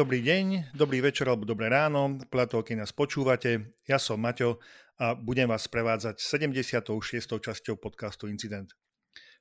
Dobrý 0.00 0.24
deň, 0.24 0.72
dobrý 0.72 1.04
večer 1.04 1.28
alebo 1.28 1.44
dobré 1.44 1.68
ráno, 1.68 2.16
podľa 2.32 2.48
toho, 2.48 2.62
keď 2.64 2.88
nás 2.88 2.88
počúvate. 2.88 3.76
Ja 3.84 4.00
som 4.00 4.16
Maťo 4.24 4.56
a 4.96 5.12
budem 5.12 5.44
vás 5.44 5.68
prevádzať 5.68 6.24
76. 6.24 6.88
časťou 7.36 7.76
podcastu 7.76 8.24
Incident. 8.24 8.72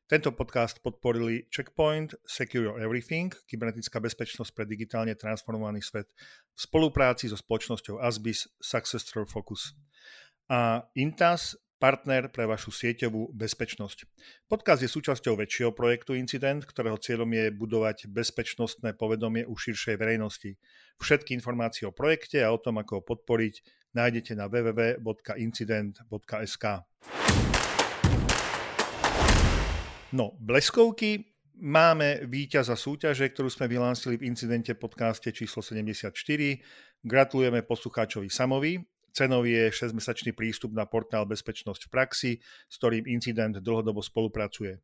Tento 0.04 0.36
podcast 0.36 0.84
podporili 0.84 1.48
Checkpoint, 1.48 2.12
Secure 2.28 2.76
Everything, 2.76 3.32
kybernetická 3.48 4.04
bezpečnosť 4.04 4.52
pre 4.52 4.68
digitálne 4.68 5.16
transformovaný 5.16 5.80
svet 5.80 6.12
v 6.52 6.60
spolupráci 6.60 7.32
so 7.32 7.40
spoločnosťou 7.40 8.04
Asbis 8.04 8.52
Success 8.60 9.08
Story 9.08 9.32
Focus. 9.32 9.80
A 10.52 10.84
Intas, 11.00 11.56
partner 11.80 12.28
pre 12.28 12.44
vašu 12.44 12.76
sieťovú 12.76 13.32
bezpečnosť. 13.32 14.04
Podcast 14.52 14.84
je 14.84 14.92
súčasťou 14.92 15.40
väčšieho 15.40 15.72
projektu 15.72 16.12
Incident, 16.14 16.68
ktorého 16.68 17.00
cieľom 17.00 17.32
je 17.32 17.56
budovať 17.56 18.12
bezpečnostné 18.12 19.00
povedomie 19.00 19.48
u 19.48 19.56
širšej 19.56 19.96
verejnosti. 19.96 20.60
Všetky 21.00 21.32
informácie 21.32 21.88
o 21.88 21.96
projekte 21.96 22.44
a 22.44 22.52
o 22.52 22.60
tom, 22.60 22.84
ako 22.84 23.00
ho 23.00 23.04
podporiť, 23.08 23.64
nájdete 23.96 24.36
na 24.36 24.52
www.incident.sk. 24.52 26.66
No, 30.12 30.36
bleskovky 30.44 31.32
máme 31.56 32.28
víťaza 32.28 32.76
súťaže, 32.76 33.32
ktorú 33.32 33.48
sme 33.48 33.72
vyhlásili 33.72 34.20
v 34.20 34.28
incidente 34.28 34.76
podcaste 34.76 35.32
číslo 35.32 35.64
74. 35.64 36.12
Gratulujeme 37.00 37.64
poslucháčovi 37.64 38.28
Samovi 38.28 38.99
Cenou 39.14 39.46
je 39.46 39.70
6-mesačný 39.70 40.34
prístup 40.38 40.74
na 40.74 40.86
portál 40.86 41.26
Bezpečnosť 41.26 41.88
v 41.88 41.90
praxi, 41.90 42.32
s 42.68 42.76
ktorým 42.78 43.06
incident 43.10 43.58
dlhodobo 43.60 44.00
spolupracuje. 44.04 44.78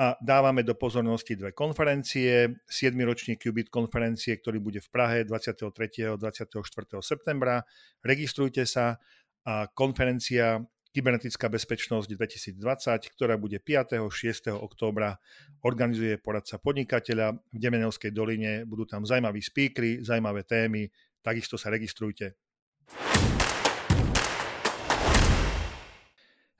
A 0.00 0.16
dávame 0.24 0.64
do 0.64 0.72
pozornosti 0.72 1.36
dve 1.36 1.52
konferencie. 1.52 2.48
7. 2.64 2.96
ročník 3.04 3.44
Qubit 3.44 3.68
konferencie, 3.68 4.40
ktorý 4.40 4.56
bude 4.56 4.80
v 4.80 4.88
Prahe 4.88 5.18
23. 5.28 5.68
a 6.08 6.16
24. 6.16 6.56
septembra. 7.04 7.60
Registrujte 8.00 8.64
sa 8.64 8.96
a 9.42 9.66
konferencia 9.68 10.62
Kybernetická 10.92 11.48
bezpečnosť 11.48 12.04
2020, 12.04 13.16
ktorá 13.16 13.40
bude 13.40 13.56
5. 13.56 14.12
6. 14.12 14.52
októbra, 14.52 15.16
organizuje 15.64 16.20
poradca 16.20 16.60
podnikateľa 16.60 17.32
v 17.32 17.56
Demenovskej 17.56 18.12
doline. 18.12 18.68
Budú 18.68 18.84
tam 18.84 19.08
zaujímaví 19.08 19.40
speakery, 19.40 20.04
zaujímavé 20.04 20.44
témy, 20.44 20.92
takisto 21.24 21.56
sa 21.56 21.72
registrujte. 21.72 22.36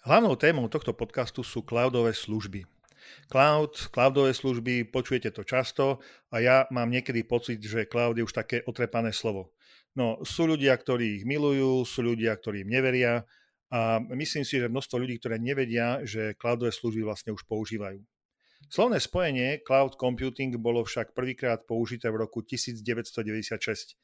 Hlavnou 0.03 0.35
témou 0.35 0.67
tohto 0.67 0.91
podcastu 0.91 1.47
sú 1.47 1.63
cloudové 1.63 2.11
služby. 2.11 2.67
Cloud, 3.31 3.87
cloudové 3.95 4.35
služby, 4.35 4.91
počujete 4.91 5.31
to 5.31 5.47
často 5.47 6.03
a 6.27 6.43
ja 6.43 6.57
mám 6.75 6.91
niekedy 6.91 7.23
pocit, 7.23 7.63
že 7.63 7.87
cloud 7.87 8.19
je 8.19 8.27
už 8.27 8.35
také 8.35 8.67
otrepané 8.67 9.15
slovo. 9.15 9.55
No, 9.95 10.19
sú 10.27 10.51
ľudia, 10.51 10.75
ktorí 10.75 11.23
ich 11.23 11.25
milujú, 11.25 11.87
sú 11.87 12.03
ľudia, 12.03 12.35
ktorí 12.35 12.67
im 12.67 12.75
neveria 12.75 13.23
a 13.71 14.03
myslím 14.19 14.43
si, 14.43 14.59
že 14.59 14.67
množstvo 14.67 15.07
ľudí, 15.07 15.23
ktoré 15.23 15.39
nevedia, 15.39 16.03
že 16.03 16.35
cloudové 16.35 16.75
služby 16.75 17.07
vlastne 17.07 17.31
už 17.31 17.47
používajú. 17.47 18.03
Slovné 18.67 18.99
spojenie 18.99 19.63
cloud 19.63 19.95
computing 19.95 20.59
bolo 20.59 20.83
však 20.83 21.15
prvýkrát 21.15 21.63
použité 21.63 22.11
v 22.11 22.27
roku 22.27 22.43
1996. 22.43 23.95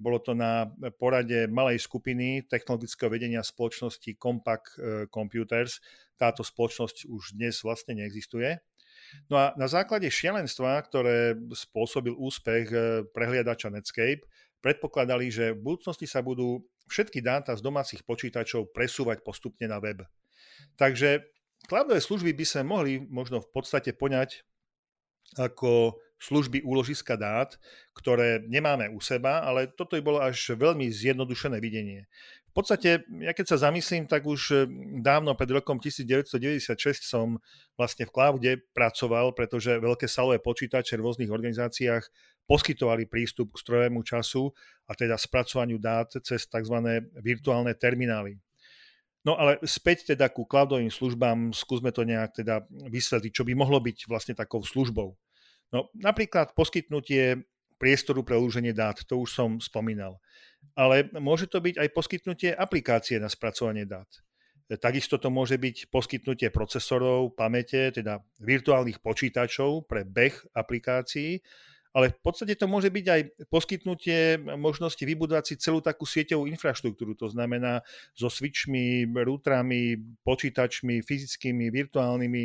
Bolo 0.00 0.16
to 0.24 0.32
na 0.32 0.64
porade 0.96 1.44
malej 1.52 1.84
skupiny 1.84 2.48
technologického 2.48 3.12
vedenia 3.12 3.44
spoločnosti 3.44 4.16
Compaq 4.16 4.62
e, 4.64 4.74
Computers. 5.12 5.84
Táto 6.16 6.40
spoločnosť 6.40 7.04
už 7.04 7.36
dnes 7.36 7.60
vlastne 7.60 8.00
neexistuje. 8.00 8.64
No 9.28 9.36
a 9.36 9.52
na 9.60 9.68
základe 9.68 10.08
šialenstva, 10.08 10.80
ktoré 10.88 11.36
spôsobil 11.52 12.16
úspech 12.16 12.66
e, 12.72 12.76
prehliadača 13.12 13.68
Netscape, 13.68 14.24
predpokladali, 14.64 15.28
že 15.28 15.52
v 15.52 15.60
budúcnosti 15.60 16.08
sa 16.08 16.24
budú 16.24 16.64
všetky 16.88 17.20
dáta 17.20 17.52
z 17.52 17.60
domácich 17.60 18.00
počítačov 18.00 18.72
presúvať 18.72 19.20
postupne 19.20 19.68
na 19.68 19.76
web. 19.84 20.00
Takže 20.80 21.28
cloudové 21.68 22.00
služby 22.00 22.32
by 22.32 22.44
sme 22.48 22.62
mohli 22.64 22.92
možno 23.04 23.44
v 23.44 23.48
podstate 23.52 23.92
poňať 23.92 24.48
ako 25.36 26.00
služby 26.20 26.62
úložiska 26.62 27.16
dát, 27.16 27.56
ktoré 27.96 28.44
nemáme 28.44 28.92
u 28.92 29.00
seba, 29.00 29.40
ale 29.40 29.72
toto 29.72 29.96
je 29.96 30.04
bolo 30.04 30.20
až 30.20 30.52
veľmi 30.52 30.86
zjednodušené 30.92 31.56
videnie. 31.58 32.06
V 32.50 32.66
podstate, 32.66 33.06
ja 33.22 33.30
keď 33.30 33.46
sa 33.54 33.70
zamyslím, 33.70 34.10
tak 34.10 34.26
už 34.26 34.40
eh, 34.52 34.58
dávno 34.98 35.38
pred 35.38 35.54
rokom 35.54 35.78
1996 35.78 36.74
som 37.06 37.38
vlastne 37.78 38.04
v 38.04 38.12
cloude 38.12 38.52
pracoval, 38.74 39.32
pretože 39.38 39.78
veľké 39.78 40.10
salové 40.10 40.42
počítače 40.42 40.98
v 40.98 41.04
rôznych 41.06 41.30
organizáciách 41.30 42.04
poskytovali 42.50 43.06
prístup 43.06 43.54
k 43.54 43.62
strojovému 43.62 44.02
času 44.02 44.50
a 44.90 44.98
teda 44.98 45.14
spracovaniu 45.14 45.78
dát 45.78 46.10
cez 46.26 46.50
tzv. 46.50 46.76
virtuálne 47.22 47.70
terminály. 47.78 48.42
No 49.22 49.38
ale 49.38 49.62
späť 49.62 50.16
teda 50.16 50.26
ku 50.32 50.42
cloudovým 50.42 50.90
službám, 50.90 51.54
skúsme 51.54 51.94
to 51.94 52.02
nejak 52.02 52.34
teda 52.34 52.66
vysvetliť, 52.90 53.30
čo 53.30 53.46
by 53.46 53.52
mohlo 53.54 53.78
byť 53.78 54.10
vlastne 54.10 54.34
takou 54.34 54.64
službou. 54.64 55.14
No, 55.70 55.90
napríklad 55.94 56.54
poskytnutie 56.58 57.46
priestoru 57.80 58.20
pre 58.26 58.36
uloženie 58.36 58.76
dát, 58.76 59.00
to 59.06 59.22
už 59.22 59.30
som 59.32 59.50
spomínal. 59.62 60.20
Ale 60.76 61.08
môže 61.16 61.48
to 61.48 61.62
byť 61.62 61.80
aj 61.80 61.88
poskytnutie 61.96 62.50
aplikácie 62.52 63.16
na 63.16 63.32
spracovanie 63.32 63.88
dát. 63.88 64.08
Takisto 64.70 65.18
to 65.18 65.34
môže 65.34 65.58
byť 65.58 65.90
poskytnutie 65.90 66.46
procesorov, 66.54 67.34
pamäte, 67.34 67.90
teda 67.90 68.22
virtuálnych 68.38 69.02
počítačov 69.02 69.90
pre 69.90 70.06
beh 70.06 70.36
aplikácií, 70.54 71.42
ale 71.90 72.14
v 72.14 72.18
podstate 72.22 72.54
to 72.54 72.70
môže 72.70 72.86
byť 72.86 73.06
aj 73.10 73.20
poskytnutie 73.50 74.38
možnosti 74.38 75.02
vybudovať 75.02 75.44
si 75.50 75.54
celú 75.58 75.82
takú 75.82 76.06
sieťovú 76.06 76.46
infraštruktúru, 76.46 77.18
to 77.18 77.26
znamená 77.26 77.82
so 78.14 78.30
switchmi, 78.30 79.10
routerami, 79.10 79.98
počítačmi, 80.22 81.02
fyzickými, 81.02 81.66
virtuálnymi. 81.74 82.44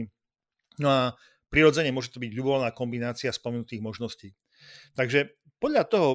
No 0.81 0.90
a 0.90 1.02
prirodzene 1.50 1.92
môže 1.94 2.12
to 2.12 2.22
byť 2.22 2.32
ľubovolná 2.34 2.72
kombinácia 2.76 3.32
spomenutých 3.32 3.82
možností. 3.82 4.34
Takže 4.98 5.36
podľa 5.62 5.84
toho, 5.88 6.10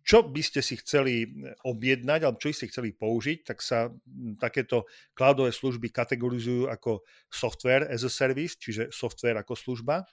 čo 0.00 0.24
by 0.24 0.40
ste 0.40 0.64
si 0.64 0.80
chceli 0.80 1.28
objednať 1.62 2.20
alebo 2.24 2.40
čo 2.40 2.48
by 2.50 2.56
ste 2.56 2.70
chceli 2.72 2.90
použiť, 2.96 3.38
tak 3.44 3.60
sa 3.60 3.92
takéto 4.40 4.88
cloudové 5.12 5.52
služby 5.52 5.92
kategorizujú 5.92 6.72
ako 6.72 7.04
software 7.28 7.84
as 7.88 8.02
a 8.04 8.10
service, 8.10 8.56
čiže 8.56 8.88
software 8.90 9.36
ako 9.38 9.54
služba, 9.54 10.08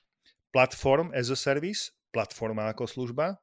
platform 0.51 1.15
as 1.15 1.31
a 1.31 1.37
service, 1.39 1.95
platforma 2.11 2.67
ako 2.71 2.87
služba 2.87 3.39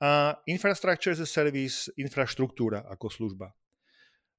a 0.00 0.32
infrastructure 0.48 1.12
as 1.12 1.20
a 1.20 1.28
service, 1.28 1.92
infraštruktúra 1.98 2.88
ako 2.88 3.12
služba. 3.12 3.52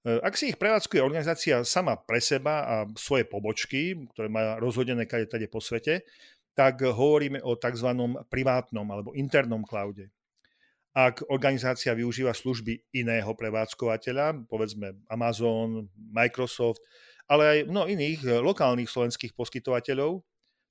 E, 0.02 0.18
ak 0.22 0.34
si 0.34 0.50
ich 0.50 0.58
prevádzkuje 0.58 1.02
organizácia 1.02 1.62
sama 1.62 1.94
pre 1.98 2.18
seba 2.18 2.66
a 2.66 2.76
svoje 2.98 3.30
pobočky, 3.30 4.10
ktoré 4.14 4.28
má 4.28 4.58
rozhodené 4.58 5.06
kade 5.06 5.30
tade 5.30 5.46
po 5.46 5.62
svete, 5.62 6.02
tak 6.58 6.82
hovoríme 6.84 7.40
o 7.46 7.56
tzv. 7.56 7.90
privátnom 8.28 8.86
alebo 8.90 9.14
internom 9.14 9.62
cloude. 9.64 10.10
Ak 10.92 11.24
organizácia 11.32 11.96
využíva 11.96 12.36
služby 12.36 12.92
iného 12.92 13.32
prevádzkovateľa, 13.32 14.44
povedzme 14.52 15.00
Amazon, 15.08 15.88
Microsoft, 15.96 16.84
ale 17.32 17.48
aj 17.48 17.72
mnoho 17.72 17.88
iných 17.88 18.44
lokálnych 18.44 18.92
slovenských 18.92 19.32
poskytovateľov, 19.32 20.20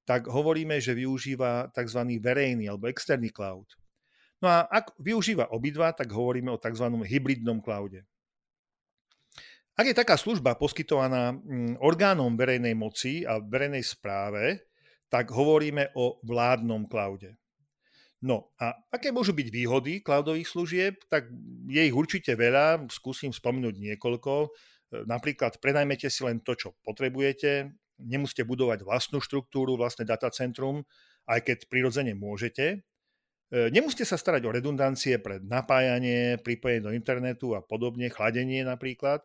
tak 0.04 0.28
hovoríme, 0.28 0.76
že 0.76 0.92
využíva 0.92 1.72
tzv. 1.72 2.20
verejný 2.20 2.68
alebo 2.68 2.92
externý 2.92 3.32
cloud. 3.32 3.64
No 4.44 4.52
a 4.52 4.68
ak 4.68 4.92
využíva 5.00 5.48
obidva, 5.56 5.96
tak 5.96 6.12
hovoríme 6.12 6.52
o 6.52 6.60
tzv. 6.60 6.84
hybridnom 7.00 7.64
cloude. 7.64 8.04
Ak 9.80 9.88
je 9.88 9.96
taká 9.96 10.20
služba 10.20 10.60
poskytovaná 10.60 11.32
mm, 11.32 11.80
orgánom 11.80 12.36
verejnej 12.36 12.76
moci 12.76 13.24
a 13.24 13.40
verejnej 13.40 13.80
správe, 13.80 14.68
tak 15.08 15.32
hovoríme 15.32 15.96
o 15.96 16.20
vládnom 16.20 16.84
cloude. 16.84 17.40
No 18.20 18.52
a 18.60 18.76
aké 18.92 19.08
môžu 19.08 19.32
byť 19.32 19.48
výhody 19.48 20.04
cloudových 20.04 20.52
služieb? 20.52 21.00
Tak 21.08 21.32
je 21.64 21.80
ich 21.80 21.96
určite 21.96 22.36
veľa, 22.36 22.92
skúsim 22.92 23.32
spomenúť 23.32 23.80
niekoľko. 23.80 24.32
E, 24.44 24.48
napríklad 25.08 25.56
prenajmete 25.64 26.12
si 26.12 26.28
len 26.28 26.44
to, 26.44 26.52
čo 26.52 26.76
potrebujete, 26.84 27.72
nemusíte 28.04 28.44
budovať 28.44 28.84
vlastnú 28.84 29.24
štruktúru, 29.24 29.80
vlastné 29.80 30.04
datacentrum, 30.04 30.84
aj 31.24 31.40
keď 31.40 31.58
prirodzene 31.72 32.12
môžete. 32.12 32.84
E, 33.48 33.72
nemusíte 33.72 34.04
sa 34.04 34.20
starať 34.20 34.44
o 34.44 34.52
redundancie 34.52 35.16
pre 35.24 35.40
napájanie, 35.40 36.36
pripojenie 36.36 36.84
do 36.84 36.92
internetu 36.92 37.56
a 37.56 37.64
podobne, 37.64 38.12
chladenie 38.12 38.60
napríklad. 38.60 39.24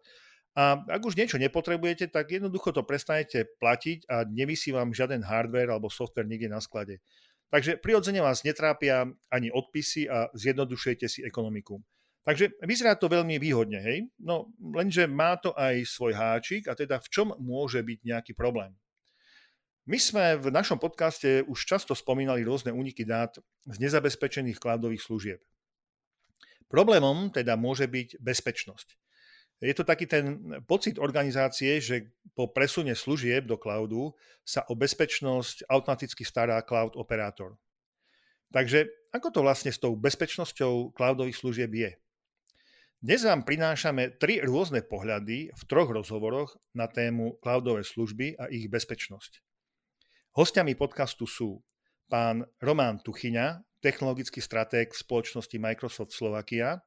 A 0.56 0.80
ak 0.88 1.04
už 1.04 1.20
niečo 1.20 1.36
nepotrebujete, 1.36 2.08
tak 2.08 2.32
jednoducho 2.32 2.72
to 2.72 2.88
prestanete 2.88 3.44
platiť 3.60 4.08
a 4.08 4.24
nevysí 4.24 4.72
vám 4.72 4.96
žiaden 4.96 5.20
hardware 5.20 5.76
alebo 5.76 5.92
software 5.92 6.24
niekde 6.24 6.48
na 6.48 6.64
sklade. 6.64 7.04
Takže 7.52 7.76
prirodzene 7.84 8.24
vás 8.24 8.48
netrápia 8.48 9.04
ani 9.28 9.52
odpisy 9.52 10.08
a 10.08 10.32
zjednodušujete 10.32 11.12
si 11.12 11.20
ekonomiku. 11.28 11.84
Takže 12.26 12.58
vyzerá 12.66 12.98
to 12.98 13.06
veľmi 13.06 13.38
výhodne, 13.38 13.84
hej? 13.84 14.10
No 14.18 14.50
lenže 14.58 15.06
má 15.06 15.38
to 15.38 15.54
aj 15.54 15.86
svoj 15.86 16.18
háčik 16.18 16.66
a 16.66 16.74
teda 16.74 16.98
v 16.98 17.08
čom 17.12 17.28
môže 17.38 17.84
byť 17.86 18.00
nejaký 18.02 18.34
problém. 18.34 18.74
My 19.86 20.02
sme 20.02 20.34
v 20.42 20.50
našom 20.50 20.82
podcaste 20.82 21.46
už 21.46 21.70
často 21.70 21.94
spomínali 21.94 22.42
rôzne 22.42 22.74
úniky 22.74 23.06
dát 23.06 23.38
z 23.70 23.78
nezabezpečených 23.78 24.58
cloudových 24.58 25.06
služieb. 25.06 25.40
Problémom 26.66 27.30
teda 27.30 27.54
môže 27.54 27.86
byť 27.86 28.18
bezpečnosť. 28.18 28.98
Je 29.64 29.72
to 29.72 29.88
taký 29.88 30.04
ten 30.04 30.60
pocit 30.68 31.00
organizácie, 31.00 31.80
že 31.80 32.12
po 32.36 32.52
presune 32.52 32.92
služieb 32.92 33.48
do 33.48 33.56
cloudu 33.56 34.12
sa 34.44 34.68
o 34.68 34.76
bezpečnosť 34.76 35.72
automaticky 35.72 36.28
stará 36.28 36.60
cloud 36.60 37.00
operátor. 37.00 37.56
Takže 38.52 38.88
ako 39.16 39.32
to 39.32 39.40
vlastne 39.44 39.72
s 39.72 39.80
tou 39.80 39.96
bezpečnosťou 39.96 40.92
cloudových 40.92 41.40
služieb 41.40 41.72
je? 41.72 41.92
Dnes 43.00 43.22
vám 43.24 43.48
prinášame 43.48 44.18
tri 44.20 44.44
rôzne 44.44 44.84
pohľady 44.84 45.54
v 45.54 45.62
troch 45.70 45.88
rozhovoroch 45.88 46.58
na 46.76 46.90
tému 46.92 47.40
cloudové 47.40 47.86
služby 47.86 48.36
a 48.36 48.52
ich 48.52 48.68
bezpečnosť. 48.68 49.40
Hostiami 50.36 50.76
podcastu 50.76 51.24
sú 51.30 51.64
pán 52.12 52.44
Román 52.60 53.00
Tuchyňa, 53.00 53.64
technologický 53.80 54.42
stratég 54.44 54.92
spoločnosti 54.92 55.56
Microsoft 55.62 56.12
Slovakia, 56.12 56.82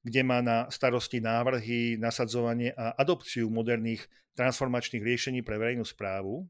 kde 0.00 0.20
má 0.24 0.40
na 0.40 0.68
starosti 0.72 1.20
návrhy, 1.20 2.00
nasadzovanie 2.00 2.72
a 2.72 2.96
adopciu 2.96 3.52
moderných 3.52 4.08
transformačných 4.36 5.04
riešení 5.04 5.40
pre 5.44 5.60
verejnú 5.60 5.84
správu, 5.84 6.48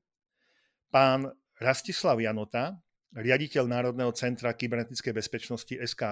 pán 0.94 1.26
Rastislav 1.58 2.22
Janota, 2.22 2.78
riaditeľ 3.10 3.66
Národného 3.66 4.14
centra 4.14 4.54
kybernetickej 4.54 5.12
bezpečnosti 5.12 5.74
SK 5.74 6.02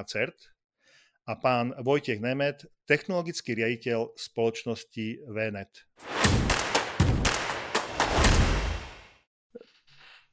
a 1.28 1.32
pán 1.38 1.76
Vojtech 1.78 2.18
Nemet, 2.18 2.66
technologický 2.88 3.54
riaditeľ 3.54 4.18
spoločnosti 4.18 5.28
VNet. 5.28 5.72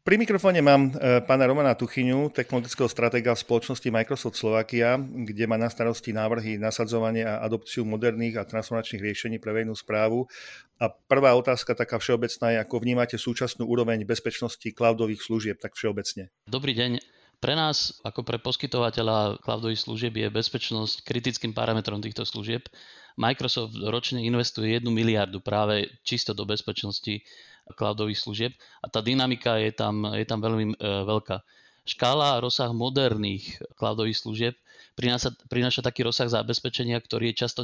Pri 0.05 0.21
mikrofóne 0.21 0.61
mám 0.61 0.93
e, 0.93 1.17
pána 1.25 1.49
Romana 1.49 1.73
Tuchyňu, 1.73 2.29
technologického 2.29 2.85
stratéga 2.85 3.33
v 3.33 3.41
spoločnosti 3.41 3.89
Microsoft 3.89 4.37
Slovakia, 4.37 5.01
kde 5.01 5.49
má 5.49 5.57
na 5.57 5.65
starosti 5.65 6.13
návrhy, 6.13 6.61
nasadzovanie 6.61 7.25
a 7.25 7.41
adopciu 7.41 7.81
moderných 7.89 8.37
a 8.37 8.45
transformačných 8.45 9.01
riešení 9.01 9.41
pre 9.41 9.49
verejnú 9.49 9.73
správu. 9.73 10.29
A 10.77 10.93
prvá 10.93 11.33
otázka 11.33 11.73
taká 11.73 11.97
všeobecná 11.97 12.53
je, 12.53 12.57
ako 12.61 12.75
vnímate 12.85 13.17
súčasnú 13.17 13.65
úroveň 13.65 14.05
bezpečnosti 14.05 14.69
cloudových 14.77 15.25
služieb 15.25 15.57
tak 15.57 15.73
všeobecne? 15.73 16.29
Dobrý 16.45 16.77
deň. 16.77 17.01
Pre 17.41 17.57
nás, 17.57 17.97
ako 18.05 18.21
pre 18.21 18.37
poskytovateľa 18.37 19.41
cloudových 19.41 19.89
služieb, 19.89 20.13
je 20.21 20.29
bezpečnosť 20.29 21.01
kritickým 21.01 21.57
parametrom 21.57 21.97
týchto 21.97 22.29
služieb. 22.29 22.69
Microsoft 23.17 23.73
ročne 23.81 24.21
investuje 24.21 24.69
1 24.69 24.85
miliardu 24.85 25.41
práve 25.41 25.89
čisto 26.05 26.37
do 26.37 26.45
bezpečnosti 26.45 27.25
cloudových 27.73 28.21
služieb 28.21 28.51
a 28.83 28.91
tá 28.91 29.01
dynamika 29.01 29.57
je 29.57 29.73
tam, 29.73 30.05
je 30.13 30.25
tam 30.27 30.39
veľmi 30.43 30.65
e, 30.73 30.75
veľká. 31.09 31.41
Škála 31.85 32.37
a 32.37 32.41
rozsah 32.41 32.69
moderných 32.73 33.61
cloudových 33.77 34.17
služieb 34.17 34.53
prináša, 34.97 35.33
prináša 35.49 35.85
taký 35.85 36.05
rozsah 36.05 36.29
zabezpečenia, 36.29 36.97
ktorý 36.97 37.33
je 37.33 37.45
často 37.45 37.61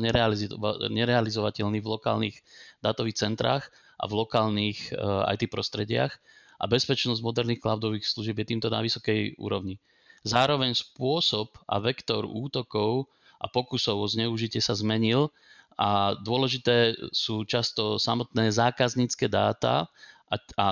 nerealizovateľný 0.89 1.79
v 1.81 1.91
lokálnych 1.97 2.37
dátových 2.81 3.17
centrách 3.17 3.69
a 3.97 4.05
v 4.05 4.13
lokálnych 4.21 4.93
e, 4.93 5.01
IT 5.37 5.49
prostrediach 5.49 6.13
a 6.61 6.65
bezpečnosť 6.69 7.25
moderných 7.25 7.61
cloudových 7.61 8.05
služieb 8.05 8.37
je 8.41 8.49
týmto 8.53 8.69
na 8.69 8.85
vysokej 8.85 9.41
úrovni. 9.41 9.81
Zároveň 10.21 10.77
spôsob 10.77 11.57
a 11.65 11.81
vektor 11.81 12.29
útokov 12.29 13.09
a 13.41 13.49
pokusov 13.49 13.97
o 13.97 14.05
zneužitie 14.05 14.61
sa 14.61 14.77
zmenil 14.77 15.33
a 15.79 16.15
dôležité 16.19 16.95
sú 17.15 17.47
často 17.47 17.97
samotné 17.97 18.51
zákaznícke 18.51 19.31
dáta 19.31 19.87
a, 20.31 20.35
a 20.55 20.65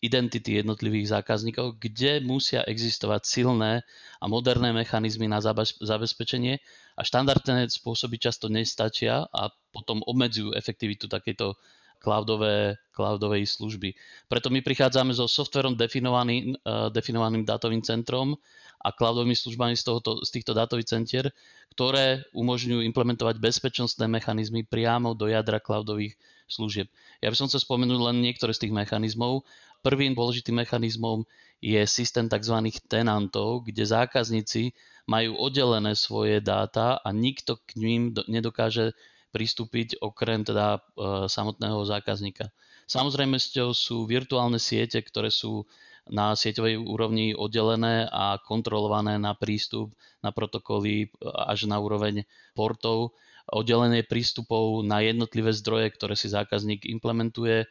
identity 0.00 0.64
jednotlivých 0.64 1.20
zákazníkov, 1.20 1.76
kde 1.76 2.24
musia 2.24 2.64
existovať 2.64 3.28
silné 3.28 3.84
a 4.20 4.24
moderné 4.24 4.72
mechanizmy 4.72 5.28
na 5.28 5.44
zabezpečenie 5.80 6.56
a 6.96 7.02
štandardné 7.04 7.68
spôsoby 7.68 8.16
často 8.16 8.48
nestačia 8.48 9.28
a 9.28 9.52
potom 9.72 10.00
obmedzujú 10.04 10.56
efektivitu 10.56 11.08
takejto 11.08 11.56
cloudové, 12.02 12.74
cloudovej 12.90 13.46
služby. 13.46 13.94
Preto 14.26 14.50
my 14.50 14.58
prichádzame 14.58 15.14
so 15.14 15.30
softverom 15.30 15.78
definovaným, 15.78 16.58
uh, 16.66 16.90
definovaným 16.90 17.46
dátovým 17.46 17.86
centrom 17.86 18.34
a 18.82 18.90
cloudovými 18.90 19.38
službami 19.38 19.78
z, 19.78 19.82
tohoto, 19.86 20.18
z 20.26 20.30
týchto 20.34 20.52
dátových 20.58 20.90
centier, 20.90 21.30
ktoré 21.70 22.26
umožňujú 22.34 22.82
implementovať 22.82 23.38
bezpečnostné 23.38 24.10
mechanizmy 24.10 24.66
priamo 24.66 25.14
do 25.14 25.30
jadra 25.30 25.62
cloudových 25.62 26.18
služieb. 26.50 26.90
Ja 27.22 27.30
by 27.30 27.38
som 27.38 27.46
chcel 27.48 27.62
spomenúť 27.62 28.00
len 28.12 28.20
niektoré 28.20 28.50
z 28.52 28.66
tých 28.66 28.74
mechanizmov. 28.74 29.46
Prvým 29.80 30.12
dôležitým 30.18 30.58
mechanizmom 30.58 31.24
je 31.62 31.78
systém 31.86 32.26
tzv. 32.26 32.58
tenantov, 32.90 33.64
kde 33.64 33.86
zákazníci 33.86 34.74
majú 35.06 35.38
oddelené 35.38 35.94
svoje 35.94 36.42
dáta 36.42 36.98
a 36.98 37.08
nikto 37.14 37.58
k 37.62 37.78
ním 37.78 38.02
nedokáže 38.26 38.92
pristúpiť 39.32 39.98
okrem 40.04 40.44
teda 40.44 40.78
e, 40.78 40.80
samotného 41.26 41.82
zákazníka. 41.88 42.52
Samozrejme 42.84 43.40
sú 43.72 44.04
virtuálne 44.04 44.60
siete, 44.60 45.00
ktoré 45.00 45.32
sú 45.32 45.64
na 46.12 46.36
sieťovej 46.36 46.76
úrovni 46.84 47.32
oddelené 47.32 48.10
a 48.12 48.36
kontrolované 48.42 49.16
na 49.16 49.32
prístup, 49.32 49.96
na 50.20 50.30
protokoly 50.30 51.08
e, 51.08 51.08
až 51.48 51.64
na 51.64 51.80
úroveň 51.80 52.28
portov, 52.52 53.16
oddelené 53.48 54.04
prístupov 54.04 54.84
na 54.84 55.00
jednotlivé 55.02 55.50
zdroje, 55.50 55.90
ktoré 55.96 56.14
si 56.14 56.28
zákazník 56.28 56.84
implementuje, 56.86 57.64
e, 57.64 57.66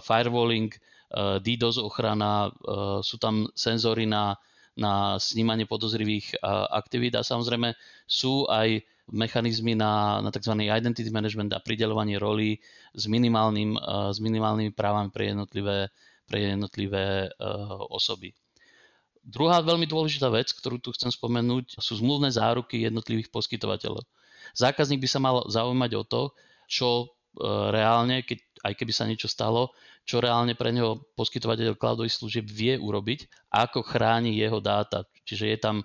firewalling, 0.00 0.72
DDoS 1.16 1.78
ochrana, 1.78 2.50
sú 2.98 3.14
tam 3.22 3.46
senzory 3.54 4.10
na, 4.10 4.34
na 4.74 5.22
snímanie 5.22 5.62
podozrivých 5.62 6.42
aktivít 6.74 7.14
a 7.14 7.22
samozrejme 7.22 7.78
sú 8.10 8.42
aj 8.50 8.82
mechanizmy 9.12 9.78
na, 9.78 10.18
na 10.18 10.30
tzv. 10.34 10.52
identity 10.66 11.10
management 11.14 11.54
a 11.54 11.62
pridelovanie 11.62 12.18
rolí 12.18 12.58
s, 12.90 13.06
minimálnym, 13.06 13.78
uh, 13.78 14.10
s 14.10 14.18
minimálnymi 14.18 14.74
právami 14.74 15.14
pre 15.14 15.30
jednotlivé, 15.30 15.90
pre 16.26 16.38
jednotlivé 16.54 17.30
uh, 17.30 17.86
osoby. 17.90 18.34
Druhá 19.26 19.62
veľmi 19.62 19.86
dôležitá 19.90 20.30
vec, 20.30 20.50
ktorú 20.54 20.78
tu 20.78 20.94
chcem 20.94 21.10
spomenúť, 21.10 21.78
sú 21.82 21.98
zmluvné 21.98 22.30
záruky 22.30 22.82
jednotlivých 22.82 23.30
poskytovateľov. 23.30 24.06
Zákazník 24.54 25.02
by 25.02 25.08
sa 25.10 25.18
mal 25.22 25.42
zaujímať 25.50 25.90
o 25.98 26.02
to, 26.06 26.22
čo 26.66 26.88
uh, 27.06 27.70
reálne, 27.70 28.26
keď, 28.26 28.38
aj 28.66 28.74
keby 28.74 28.92
sa 28.92 29.06
niečo 29.06 29.30
stalo, 29.30 29.70
čo 30.02 30.18
reálne 30.18 30.58
pre 30.58 30.74
neho 30.74 31.06
poskytovateľ 31.14 31.78
cloudových 31.78 32.18
služieb 32.18 32.46
vie 32.50 32.74
urobiť 32.74 33.50
ako 33.54 33.86
chráni 33.86 34.34
jeho 34.34 34.58
dáta. 34.58 35.06
Čiže 35.26 35.44
je 35.54 35.58
tam 35.58 35.76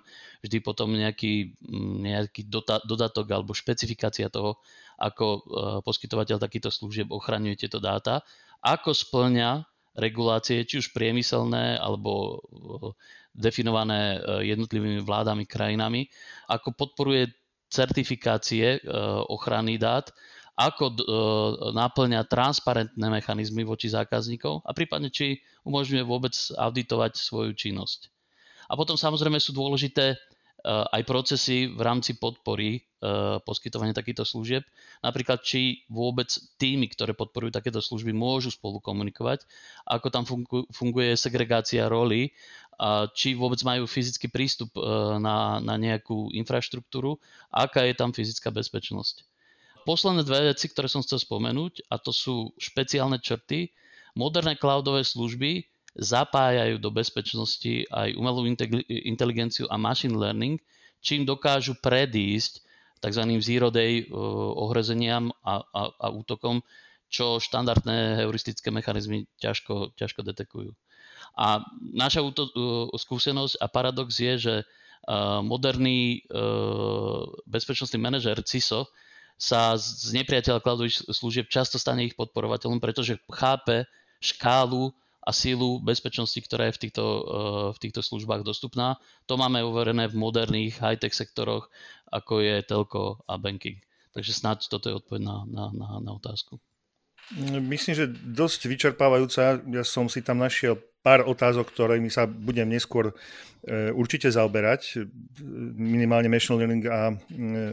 vždy 0.42 0.58
potom 0.62 0.90
nejaký, 0.90 1.54
mm, 1.62 1.94
nejaký 2.02 2.42
dodatok 2.86 3.26
alebo 3.30 3.54
špecifikácia 3.54 4.26
toho, 4.30 4.58
ako 4.98 5.26
e, 5.26 5.40
poskytovateľ 5.82 6.38
takýchto 6.38 6.70
služieb 6.70 7.10
ochraňuje 7.10 7.66
tieto 7.66 7.82
dáta, 7.82 8.22
ako 8.62 8.94
splňa 8.94 9.66
regulácie, 9.98 10.62
či 10.62 10.78
už 10.78 10.94
priemyselné 10.94 11.78
alebo 11.78 12.12
e, 12.12 12.34
definované 13.34 14.18
e, 14.22 14.54
jednotlivými 14.54 15.02
vládami, 15.02 15.46
krajinami, 15.46 16.06
ako 16.46 16.74
podporuje 16.78 17.30
certifikácie 17.72 18.84
ochrany 19.32 19.80
dát 19.80 20.12
ako 20.56 20.84
e, 20.92 20.96
náplňa 21.72 22.28
transparentné 22.28 23.06
mechanizmy 23.08 23.64
voči 23.64 23.88
zákazníkov 23.88 24.60
a 24.68 24.70
prípadne 24.76 25.08
či 25.08 25.40
umožňuje 25.64 26.04
vôbec 26.04 26.34
auditovať 26.36 27.16
svoju 27.16 27.56
činnosť. 27.56 28.12
A 28.68 28.76
potom 28.76 28.96
samozrejme 29.00 29.40
sú 29.40 29.56
dôležité 29.56 30.12
e, 30.12 30.16
aj 30.68 31.02
procesy 31.08 31.72
v 31.72 31.80
rámci 31.80 32.20
podpory 32.20 32.68
e, 32.76 32.80
poskytovania 33.40 33.96
takýchto 33.96 34.28
služieb. 34.28 34.60
Napríklad, 35.00 35.40
či 35.40 35.88
vôbec 35.88 36.28
týmy, 36.60 36.92
ktoré 36.92 37.16
podporujú 37.16 37.56
takéto 37.56 37.80
služby, 37.80 38.12
môžu 38.12 38.52
spolu 38.52 38.76
komunikovať, 38.76 39.48
ako 39.88 40.06
tam 40.12 40.28
funguje 40.68 41.16
segregácia 41.16 41.88
roli, 41.88 42.36
či 43.14 43.38
vôbec 43.38 43.62
majú 43.62 43.86
fyzický 43.86 44.26
prístup 44.26 44.74
na, 45.22 45.62
na 45.62 45.74
nejakú 45.78 46.34
infraštruktúru, 46.34 47.14
aká 47.52 47.86
je 47.86 47.94
tam 47.94 48.10
fyzická 48.10 48.50
bezpečnosť 48.50 49.22
posledné 49.82 50.22
dve 50.26 50.54
veci, 50.54 50.70
ktoré 50.70 50.86
som 50.86 51.02
chcel 51.02 51.20
spomenúť, 51.20 51.86
a 51.90 51.98
to 51.98 52.14
sú 52.14 52.50
špeciálne 52.58 53.18
črty. 53.18 53.70
Moderné 54.14 54.56
cloudové 54.56 55.02
služby 55.04 55.66
zapájajú 55.96 56.80
do 56.80 56.88
bezpečnosti 56.88 57.84
aj 57.92 58.16
umelú 58.16 58.48
inteligenciu 58.88 59.68
a 59.68 59.76
machine 59.76 60.16
learning, 60.16 60.56
čím 61.04 61.28
dokážu 61.28 61.76
predísť 61.80 62.64
tzv. 63.02 63.22
zero 63.42 63.68
day 63.68 64.06
uh, 64.06 64.14
ohrozeniam 64.56 65.34
a, 65.44 65.60
a, 65.74 65.82
a 65.90 66.06
útokom, 66.08 66.62
čo 67.12 67.42
štandardné 67.42 68.24
heuristické 68.24 68.72
mechanizmy 68.72 69.28
ťažko, 69.36 69.92
ťažko 69.98 70.24
detekujú. 70.24 70.72
A 71.36 71.60
naša 71.80 72.24
úto, 72.24 72.48
uh, 72.52 72.88
skúsenosť 72.94 73.60
a 73.60 73.66
paradox 73.68 74.16
je, 74.16 74.34
že 74.38 74.54
uh, 74.62 75.44
moderný 75.44 76.24
bezpečnostný 77.44 77.98
manažer 78.00 78.40
CISO 78.40 78.88
sa 79.42 79.74
z 79.74 80.14
nepriateľa 80.14 80.62
cloudových 80.62 81.02
služieb 81.10 81.50
často 81.50 81.74
stane 81.74 82.06
ich 82.06 82.14
podporovateľom, 82.14 82.78
pretože 82.78 83.18
chápe 83.26 83.90
škálu 84.22 84.94
a 85.18 85.34
sílu 85.34 85.82
bezpečnosti, 85.82 86.38
ktorá 86.38 86.70
je 86.70 86.78
v 86.78 86.80
týchto, 86.86 87.04
v 87.74 87.78
týchto 87.82 88.06
službách 88.06 88.46
dostupná. 88.46 89.02
To 89.26 89.34
máme 89.34 89.62
uverené 89.66 90.06
v 90.06 90.14
moderných 90.14 90.78
high-tech 90.78 91.14
sektoroch, 91.14 91.66
ako 92.06 92.38
je 92.38 92.62
telko 92.62 93.22
a 93.26 93.34
banking. 93.34 93.82
Takže 94.14 94.30
snáď 94.30 94.70
toto 94.70 94.90
je 94.90 94.98
odpoveď 94.98 95.22
na, 95.26 95.36
na, 95.46 95.64
na, 95.74 95.88
na 95.98 96.10
otázku. 96.14 96.62
Myslím, 97.62 97.94
že 97.98 98.06
dosť 98.10 98.66
vyčerpávajúca. 98.66 99.62
Ja 99.62 99.84
som 99.86 100.06
si 100.06 100.22
tam 100.22 100.42
našiel 100.42 100.78
pár 101.02 101.26
otázok, 101.26 101.74
ktorými 101.74 102.08
sa 102.08 102.30
budem 102.30 102.70
neskôr 102.70 103.10
e, 103.10 103.14
určite 103.90 104.30
zaoberať. 104.30 105.02
Minimálne 105.74 106.30
machine 106.30 106.56
learning 106.62 106.86
a 106.86 107.10
e, 107.10 107.14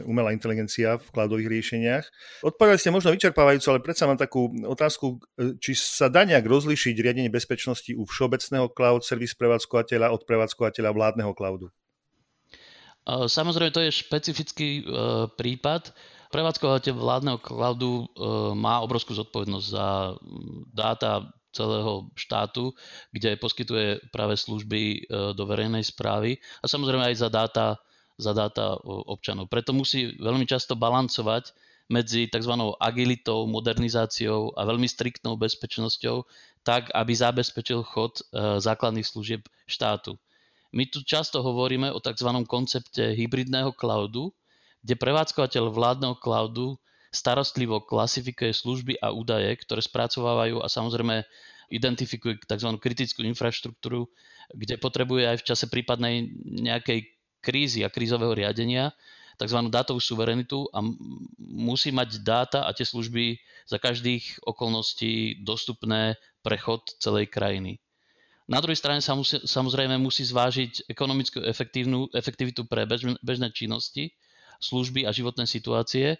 umelá 0.04 0.34
inteligencia 0.34 0.98
v 0.98 1.06
cloudových 1.14 1.48
riešeniach. 1.48 2.04
Odpovedali 2.42 2.78
ste 2.82 2.90
možno 2.90 3.14
vyčerpávajúco, 3.14 3.70
ale 3.70 3.80
predsa 3.86 4.10
mám 4.10 4.18
takú 4.18 4.50
otázku, 4.66 5.22
e, 5.38 5.54
či 5.62 5.78
sa 5.78 6.10
dá 6.10 6.26
nejak 6.26 6.44
rozlišiť 6.44 6.94
riadenie 6.98 7.30
bezpečnosti 7.30 7.94
u 7.94 8.02
všeobecného 8.02 8.66
cloud 8.74 9.06
service 9.06 9.38
prevádzkovateľa 9.38 10.10
od 10.10 10.26
prevádzkovateľa 10.26 10.90
vládneho 10.90 11.32
cloudu? 11.32 11.70
Samozrejme, 13.10 13.74
to 13.74 13.82
je 13.82 13.96
špecifický 13.96 14.84
prípad. 15.34 15.96
Prevádzkovateľ 16.30 16.94
vládneho 16.94 17.38
cloudu 17.42 18.06
e, 18.06 18.14
má 18.54 18.78
obrovskú 18.86 19.18
zodpovednosť 19.18 19.66
za 19.66 20.14
dáta 20.70 21.26
celého 21.50 22.08
štátu, 22.14 22.72
kde 23.10 23.36
poskytuje 23.36 24.10
práve 24.14 24.38
služby 24.38 24.80
e, 24.80 24.98
do 25.34 25.44
verejnej 25.46 25.82
správy 25.82 26.38
a 26.62 26.66
samozrejme 26.70 27.10
aj 27.10 27.16
za 27.18 27.28
dáta, 27.28 27.66
za 28.16 28.32
dáta 28.32 28.78
občanov. 28.84 29.50
Preto 29.50 29.74
musí 29.74 30.14
veľmi 30.18 30.46
často 30.46 30.78
balancovať 30.78 31.50
medzi 31.90 32.30
tzv. 32.30 32.54
agilitou, 32.78 33.50
modernizáciou 33.50 34.54
a 34.54 34.62
veľmi 34.62 34.86
striktnou 34.86 35.34
bezpečnosťou, 35.34 36.22
tak 36.62 36.86
aby 36.94 37.12
zabezpečil 37.12 37.82
chod 37.82 38.22
e, 38.22 38.62
základných 38.62 39.06
služieb 39.06 39.42
štátu. 39.66 40.14
My 40.70 40.86
tu 40.86 41.02
často 41.02 41.42
hovoríme 41.42 41.90
o 41.90 41.98
tzv. 41.98 42.30
koncepte 42.46 43.18
hybridného 43.18 43.74
cloudu, 43.74 44.30
kde 44.86 44.94
prevádzkovateľ 44.94 45.64
vládneho 45.74 46.14
cloudu 46.22 46.78
starostlivo 47.10 47.82
klasifikuje 47.82 48.54
služby 48.54 49.02
a 49.02 49.10
údaje, 49.10 49.50
ktoré 49.58 49.82
spracovávajú 49.82 50.62
a 50.62 50.70
samozrejme 50.70 51.26
identifikuje 51.70 52.42
tzv. 52.46 52.70
kritickú 52.78 53.22
infraštruktúru, 53.26 54.10
kde 54.54 54.78
potrebuje 54.78 55.34
aj 55.34 55.36
v 55.42 55.46
čase 55.46 55.66
prípadnej 55.70 56.30
nejakej 56.46 57.06
krízy 57.42 57.86
a 57.86 57.90
krízového 57.90 58.34
riadenia 58.34 58.94
tzv. 59.40 59.58
dátovú 59.72 60.02
suverenitu 60.02 60.68
a 60.74 60.84
musí 61.40 61.88
mať 61.94 62.20
dáta 62.20 62.60
a 62.66 62.74
tie 62.76 62.84
služby 62.84 63.40
za 63.64 63.80
každých 63.80 64.44
okolností 64.44 65.40
dostupné 65.40 66.20
prechod 66.44 66.84
celej 67.00 67.32
krajiny. 67.32 67.80
Na 68.50 68.58
druhej 68.58 68.82
strane 68.82 68.98
sa 68.98 69.14
samozrejme 69.24 69.94
musí 69.96 70.26
zvážiť 70.26 70.90
ekonomickú 70.90 71.38
efektivitu 72.12 72.66
pre 72.66 72.82
bežné 73.22 73.48
činnosti, 73.54 74.10
služby 74.58 75.06
a 75.06 75.14
životné 75.14 75.46
situácie, 75.46 76.18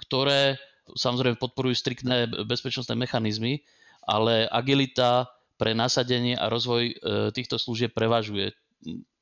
ktoré 0.00 0.56
samozrejme 0.96 1.38
podporujú 1.38 1.76
striktné 1.76 2.26
bezpečnostné 2.46 2.96
mechanizmy, 2.98 3.62
ale 4.04 4.48
agilita 4.48 5.28
pre 5.60 5.76
nasadenie 5.76 6.34
a 6.40 6.48
rozvoj 6.48 6.82
e, 6.88 6.94
týchto 7.36 7.60
služieb 7.60 7.92
prevažuje. 7.92 8.56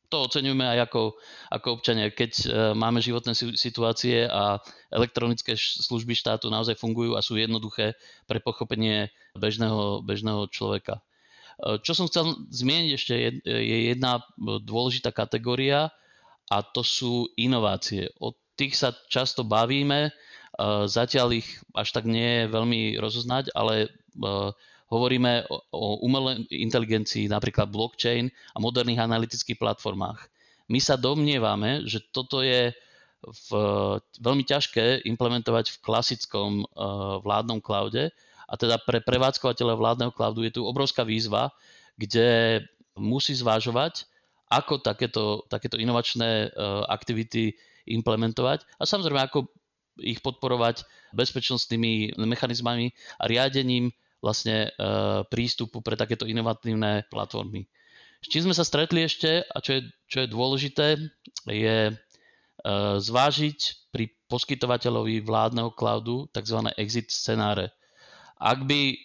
To 0.08 0.24
oceňujeme 0.24 0.64
aj 0.64 0.88
ako, 0.88 1.18
ako 1.50 1.68
občania, 1.82 2.14
keď 2.14 2.32
e, 2.38 2.44
máme 2.78 3.02
životné 3.02 3.34
situácie 3.58 4.24
a 4.24 4.62
elektronické 4.88 5.58
služby 5.58 6.14
štátu 6.14 6.48
naozaj 6.48 6.78
fungujú 6.78 7.18
a 7.18 7.26
sú 7.26 7.36
jednoduché 7.36 7.98
pre 8.30 8.38
pochopenie 8.38 9.10
bežného, 9.34 10.00
bežného 10.06 10.46
človeka. 10.48 11.02
E, 11.58 11.82
čo 11.82 11.92
som 11.92 12.06
chcel 12.06 12.38
zmieniť 12.54 12.90
ešte, 12.94 13.14
je 13.44 13.76
jedna 13.90 14.22
dôležitá 14.38 15.10
kategória 15.10 15.90
a 16.48 16.62
to 16.62 16.86
sú 16.86 17.28
inovácie. 17.34 18.08
O 18.22 18.32
tých 18.54 18.78
sa 18.78 18.94
často 19.10 19.42
bavíme, 19.42 20.14
zatiaľ 20.88 21.42
ich 21.42 21.48
až 21.76 21.92
tak 21.92 22.08
nie 22.08 22.44
je 22.44 22.52
veľmi 22.52 22.80
rozoznať, 22.96 23.52
ale 23.52 23.92
hovoríme 24.88 25.44
o 25.70 26.00
umelej 26.00 26.48
inteligencii, 26.48 27.28
napríklad 27.28 27.68
blockchain 27.68 28.32
a 28.56 28.58
moderných 28.58 29.04
analytických 29.04 29.60
platformách. 29.60 30.16
My 30.72 30.80
sa 30.80 30.96
domnievame, 30.96 31.84
že 31.84 32.00
toto 32.08 32.40
je 32.40 32.72
v, 33.18 33.48
veľmi 34.22 34.44
ťažké 34.46 35.04
implementovať 35.04 35.74
v 35.74 35.80
klasickom 35.82 36.64
vládnom 37.20 37.60
cloude 37.60 38.08
a 38.48 38.54
teda 38.56 38.80
pre 38.80 39.04
prevádzkovateľa 39.04 39.74
vládneho 39.76 40.12
cloudu 40.14 40.40
je 40.46 40.56
tu 40.56 40.62
obrovská 40.64 41.04
výzva, 41.04 41.52
kde 42.00 42.62
musí 42.96 43.36
zvážovať, 43.36 44.08
ako 44.48 44.80
takéto, 44.80 45.44
takéto 45.52 45.76
inovačné 45.76 46.48
aktivity 46.88 47.52
implementovať 47.84 48.64
a 48.80 48.88
samozrejme 48.88 49.20
ako 49.20 49.52
ich 50.02 50.22
podporovať 50.22 50.86
bezpečnostnými 51.12 52.18
mechanizmami 52.18 52.92
a 53.18 53.24
riadením 53.26 53.90
vlastne 54.18 54.68
e, 54.68 54.70
prístupu 55.30 55.78
pre 55.82 55.94
takéto 55.94 56.26
inovatívne 56.26 57.06
platformy. 57.06 57.70
S 58.18 58.26
čím 58.26 58.50
sme 58.50 58.54
sa 58.54 58.66
stretli 58.66 59.06
ešte 59.06 59.46
a 59.46 59.62
čo 59.62 59.78
je, 59.78 59.82
čo 60.10 60.26
je 60.26 60.28
dôležité, 60.34 60.86
je 61.46 61.78
e, 61.90 61.92
zvážiť 62.98 63.90
pri 63.94 64.10
poskytovateľovi 64.26 65.22
vládneho 65.22 65.70
cloudu 65.70 66.26
tzv. 66.34 66.66
exit 66.74 67.14
scenáre. 67.14 67.70
Ak 68.42 68.66
by 68.66 68.80
e, 68.90 68.96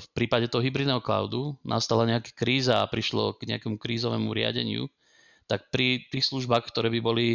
v 0.00 0.06
prípade 0.16 0.48
toho 0.48 0.64
hybridného 0.64 1.04
cloudu 1.04 1.60
nastala 1.60 2.08
nejaká 2.08 2.32
kríza 2.32 2.80
a 2.80 2.88
prišlo 2.88 3.36
k 3.36 3.52
nejakému 3.52 3.76
krízovému 3.76 4.32
riadeniu, 4.32 4.88
tak 5.44 5.68
pri 5.68 6.08
tých 6.08 6.24
službách, 6.24 6.72
ktoré 6.72 6.88
by 6.88 7.00
boli 7.04 7.28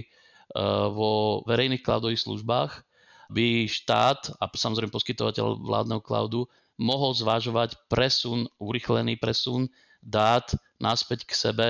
vo 0.90 1.46
verejných 1.46 1.86
cloudových 1.86 2.26
službách 2.26 2.89
by 3.30 3.70
štát 3.70 4.42
a 4.42 4.50
samozrejme 4.50 4.90
poskytovateľ 4.90 5.62
vládneho 5.62 6.02
cloudu 6.02 6.50
mohol 6.82 7.14
zvážovať 7.14 7.78
presun, 7.92 8.50
urychlený 8.58 9.22
presun 9.22 9.70
dát 10.02 10.50
naspäť 10.82 11.28
k 11.30 11.34
sebe 11.36 11.68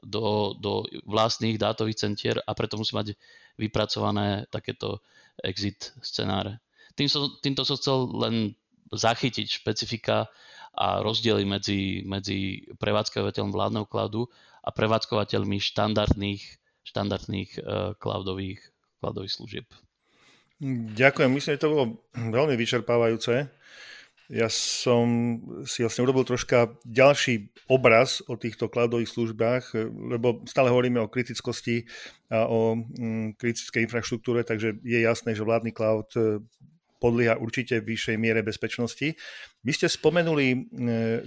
do, 0.00 0.56
do 0.58 0.88
vlastných 1.04 1.60
dátových 1.60 2.00
centier 2.00 2.36
a 2.42 2.56
preto 2.56 2.80
musí 2.80 2.96
mať 2.96 3.14
vypracované 3.60 4.48
takéto 4.48 5.04
exit 5.44 5.92
scenáre. 6.00 6.58
Tým 6.96 7.08
som, 7.10 7.28
týmto 7.44 7.62
som 7.68 7.76
chcel 7.76 8.08
len 8.16 8.34
zachytiť 8.92 9.62
špecifika 9.62 10.28
a 10.72 11.04
rozdiely 11.04 11.44
medzi, 11.44 12.00
medzi 12.08 12.64
prevádzkovateľom 12.80 13.52
vládneho 13.52 13.86
cloudu 13.88 14.24
a 14.64 14.72
prevádzkovateľmi 14.72 15.60
štandardných 15.60 16.62
štandardných 16.82 17.50
uh, 17.62 17.94
cloudových, 17.98 18.58
cloudových 18.98 19.32
služieb. 19.32 19.66
Ďakujem, 20.94 21.30
myslím, 21.34 21.54
že 21.58 21.62
to 21.66 21.74
bolo 21.74 21.84
veľmi 22.14 22.54
vyčerpávajúce. 22.54 23.50
Ja 24.30 24.46
som 24.48 25.36
si 25.66 25.82
vlastne 25.82 26.06
urobil 26.06 26.22
troška 26.22 26.70
ďalší 26.86 27.50
obraz 27.66 28.22
o 28.30 28.38
týchto 28.38 28.70
cloudových 28.70 29.10
službách, 29.10 29.74
lebo 29.90 30.40
stále 30.46 30.70
hovoríme 30.70 31.02
o 31.02 31.10
kritickosti 31.10 31.84
a 32.30 32.46
o 32.46 32.78
mm, 32.78 33.36
kritickej 33.36 33.90
infraštruktúre, 33.90 34.46
takže 34.46 34.78
je 34.86 35.02
jasné, 35.02 35.34
že 35.34 35.42
vládny 35.42 35.74
cloud 35.74 36.08
podlieha 37.02 37.34
určite 37.42 37.82
vyššej 37.82 38.14
miere 38.14 38.46
bezpečnosti. 38.46 39.18
Vy 39.66 39.72
ste 39.74 39.90
spomenuli, 39.90 40.46
e, 40.54 40.58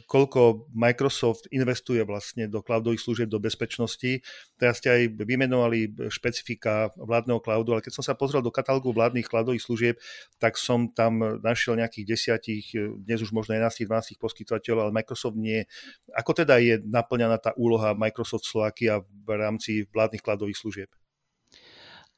koľko 0.08 0.72
Microsoft 0.72 1.52
investuje 1.52 2.00
vlastne 2.08 2.48
do 2.48 2.64
cloudových 2.64 3.04
služieb, 3.04 3.28
do 3.28 3.44
bezpečnosti. 3.44 4.24
Teraz 4.56 4.80
ste 4.80 4.92
aj 4.96 5.02
vymenovali 5.20 5.92
špecifika 6.08 6.96
vládneho 6.96 7.44
cloudu, 7.44 7.76
ale 7.76 7.84
keď 7.84 8.00
som 8.00 8.04
sa 8.08 8.16
pozrel 8.16 8.40
do 8.40 8.56
katalógu 8.56 8.96
vládnych 8.96 9.28
cloudových 9.28 9.64
služieb, 9.68 9.96
tak 10.40 10.56
som 10.56 10.88
tam 10.88 11.44
našiel 11.44 11.76
nejakých 11.76 12.08
desiatich, 12.08 12.72
e, 12.72 12.96
dnes 13.04 13.20
už 13.20 13.36
možno 13.36 13.60
11-12 13.60 14.16
poskytovateľov, 14.16 14.88
ale 14.88 14.96
Microsoft 14.96 15.36
nie. 15.36 15.68
Ako 16.16 16.32
teda 16.32 16.56
je 16.64 16.80
naplňaná 16.80 17.36
tá 17.44 17.52
úloha 17.60 17.92
Microsoft 17.92 18.48
Slovakia 18.48 19.04
v 19.04 19.30
rámci 19.36 19.84
vládnych 19.92 20.24
cloudových 20.24 20.60
služieb? 20.60 20.90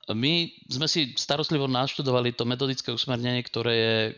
My 0.08 0.48
sme 0.72 0.88
si 0.88 1.12
starostlivo 1.20 1.68
naštudovali 1.68 2.32
to 2.32 2.48
metodické 2.48 2.96
usmernenie, 2.96 3.44
ktoré 3.44 3.74
je 3.76 3.98
e, 4.00 4.14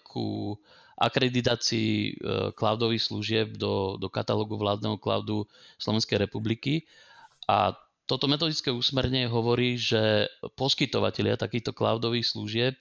ku 0.00 0.56
akreditácii 0.96 1.92
e, 1.92 2.10
cloudových 2.56 3.04
služieb 3.04 3.48
do, 3.60 4.00
do 4.00 4.08
katalógu 4.08 4.56
vládneho 4.56 4.96
cloudu 4.96 5.44
Slovenskej 5.76 6.24
republiky. 6.24 6.88
A 7.44 7.76
toto 8.08 8.32
metodické 8.32 8.72
usmernenie 8.72 9.28
hovorí, 9.28 9.76
že 9.76 10.28
poskytovateľia 10.56 11.36
takýchto 11.36 11.76
cloudových 11.76 12.24
služieb 12.24 12.74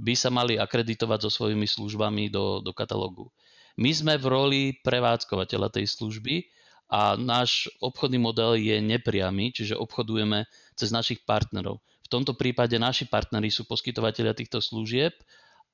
by 0.00 0.14
sa 0.16 0.32
mali 0.32 0.56
akreditovať 0.56 1.28
so 1.28 1.30
svojimi 1.30 1.68
službami 1.68 2.32
do, 2.32 2.64
do 2.64 2.72
katalógu. 2.72 3.28
My 3.76 3.92
sme 3.92 4.16
v 4.16 4.26
roli 4.26 4.62
prevádzkovateľa 4.82 5.68
tej 5.68 5.86
služby 5.90 6.48
a 6.94 7.18
náš 7.18 7.66
obchodný 7.82 8.22
model 8.22 8.54
je 8.54 8.78
nepriamy, 8.78 9.50
čiže 9.50 9.74
obchodujeme 9.74 10.46
cez 10.78 10.94
našich 10.94 11.26
partnerov. 11.26 11.82
V 12.06 12.08
tomto 12.08 12.38
prípade 12.38 12.78
naši 12.78 13.10
partneri 13.10 13.50
sú 13.50 13.66
poskytovateľia 13.66 14.30
týchto 14.30 14.62
služieb 14.62 15.10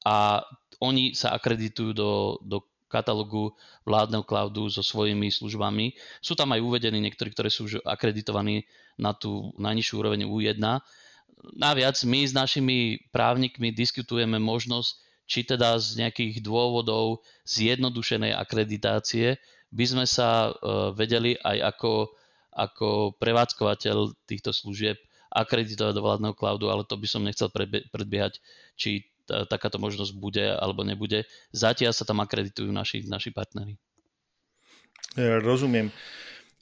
a 0.08 0.40
oni 0.80 1.12
sa 1.12 1.36
akreditujú 1.36 1.92
do, 1.92 2.40
do 2.40 2.64
katalógu 2.88 3.52
vládneho 3.84 4.24
cloudu 4.24 4.72
so 4.72 4.80
svojimi 4.80 5.28
službami. 5.28 5.92
Sú 6.24 6.32
tam 6.32 6.56
aj 6.56 6.64
uvedení 6.64 6.96
niektorí, 7.04 7.36
ktorí 7.36 7.52
sú 7.52 7.68
už 7.68 7.84
akreditovaní 7.84 8.64
na 8.96 9.12
tú 9.12 9.52
najnižšiu 9.60 9.94
úroveň 10.00 10.24
U1. 10.24 10.56
Naviac 11.52 12.00
my 12.00 12.20
s 12.24 12.32
našimi 12.32 13.04
právnikmi 13.12 13.76
diskutujeme 13.76 14.40
možnosť, 14.40 14.90
či 15.30 15.44
teda 15.44 15.76
z 15.76 16.00
nejakých 16.00 16.42
dôvodov 16.42 17.22
zjednodušenej 17.44 18.34
akreditácie 18.34 19.36
by 19.70 19.84
sme 19.86 20.04
sa 20.04 20.50
vedeli 20.94 21.38
aj 21.38 21.74
ako, 21.74 21.92
ako 22.54 22.88
prevádzkovateľ 23.22 24.26
týchto 24.26 24.50
služieb 24.50 24.98
akreditovať 25.30 25.94
do 25.94 26.02
vládneho 26.02 26.34
cloudu, 26.34 26.66
ale 26.74 26.82
to 26.82 26.98
by 26.98 27.06
som 27.06 27.22
nechcel 27.22 27.46
predbiehať, 27.94 28.42
či 28.74 29.06
takáto 29.46 29.78
možnosť 29.78 30.12
bude 30.18 30.42
alebo 30.42 30.82
nebude. 30.82 31.22
Zatiaľ 31.54 31.94
sa 31.94 32.02
tam 32.02 32.18
akreditujú 32.18 32.74
naši, 32.74 33.06
naši 33.06 33.30
partnery. 33.30 33.78
Rozumiem. 35.18 35.94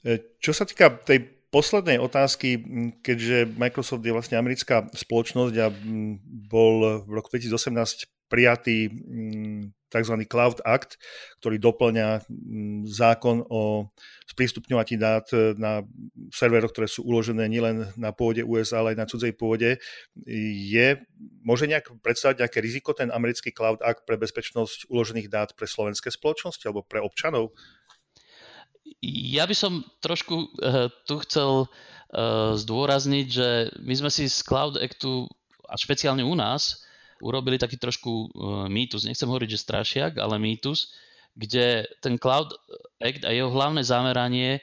E, 0.05 0.37
čo 0.37 0.53
sa 0.53 0.69
týka 0.69 0.93
tej 1.01 1.25
poslednej 1.49 1.97
otázky, 1.97 2.61
keďže 3.01 3.49
Microsoft 3.57 4.05
je 4.05 4.13
vlastne 4.13 4.37
americká 4.37 4.85
spoločnosť 4.93 5.55
a 5.57 5.73
bol 6.45 7.01
v 7.05 7.09
roku 7.09 7.33
2018 7.33 8.29
prijatý 8.29 8.93
tzv. 9.89 10.15
Cloud 10.29 10.61
Act, 10.63 10.95
ktorý 11.41 11.57
doplňa 11.57 12.23
zákon 12.85 13.43
o 13.49 13.89
sprístupňovaní 14.29 14.95
dát 15.01 15.25
e, 15.33 15.57
na 15.57 15.81
serveroch, 16.29 16.69
ktoré 16.69 16.85
sú 16.85 17.01
uložené 17.03 17.49
nielen 17.49 17.89
na 17.97 18.13
pôde 18.13 18.45
USA, 18.45 18.85
ale 18.85 18.93
aj 18.93 18.99
na 19.01 19.09
cudzej 19.09 19.33
pôde. 19.33 19.81
Je, 20.29 20.87
môže 21.41 21.65
nejak 21.65 21.89
predstaviť 22.05 22.45
nejaké 22.45 22.59
riziko 22.61 22.93
ten 22.93 23.09
americký 23.09 23.49
Cloud 23.49 23.81
Act 23.81 24.05
pre 24.05 24.21
bezpečnosť 24.21 24.87
uložených 24.93 25.27
dát 25.27 25.49
pre 25.57 25.65
slovenské 25.65 26.13
spoločnosti 26.13 26.61
alebo 26.69 26.85
pre 26.85 27.01
občanov? 27.01 27.57
Ja 29.01 29.49
by 29.49 29.55
som 29.57 29.85
trošku 30.01 30.35
uh, 30.59 30.89
tu 31.05 31.21
chcel 31.25 31.65
uh, 31.65 32.57
zdôrazniť, 32.57 33.27
že 33.29 33.47
my 33.81 33.93
sme 33.93 34.09
si 34.13 34.25
z 34.29 34.41
Cloud 34.45 34.77
Actu, 34.81 35.29
a 35.69 35.77
špeciálne 35.77 36.25
u 36.25 36.33
nás, 36.33 36.81
urobili 37.19 37.59
taký 37.59 37.75
trošku 37.75 38.11
uh, 38.11 38.27
mýtus, 38.71 39.05
nechcem 39.05 39.27
hovoriť, 39.27 39.49
že 39.51 39.65
strašiak, 39.65 40.11
ale 40.19 40.39
mýtus, 40.39 40.95
kde 41.35 41.87
ten 42.03 42.19
Cloud 42.19 42.55
Act 42.99 43.23
a 43.23 43.31
jeho 43.31 43.51
hlavné 43.51 43.83
zameranie 43.85 44.59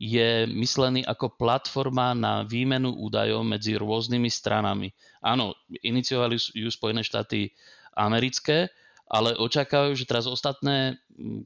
je 0.00 0.48
myslený 0.48 1.04
ako 1.04 1.36
platforma 1.36 2.16
na 2.16 2.40
výmenu 2.46 2.96
údajov 2.96 3.44
medzi 3.44 3.76
rôznymi 3.76 4.32
stranami. 4.32 4.88
Áno, 5.20 5.52
iniciovali 5.84 6.40
ju 6.40 6.72
Spojené 6.72 7.04
štáty 7.04 7.52
americké, 7.92 8.72
ale 9.10 9.36
očakávajú, 9.36 9.92
že 9.98 10.08
teraz 10.08 10.24
ostatné 10.24 10.96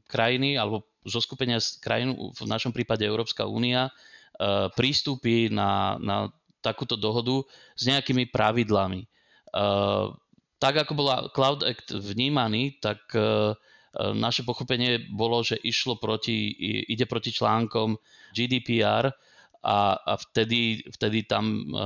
krajiny 0.06 0.54
alebo 0.54 0.86
zo 1.02 1.18
skupenia 1.18 1.58
krajín, 1.82 2.14
v 2.14 2.46
našom 2.46 2.70
prípade 2.70 3.02
Európska 3.02 3.48
únia, 3.48 3.90
uh, 3.90 4.70
prístupí 4.72 5.50
na, 5.50 5.98
na 5.98 6.30
takúto 6.62 6.96
dohodu 6.96 7.44
s 7.76 7.84
nejakými 7.84 8.30
pravidlami. 8.30 9.04
Tak 10.64 10.88
ako 10.88 10.92
bola 10.96 11.28
Cloud 11.28 11.60
Act 11.60 11.92
vnímaný, 11.92 12.80
tak 12.80 13.04
e, 13.12 13.52
naše 14.16 14.48
pochopenie 14.48 15.12
bolo, 15.12 15.44
že 15.44 15.60
išlo 15.60 16.00
proti, 16.00 16.56
ide 16.88 17.04
proti 17.04 17.36
článkom 17.36 18.00
GDPR 18.32 19.12
a, 19.60 19.78
a 19.92 20.12
vtedy, 20.16 20.80
vtedy, 20.88 21.28
tam, 21.28 21.68
e, 21.68 21.84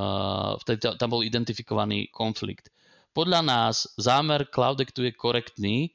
vtedy 0.63 0.95
tam 0.95 1.11
bol 1.11 1.27
identifikovaný 1.27 2.07
konflikt. 2.15 2.71
Podľa 3.11 3.43
nás 3.43 3.99
zámer 3.99 4.47
Cloud 4.47 4.79
Actu 4.79 5.03
je 5.03 5.11
korektný 5.11 5.91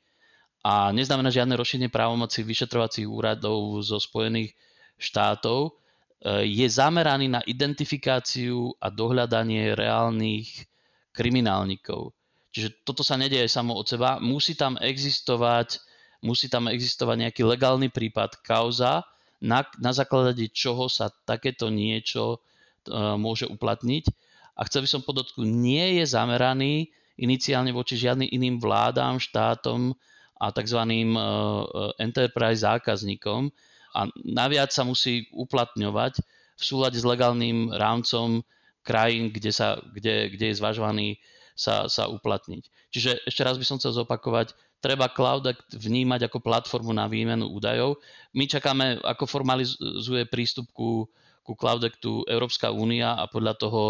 a 0.68 0.92
neznamená 0.92 1.32
žiadne 1.32 1.56
rozšírenie 1.56 1.88
právomoci 1.88 2.44
vyšetrovacích 2.44 3.08
úradov 3.08 3.80
zo 3.80 3.96
Spojených 3.96 4.60
štátov. 5.00 5.72
E, 6.20 6.52
je 6.52 6.68
zameraný 6.68 7.32
na 7.32 7.40
identifikáciu 7.48 8.76
a 8.76 8.92
dohľadanie 8.92 9.72
reálnych 9.72 10.68
kriminálnikov 11.16 12.12
Čiže 12.54 12.86
toto 12.86 13.02
sa 13.02 13.18
nedieje 13.18 13.50
samo 13.50 13.74
od 13.74 13.90
seba. 13.90 14.22
Musí 14.22 14.54
tam 14.54 14.78
existovať, 14.78 15.82
musí 16.22 16.48
tam 16.48 16.70
existovať 16.70 17.28
nejaký 17.28 17.42
legálny 17.42 17.90
prípad, 17.90 18.46
kauza, 18.46 19.02
na, 19.44 19.68
na 19.82 19.92
základe 19.92 20.48
čoho 20.54 20.88
sa 20.88 21.12
takéto 21.28 21.68
niečo 21.68 22.40
uh, 22.40 23.20
môže 23.20 23.44
uplatniť. 23.50 24.08
A 24.56 24.64
chcel 24.70 24.86
by 24.86 24.90
som 24.90 25.02
podotknúť, 25.04 25.50
nie 25.50 26.00
je 26.00 26.06
zameraný 26.08 26.94
iniciálne 27.20 27.74
voči 27.76 28.00
žiadnym 28.00 28.30
iným 28.32 28.62
vládám, 28.62 29.20
štátom 29.20 29.92
a 30.40 30.54
tzv. 30.54 30.80
Uh, 30.80 31.92
enterprise 32.00 32.64
zákazníkom. 32.64 33.52
A 33.94 34.08
naviac 34.24 34.72
sa 34.72 34.88
musí 34.88 35.28
uplatňovať 35.36 36.24
v 36.58 36.64
súlade 36.64 36.98
s 36.98 37.06
legálnym 37.06 37.74
rámcom 37.74 38.46
krajín, 38.86 39.34
kde, 39.34 39.52
sa, 39.52 39.82
kde, 39.92 40.32
kde 40.32 40.54
je 40.54 40.60
zvažovaný 40.60 41.08
sa, 41.54 41.86
sa 41.90 42.10
uplatniť. 42.10 42.64
Čiže 42.94 43.26
ešte 43.26 43.42
raz 43.46 43.58
by 43.58 43.66
som 43.66 43.78
chcel 43.78 43.94
zopakovať, 43.94 44.54
treba 44.84 45.08
Cloud 45.08 45.48
vnímať 45.72 46.28
ako 46.28 46.44
platformu 46.44 46.92
na 46.92 47.08
výmenu 47.08 47.48
údajov. 47.48 48.04
My 48.36 48.46
čakáme, 48.46 49.00
ako 49.00 49.24
formalizuje 49.26 50.28
prístup 50.28 50.68
ku, 50.76 51.08
ku 51.46 51.54
Cloud 51.56 51.88
Actu 51.88 52.28
Európska 52.28 52.76
únia 52.76 53.16
a 53.16 53.30
podľa 53.32 53.56
toho, 53.56 53.84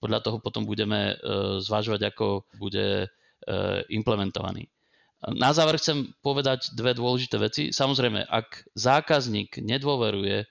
podľa 0.00 0.24
toho 0.24 0.38
potom 0.40 0.64
budeme 0.64 1.14
uh, 1.14 1.60
zvažovať, 1.60 2.14
ako 2.14 2.48
bude 2.56 3.06
uh, 3.06 3.80
implementovaný. 3.92 4.70
Na 5.18 5.50
záver 5.50 5.82
chcem 5.82 6.14
povedať 6.22 6.78
dve 6.78 6.94
dôležité 6.94 7.42
veci. 7.42 7.62
Samozrejme, 7.74 8.22
ak 8.30 8.70
zákazník 8.78 9.58
nedôveruje 9.58 10.46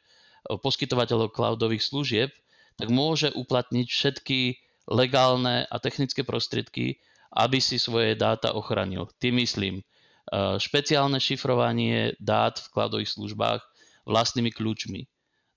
poskytovateľov 0.60 1.32
cloudových 1.32 1.84
služieb, 1.84 2.30
tak 2.76 2.92
môže 2.92 3.32
uplatniť 3.32 3.88
všetky 3.88 4.40
legálne 4.88 5.68
a 5.68 5.76
technické 5.78 6.24
prostriedky, 6.24 7.00
aby 7.36 7.60
si 7.60 7.76
svoje 7.78 8.16
dáta 8.16 8.56
ochránil. 8.56 9.12
Tým 9.20 9.44
myslím 9.44 9.84
eh, 9.84 10.58
špeciálne 10.58 11.20
šifrovanie 11.20 12.16
dát 12.18 12.58
v 12.58 12.72
kladových 12.72 13.14
službách 13.20 13.62
vlastnými 14.08 14.56
kľúčmi. 14.56 15.06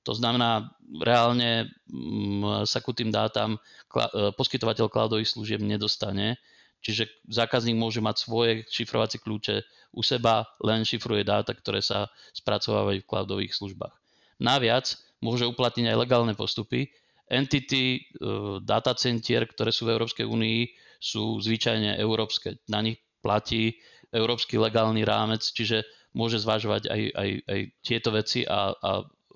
To 0.09 0.17
znamená, 0.17 0.73
reálne 1.05 1.71
mm, 1.87 2.67
sa 2.67 2.83
ku 2.83 2.91
tým 2.91 3.15
dátam 3.15 3.57
eh, 3.57 4.35
poskytovateľ 4.35 4.91
kladových 4.91 5.31
služieb 5.31 5.63
nedostane, 5.63 6.41
čiže 6.83 7.07
zákazník 7.31 7.79
môže 7.79 8.03
mať 8.03 8.17
svoje 8.19 8.53
šifrovacie 8.67 9.23
kľúče 9.23 9.63
u 9.95 10.03
seba, 10.03 10.49
len 10.65 10.83
šifruje 10.83 11.23
dáta, 11.23 11.55
ktoré 11.55 11.79
sa 11.85 12.11
spracovávajú 12.35 13.03
v 13.03 13.09
cloudových 13.09 13.55
službách. 13.55 13.95
Naviac 14.41 14.97
môže 15.21 15.45
uplatniť 15.45 15.93
aj 15.93 16.01
legálne 16.01 16.33
postupy, 16.33 16.89
entity, 17.31 17.85
eh, 17.97 18.59
datacentier, 18.61 19.47
ktoré 19.47 19.71
sú 19.71 19.87
v 19.87 19.95
Európskej 19.97 20.27
únii, 20.27 20.61
sú 21.01 21.41
zvyčajne 21.41 21.97
európske. 21.97 22.61
Na 22.69 22.85
nich 22.85 23.01
platí 23.25 23.81
európsky 24.13 24.59
legálny 24.59 25.07
rámec, 25.07 25.41
čiže 25.41 25.87
môže 26.13 26.43
zvažovať 26.43 26.91
aj, 26.91 27.03
aj, 27.15 27.31
aj 27.47 27.61
tieto 27.81 28.11
veci 28.11 28.43
a, 28.43 28.75
a 28.75 28.91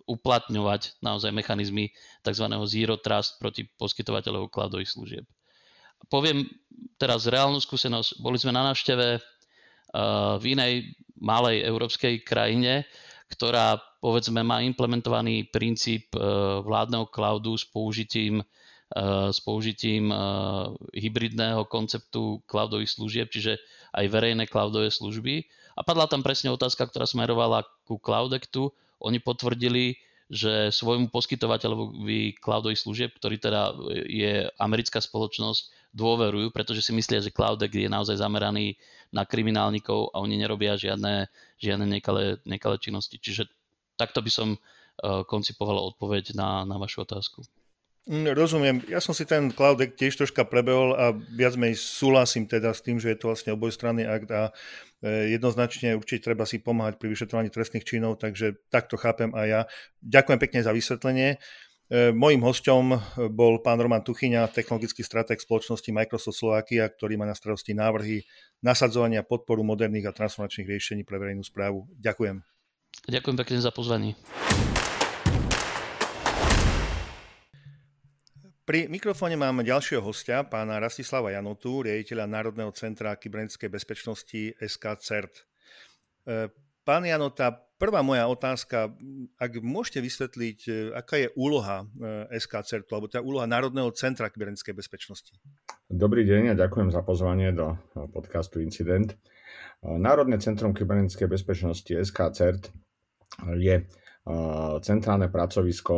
uplatňovať 0.04 1.00
naozaj 1.00 1.32
mechanizmy 1.32 1.94
tzv. 2.20 2.44
zero 2.68 3.00
trust 3.00 3.40
proti 3.40 3.64
poskytovateľov 3.64 4.52
kladových 4.52 4.92
služieb. 4.92 5.24
Poviem 6.12 6.44
teraz 7.00 7.24
reálnu 7.24 7.62
skúsenosť. 7.62 8.20
Boli 8.20 8.36
sme 8.36 8.52
na 8.52 8.68
návšteve 8.68 9.16
uh, 9.16 10.36
v 10.36 10.44
inej 10.52 10.92
malej 11.16 11.64
európskej 11.64 12.20
krajine, 12.20 12.84
ktorá 13.32 13.80
povedzme 14.04 14.44
má 14.44 14.60
implementovaný 14.60 15.48
princíp 15.48 16.12
e, 16.12 16.20
vládneho 16.60 17.08
cloudu 17.08 17.56
s 17.56 17.64
použitím, 17.64 18.44
e, 18.44 19.32
s 19.32 19.40
použitím 19.40 20.12
e, 20.12 20.16
hybridného 20.92 21.64
konceptu 21.64 22.44
cloudových 22.44 22.92
služieb, 22.92 23.32
čiže 23.32 23.56
aj 23.96 24.04
verejné 24.12 24.44
cloudové 24.44 24.92
služby. 24.92 25.48
A 25.72 25.80
padla 25.80 26.04
tam 26.04 26.20
presne 26.20 26.52
otázka, 26.52 26.84
ktorá 26.84 27.08
smerovala 27.08 27.64
ku 27.88 27.96
Cloudactu. 27.96 28.76
Oni 29.00 29.18
potvrdili, 29.24 29.96
že 30.28 30.68
svojmu 30.68 31.08
poskytovateľovi 31.08 32.38
cloudových 32.38 32.80
služieb, 32.84 33.10
ktorý 33.16 33.40
teda 33.40 33.74
je 34.06 34.46
americká 34.60 35.00
spoločnosť, 35.00 35.90
dôverujú, 35.96 36.52
pretože 36.52 36.84
si 36.84 36.92
myslia, 36.92 37.24
že 37.24 37.34
Cloudec 37.34 37.72
je 37.72 37.88
naozaj 37.90 38.20
zameraný 38.20 38.76
na 39.10 39.24
kriminálnikov 39.24 40.12
a 40.12 40.20
oni 40.22 40.38
nerobia 40.38 40.76
žiadne, 40.78 41.26
žiadne 41.58 41.86
nekalé, 41.88 42.38
nekalé 42.46 42.76
činnosti. 42.78 43.18
Čiže 43.18 43.50
takto 43.96 44.22
by 44.22 44.30
som 44.30 44.48
uh, 44.54 45.22
koncipoval 45.26 45.78
odpoveď 45.94 46.34
na, 46.38 46.62
na 46.68 46.76
vašu 46.78 47.06
otázku. 47.06 47.42
Mm, 48.04 48.36
rozumiem. 48.36 48.76
Ja 48.84 49.00
som 49.00 49.16
si 49.16 49.24
ten 49.24 49.48
cloud 49.48 49.80
tiež 49.80 50.20
troška 50.20 50.44
prebehol 50.44 50.92
a 50.92 51.16
viac 51.16 51.56
menej 51.56 51.80
súhlasím 51.80 52.44
teda 52.44 52.76
s 52.76 52.84
tým, 52.84 53.00
že 53.00 53.16
je 53.16 53.18
to 53.18 53.32
vlastne 53.32 53.56
obojstranný 53.56 54.04
akt 54.04 54.28
a 54.28 54.52
e, 55.00 55.32
jednoznačne 55.32 55.96
určite 55.96 56.28
treba 56.28 56.44
si 56.44 56.60
pomáhať 56.60 57.00
pri 57.00 57.08
vyšetrovaní 57.16 57.48
trestných 57.48 57.88
činov, 57.88 58.20
takže 58.20 58.60
takto 58.68 59.00
chápem 59.00 59.32
aj 59.32 59.46
ja. 59.48 59.60
Ďakujem 60.04 60.36
pekne 60.36 60.60
za 60.60 60.76
vysvetlenie. 60.76 61.40
Mojím 61.94 62.40
hostom 62.48 62.96
bol 63.36 63.60
pán 63.60 63.76
Roman 63.76 64.00
Tuchyňa, 64.00 64.48
technologický 64.48 65.04
stratég 65.04 65.36
spoločnosti 65.36 65.92
Microsoft 65.92 66.40
Slovakia, 66.40 66.88
ktorý 66.88 67.20
má 67.20 67.28
na 67.28 67.36
starosti 67.36 67.76
návrhy 67.76 68.24
nasadzovania 68.64 69.20
podporu 69.20 69.60
moderných 69.60 70.08
a 70.08 70.16
transformačných 70.16 70.64
riešení 70.64 71.04
pre 71.04 71.20
verejnú 71.20 71.44
správu. 71.44 71.84
Ďakujem. 72.00 72.53
Ďakujem 73.04 73.36
pekne 73.36 73.58
za 73.60 73.68
pozvanie. 73.68 74.16
Pri 78.64 78.88
mikrofóne 78.88 79.36
máme 79.36 79.60
ďalšieho 79.60 80.00
hostia, 80.00 80.40
pána 80.40 80.80
Rastislava 80.80 81.28
Janotu, 81.28 81.84
riaditeľa 81.84 82.24
Národného 82.24 82.72
centra 82.72 83.12
kybernetickej 83.12 83.68
bezpečnosti 83.68 84.56
SK 84.56 84.84
CERT. 85.04 85.34
E, 85.36 86.48
pán 86.80 87.04
Janota, 87.04 87.52
prvá 87.76 88.00
moja 88.00 88.24
otázka, 88.24 88.88
ak 89.36 89.60
môžete 89.60 90.00
vysvetliť, 90.00 90.58
e, 90.64 90.72
aká 90.96 91.20
je 91.20 91.28
úloha 91.36 91.84
e, 91.84 92.40
SK 92.40 92.64
CERTu, 92.64 92.96
alebo 92.96 93.12
tá 93.12 93.20
úloha 93.20 93.44
Národného 93.44 93.92
centra 93.92 94.32
kybernetickej 94.32 94.72
bezpečnosti. 94.72 95.36
Dobrý 95.92 96.24
deň 96.24 96.56
a 96.56 96.60
ďakujem 96.64 96.88
za 96.88 97.04
pozvanie 97.04 97.52
do 97.52 97.76
podcastu 98.16 98.64
Incident. 98.64 99.12
Národné 99.84 100.40
centrum 100.40 100.72
kybernetickej 100.72 101.28
bezpečnosti 101.28 101.92
SK 101.92 102.32
CERT 102.32 102.72
je 103.58 103.82
centrálne 104.80 105.26
pracovisko 105.28 105.94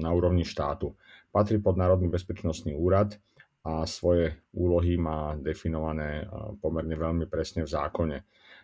na 0.00 0.10
úrovni 0.12 0.44
štátu 0.44 0.92
patrí 1.32 1.56
pod 1.58 1.80
Národný 1.80 2.12
bezpečnostný 2.12 2.76
úrad 2.76 3.16
a 3.64 3.88
svoje 3.88 4.36
úlohy 4.52 5.00
má 5.00 5.32
definované 5.40 6.28
pomerne 6.60 6.92
veľmi 6.92 7.24
presne 7.24 7.64
v 7.64 7.72
zákone. 7.72 8.16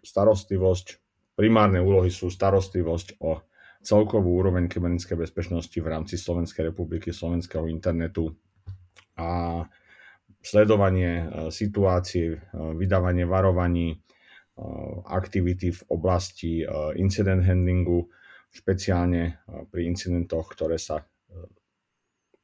Starostlivosť, 0.05 0.87
primárne 1.33 1.81
úlohy 1.81 2.13
sú 2.13 2.29
starostlivosť 2.29 3.25
o 3.25 3.41
celkovú 3.81 4.37
úroveň 4.37 4.69
kybernetickej 4.69 5.17
bezpečnosti 5.17 5.79
v 5.81 5.89
rámci 5.89 6.21
Slovenskej 6.21 6.75
republiky, 6.75 7.09
slovenského 7.09 7.65
internetu 7.71 8.37
a 9.17 9.65
sledovanie 10.45 11.25
situácií, 11.49 12.37
vydávanie 12.77 13.25
varovaní, 13.25 13.97
aktivity 15.07 15.71
v 15.71 15.81
oblasti 15.93 16.67
incident 16.99 17.47
handlingu, 17.47 18.11
špeciálne 18.49 19.45
pri 19.69 19.87
incidentoch, 19.87 20.51
ktoré 20.53 20.81
sa 20.81 21.05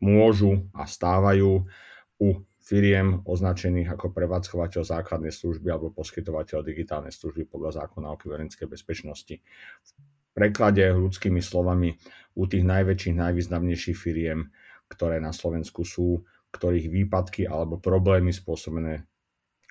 môžu 0.05 0.68
a 0.77 0.85
stávajú 0.85 1.64
u 2.20 2.29
firiem 2.64 3.20
označených 3.24 3.92
ako 3.92 4.12
prevádzkovateľ 4.12 4.83
základnej 4.85 5.33
služby 5.33 5.68
alebo 5.68 5.92
poskytovateľ 5.92 6.64
digitálnej 6.64 7.12
služby 7.12 7.48
podľa 7.48 7.85
zákona 7.85 8.12
o 8.12 8.16
kybernetickej 8.16 8.68
bezpečnosti. 8.68 9.40
V 9.85 9.90
preklade 10.33 10.85
ľudskými 10.92 11.40
slovami 11.44 11.92
u 12.37 12.44
tých 12.48 12.64
najväčších, 12.64 13.16
najvýznamnejších 13.20 13.96
firiem, 13.96 14.48
ktoré 14.88 15.20
na 15.20 15.33
Slovensku 15.33 15.85
sú, 15.85 16.24
ktorých 16.53 16.88
výpadky 16.92 17.48
alebo 17.48 17.81
problémy 17.81 18.33
spôsobené 18.33 19.09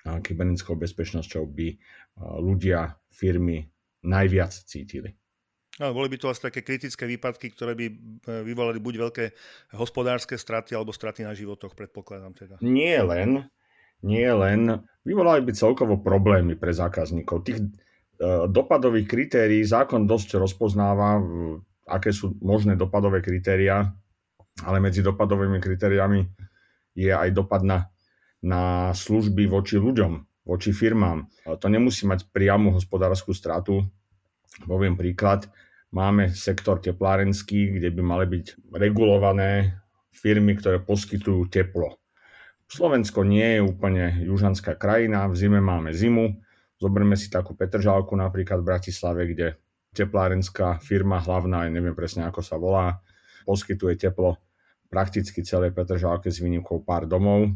kybernetickou 0.04 0.76
bezpečnosťou 0.76 1.48
by 1.48 1.68
ľudia, 2.44 3.00
firmy 3.08 3.64
najviac 4.04 4.52
cítili. 4.52 5.16
No, 5.82 5.90
boli 5.90 6.06
by 6.06 6.22
to 6.22 6.30
asi 6.30 6.46
také 6.46 6.62
kritické 6.62 7.02
výpadky, 7.02 7.50
ktoré 7.50 7.74
by 7.74 7.86
e, 7.90 7.94
vyvolali 8.46 8.78
buď 8.78 8.94
veľké 8.94 9.24
hospodárske 9.74 10.38
straty 10.38 10.70
alebo 10.78 10.94
straty 10.94 11.26
na 11.26 11.34
životoch, 11.34 11.74
predpokladám 11.74 12.30
teda. 12.30 12.54
Nie 12.62 13.02
len, 13.02 13.50
nie 14.06 14.30
len, 14.30 14.86
vyvolali 15.02 15.42
by 15.42 15.50
celkovo 15.50 15.98
problémy 15.98 16.54
pre 16.54 16.70
zákazníkov. 16.70 17.42
Tých 17.42 17.58
e, 17.58 17.66
dopadových 18.46 19.10
kritérií 19.10 19.66
zákon 19.66 20.06
dosť 20.06 20.38
rozpoznáva, 20.38 21.18
aké 21.90 22.14
sú 22.14 22.38
možné 22.38 22.78
dopadové 22.78 23.18
kritéria, 23.18 23.90
ale 24.62 24.78
medzi 24.78 25.02
dopadovými 25.02 25.58
kritériami 25.58 26.22
je 26.94 27.10
aj 27.10 27.34
dopad 27.34 27.66
na, 27.66 27.90
na 28.44 28.92
služby 28.92 29.48
voči 29.48 29.80
ľuďom, 29.80 30.44
voči 30.44 30.76
firmám. 30.76 31.24
To 31.48 31.66
nemusí 31.72 32.04
mať 32.04 32.28
priamu 32.28 32.76
hospodárskú 32.76 33.32
stratu, 33.32 33.88
Poviem 34.62 34.94
príklad, 34.94 35.50
máme 35.90 36.30
sektor 36.30 36.78
teplárenský, 36.78 37.74
kde 37.74 37.90
by 37.90 38.02
mali 38.06 38.26
byť 38.30 38.70
regulované 38.70 39.82
firmy, 40.14 40.54
ktoré 40.54 40.78
poskytujú 40.78 41.50
teplo. 41.50 41.98
Slovensko 42.70 43.26
nie 43.26 43.58
je 43.58 43.60
úplne 43.66 44.22
južanská 44.22 44.78
krajina, 44.78 45.26
v 45.26 45.34
zime 45.34 45.58
máme 45.58 45.90
zimu. 45.90 46.38
Zoberme 46.78 47.18
si 47.18 47.26
takú 47.26 47.58
Petržálku 47.58 48.14
napríklad 48.14 48.62
v 48.62 48.68
Bratislave, 48.70 49.26
kde 49.26 49.58
teplárenská 49.90 50.78
firma 50.78 51.18
hlavná, 51.18 51.66
neviem 51.66 51.94
presne 51.94 52.26
ako 52.30 52.40
sa 52.42 52.54
volá, 52.54 53.02
poskytuje 53.46 53.98
teplo 53.98 54.38
prakticky 54.86 55.42
celej 55.42 55.74
Petržálke 55.74 56.30
s 56.30 56.38
výnimkou 56.38 56.86
pár 56.86 57.10
domov. 57.10 57.50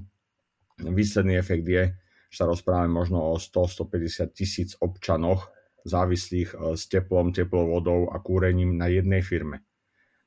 Výsledný 0.78 1.38
efekt 1.38 1.66
je, 1.66 1.94
že 2.30 2.36
sa 2.36 2.46
rozprávame 2.46 2.92
možno 2.92 3.18
o 3.20 3.40
100-150 3.40 4.30
tisíc 4.34 4.70
občanoch 4.78 5.50
závislých 5.86 6.50
eh, 6.54 6.58
s 6.78 6.86
teplom, 6.86 7.34
teplovodou 7.34 8.10
a 8.12 8.18
kúrením 8.22 8.78
na 8.78 8.86
jednej 8.90 9.22
firme. 9.24 9.64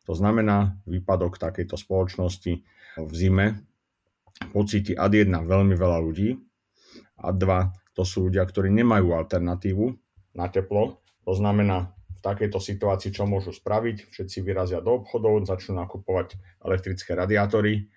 To 0.09 0.17
znamená, 0.17 0.81
výpadok 0.89 1.37
takejto 1.37 1.77
spoločnosti 1.77 2.53
v 2.97 3.11
zime 3.13 3.63
pocíti 4.49 4.97
ad 4.97 5.13
jedna 5.13 5.45
veľmi 5.45 5.77
veľa 5.77 6.01
ľudí, 6.01 6.33
a 7.21 7.29
dva, 7.29 7.69
to 7.93 8.01
sú 8.01 8.27
ľudia, 8.27 8.41
ktorí 8.41 8.73
nemajú 8.73 9.13
alternatívu 9.13 9.85
na 10.33 10.49
teplo. 10.49 11.05
To 11.29 11.33
znamená, 11.37 11.93
v 12.17 12.19
takejto 12.21 12.57
situácii 12.57 13.13
čo 13.13 13.29
môžu 13.29 13.53
spraviť? 13.53 14.09
Všetci 14.09 14.37
vyrazia 14.41 14.81
do 14.81 15.01
obchodov, 15.01 15.45
začnú 15.45 15.77
nakupovať 15.77 16.37
elektrické 16.65 17.13
radiátory 17.13 17.89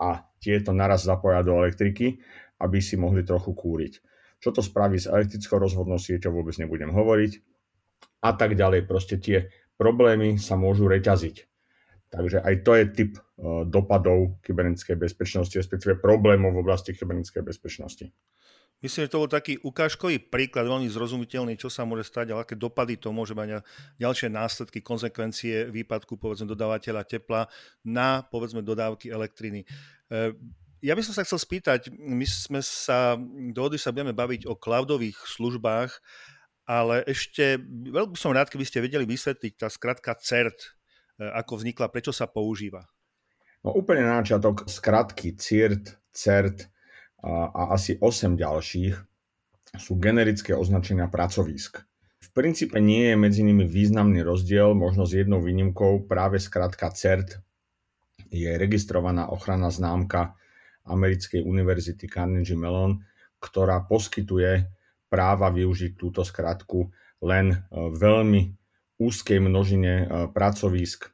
a 0.00 0.24
tieto 0.42 0.74
naraz 0.74 1.06
zapoja 1.06 1.46
do 1.46 1.54
elektriky, 1.62 2.18
aby 2.58 2.78
si 2.82 2.98
mohli 2.98 3.22
trochu 3.22 3.54
kúriť. 3.54 4.02
Čo 4.42 4.50
to 4.50 4.58
spraví 4.58 4.98
s 4.98 5.06
elektrickou 5.06 5.62
rozvodnou 5.62 6.02
sieťou, 6.02 6.34
vôbec 6.34 6.58
nebudem 6.58 6.90
hovoriť. 6.90 7.32
A 8.26 8.34
tak 8.34 8.58
ďalej. 8.58 8.90
Proste 8.90 9.22
tie 9.22 9.54
problémy 9.78 10.34
sa 10.42 10.58
môžu 10.58 10.90
reťaziť. 10.90 11.46
Takže 12.12 12.44
aj 12.44 12.54
to 12.60 12.72
je 12.76 12.84
typ 12.92 13.12
e, 13.16 13.22
dopadov 13.70 14.42
kybernetickej 14.44 15.00
bezpečnosti, 15.00 15.56
respektíve 15.56 15.96
problémov 15.96 16.52
v 16.52 16.60
oblasti 16.60 16.92
kybernetickej 16.92 17.40
bezpečnosti. 17.40 18.12
Myslím, 18.82 19.06
že 19.06 19.12
to 19.14 19.22
bol 19.22 19.30
taký 19.30 19.62
ukážkový 19.62 20.18
príklad, 20.26 20.66
veľmi 20.66 20.90
zrozumiteľný, 20.90 21.54
čo 21.54 21.70
sa 21.70 21.86
môže 21.86 22.10
stať 22.10 22.34
a 22.34 22.42
aké 22.42 22.58
dopady 22.58 22.98
to 22.98 23.14
môže 23.14 23.30
mať 23.30 23.62
a 23.62 23.64
ďalšie 24.02 24.26
následky, 24.26 24.82
konsekvencie 24.82 25.70
výpadku 25.70 26.18
povedzme 26.18 26.50
dodávateľa 26.50 27.06
tepla 27.06 27.46
na 27.86 28.26
povedzme 28.26 28.58
dodávky 28.58 29.14
elektriny. 29.14 29.62
E, 30.10 30.34
ja 30.82 30.98
by 30.98 31.02
som 31.06 31.14
sa 31.14 31.22
chcel 31.22 31.38
spýtať, 31.38 31.94
my 31.94 32.26
sme 32.26 32.58
sa 32.58 33.14
dohodli, 33.54 33.78
sa 33.78 33.94
budeme 33.94 34.10
baviť 34.10 34.50
o 34.50 34.58
cloudových 34.58 35.14
službách, 35.30 36.02
ale 36.66 37.06
ešte 37.06 37.62
veľmi 37.86 38.18
som 38.18 38.34
rád, 38.34 38.50
keby 38.50 38.66
ste 38.66 38.82
vedeli 38.82 39.06
vysvetliť 39.06 39.62
tá 39.62 39.70
skratka 39.70 40.18
CERT, 40.18 40.58
e, 40.58 41.30
ako 41.30 41.62
vznikla, 41.62 41.86
prečo 41.86 42.10
sa 42.10 42.26
používa. 42.26 42.82
No 43.62 43.78
úplne 43.78 44.02
na 44.02 44.18
začiatok 44.26 44.66
skratky 44.66 45.38
CIRT, 45.38 46.10
CERT 46.10 46.66
a, 47.22 47.72
asi 47.74 47.96
8 48.02 48.34
ďalších 48.34 48.94
sú 49.78 49.96
generické 49.96 50.52
označenia 50.52 51.08
pracovísk. 51.08 51.80
V 52.22 52.28
princípe 52.30 52.78
nie 52.78 53.12
je 53.12 53.16
medzi 53.18 53.42
nimi 53.42 53.66
významný 53.66 54.22
rozdiel, 54.22 54.74
možno 54.76 55.08
s 55.08 55.16
jednou 55.16 55.42
výnimkou, 55.42 56.06
práve 56.06 56.38
skratka 56.38 56.92
CERT 56.92 57.40
je 58.32 58.50
registrovaná 58.56 59.28
ochranná 59.28 59.68
známka 59.68 60.34
americkej 60.88 61.44
univerzity 61.44 62.08
Carnegie 62.08 62.58
Mellon, 62.58 63.02
ktorá 63.42 63.84
poskytuje 63.86 64.66
práva 65.12 65.52
využiť 65.52 65.92
túto 65.98 66.24
skratku 66.24 66.88
len 67.22 67.52
e, 67.52 67.56
veľmi 67.92 68.42
úzkej 68.96 69.38
množine 69.42 69.92
e, 69.92 70.04
pracovísk, 70.32 71.10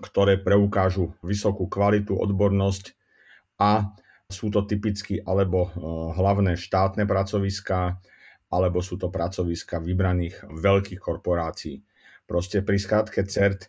ktoré 0.00 0.40
preukážu 0.40 1.14
vysokú 1.22 1.68
kvalitu, 1.68 2.16
odbornosť 2.18 2.96
a 3.60 3.94
sú 4.32 4.48
to 4.48 4.64
typicky 4.64 5.20
alebo 5.20 5.68
e, 5.68 5.70
hlavné 6.16 6.56
štátne 6.56 7.04
pracoviská, 7.04 8.00
alebo 8.48 8.80
sú 8.80 8.96
to 8.96 9.12
pracoviska 9.12 9.80
vybraných 9.80 10.48
veľkých 10.48 11.00
korporácií. 11.00 11.84
Proste 12.24 12.64
pri 12.64 12.80
skratke 12.80 13.24
CERT 13.24 13.68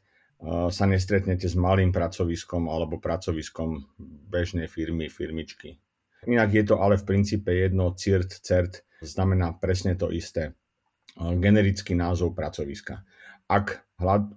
sa 0.70 0.86
nestretnete 0.86 1.48
s 1.48 1.56
malým 1.56 1.96
pracoviskom 1.96 2.68
alebo 2.68 3.00
pracoviskom 3.00 3.80
bežnej 4.28 4.68
firmy, 4.68 5.08
firmičky. 5.08 5.80
Inak 6.28 6.52
je 6.52 6.64
to 6.68 6.76
ale 6.80 7.00
v 7.00 7.08
princípe 7.08 7.52
jedno, 7.52 7.96
CIRT, 7.96 8.44
CERT 8.44 8.84
znamená 9.04 9.56
presne 9.56 9.96
to 9.96 10.12
isté. 10.12 10.56
Generický 11.16 11.96
názov 11.96 12.36
pracoviska. 12.36 13.04
Ak 13.48 13.88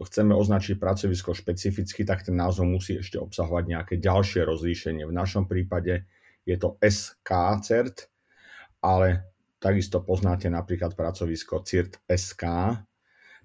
chceme 0.03 0.35
označiť 0.35 0.79
pracovisko 0.79 1.35
špecificky, 1.35 2.03
tak 2.07 2.27
ten 2.27 2.39
názov 2.39 2.71
musí 2.71 2.99
ešte 2.99 3.19
obsahovať 3.19 3.65
nejaké 3.67 3.95
ďalšie 3.99 4.47
rozlíšenie. 4.47 5.07
V 5.07 5.15
našom 5.15 5.47
prípade 5.51 6.07
je 6.47 6.57
to 6.57 6.79
SK 6.79 7.31
CERT, 7.61 7.97
ale 8.81 9.35
takisto 9.59 10.01
poznáte 10.01 10.47
napríklad 10.47 10.95
pracovisko 10.95 11.67
CIRT 11.67 12.07
SK, 12.07 12.43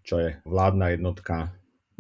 čo 0.06 0.22
je 0.22 0.38
vládna 0.46 0.94
jednotka 0.94 1.52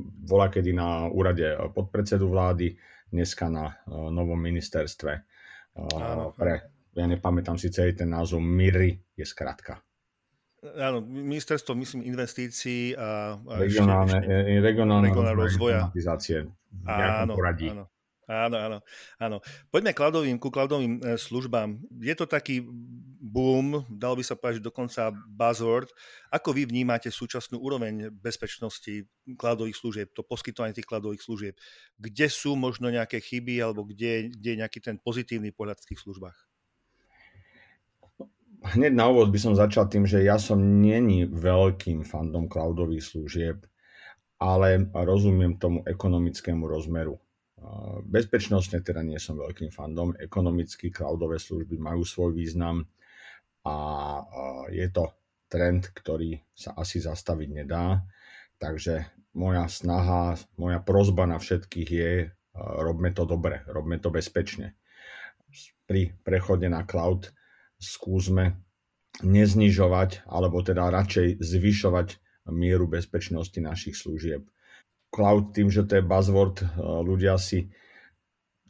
bola 0.02 0.50
kedy 0.50 0.74
na 0.74 1.06
úrade 1.10 1.46
podpredsedu 1.74 2.26
vlády, 2.30 2.74
dneska 3.12 3.52
na 3.52 3.76
novom 3.88 4.40
ministerstve. 4.40 5.12
Áno. 5.78 6.32
Pre, 6.32 6.54
ja 6.96 7.06
nepamätám 7.06 7.60
si 7.60 7.68
celý 7.68 7.94
ten 7.94 8.08
názov, 8.08 8.40
MIRI 8.40 9.20
je 9.20 9.26
skratka. 9.28 9.84
Áno, 10.62 11.02
ministerstvo, 11.02 11.74
myslím, 11.74 12.06
investícií 12.06 12.94
a, 12.94 13.34
a 13.36 13.54
regionálne, 13.58 14.22
ešte, 14.22 14.30
ešte, 14.30 14.62
regionálne, 14.62 15.10
regionálne 15.10 15.34
rozvoja. 15.34 15.82
Áno, 16.86 17.34
áno. 17.36 17.86
Áno, 18.30 18.54
áno, 18.54 18.78
áno. 19.18 19.38
Poďme 19.74 19.98
cloudovým, 19.98 20.38
ku 20.38 20.54
cloudovým 20.54 21.02
e, 21.02 21.18
službám. 21.18 21.82
Je 22.06 22.14
to 22.14 22.30
taký 22.30 22.62
boom, 23.18 23.82
dal 23.90 24.14
by 24.14 24.22
sa 24.22 24.38
povedať, 24.38 24.62
dokonca 24.62 25.10
buzzword. 25.10 25.90
Ako 26.30 26.54
vy 26.54 26.70
vnímate 26.70 27.10
súčasnú 27.10 27.58
úroveň 27.58 28.14
bezpečnosti 28.14 29.10
cloudových 29.42 29.78
služieb, 29.78 30.08
to 30.14 30.22
poskytovanie 30.22 30.78
tých 30.78 30.86
cloudových 30.86 31.26
služieb? 31.26 31.56
Kde 31.98 32.28
sú 32.30 32.54
možno 32.54 32.94
nejaké 32.94 33.18
chyby 33.18 33.58
alebo 33.58 33.90
kde, 33.90 34.30
kde 34.30 34.50
je 34.54 34.60
nejaký 34.62 34.80
ten 34.86 35.02
pozitívny 35.02 35.50
pohľad 35.50 35.82
v 35.82 35.90
tých 35.90 36.02
službách? 36.06 36.38
Hneď 38.62 38.94
na 38.94 39.10
úvod 39.10 39.34
by 39.34 39.40
som 39.42 39.58
začal 39.58 39.90
tým, 39.90 40.06
že 40.06 40.22
ja 40.22 40.38
som 40.38 40.62
není 40.62 41.26
veľkým 41.26 42.06
fandom 42.06 42.46
cloudových 42.46 43.02
služieb, 43.02 43.66
ale 44.38 44.86
rozumiem 44.94 45.58
tomu 45.58 45.82
ekonomickému 45.90 46.70
rozmeru 46.70 47.18
Bezpečnostne 48.02 48.82
teda 48.82 49.06
nie 49.06 49.22
som 49.22 49.38
veľkým 49.38 49.70
fandom, 49.70 50.18
ekonomicky 50.18 50.90
cloudové 50.90 51.38
služby 51.38 51.78
majú 51.78 52.02
svoj 52.02 52.34
význam 52.34 52.90
a 53.62 53.76
je 54.74 54.90
to 54.90 55.14
trend, 55.46 55.94
ktorý 55.94 56.42
sa 56.58 56.74
asi 56.74 56.98
zastaviť 56.98 57.50
nedá. 57.54 58.02
Takže 58.58 59.06
moja 59.38 59.70
snaha, 59.70 60.38
moja 60.58 60.82
prozba 60.82 61.30
na 61.30 61.38
všetkých 61.38 61.90
je, 61.90 62.14
robme 62.58 63.14
to 63.14 63.30
dobre, 63.30 63.62
robme 63.70 64.02
to 64.02 64.10
bezpečne. 64.10 64.74
Pri 65.86 66.18
prechode 66.26 66.66
na 66.66 66.82
cloud 66.88 67.30
skúsme 67.78 68.58
neznižovať, 69.22 70.26
alebo 70.26 70.66
teda 70.66 70.90
radšej 70.90 71.38
zvyšovať 71.38 72.08
mieru 72.50 72.90
bezpečnosti 72.90 73.58
našich 73.62 73.94
služieb 73.94 74.50
cloud 75.12 75.52
tým, 75.52 75.68
že 75.68 75.84
to 75.84 76.00
je 76.00 76.04
buzzword, 76.08 76.64
eh, 76.64 76.68
ľudia 77.04 77.36
si 77.36 77.68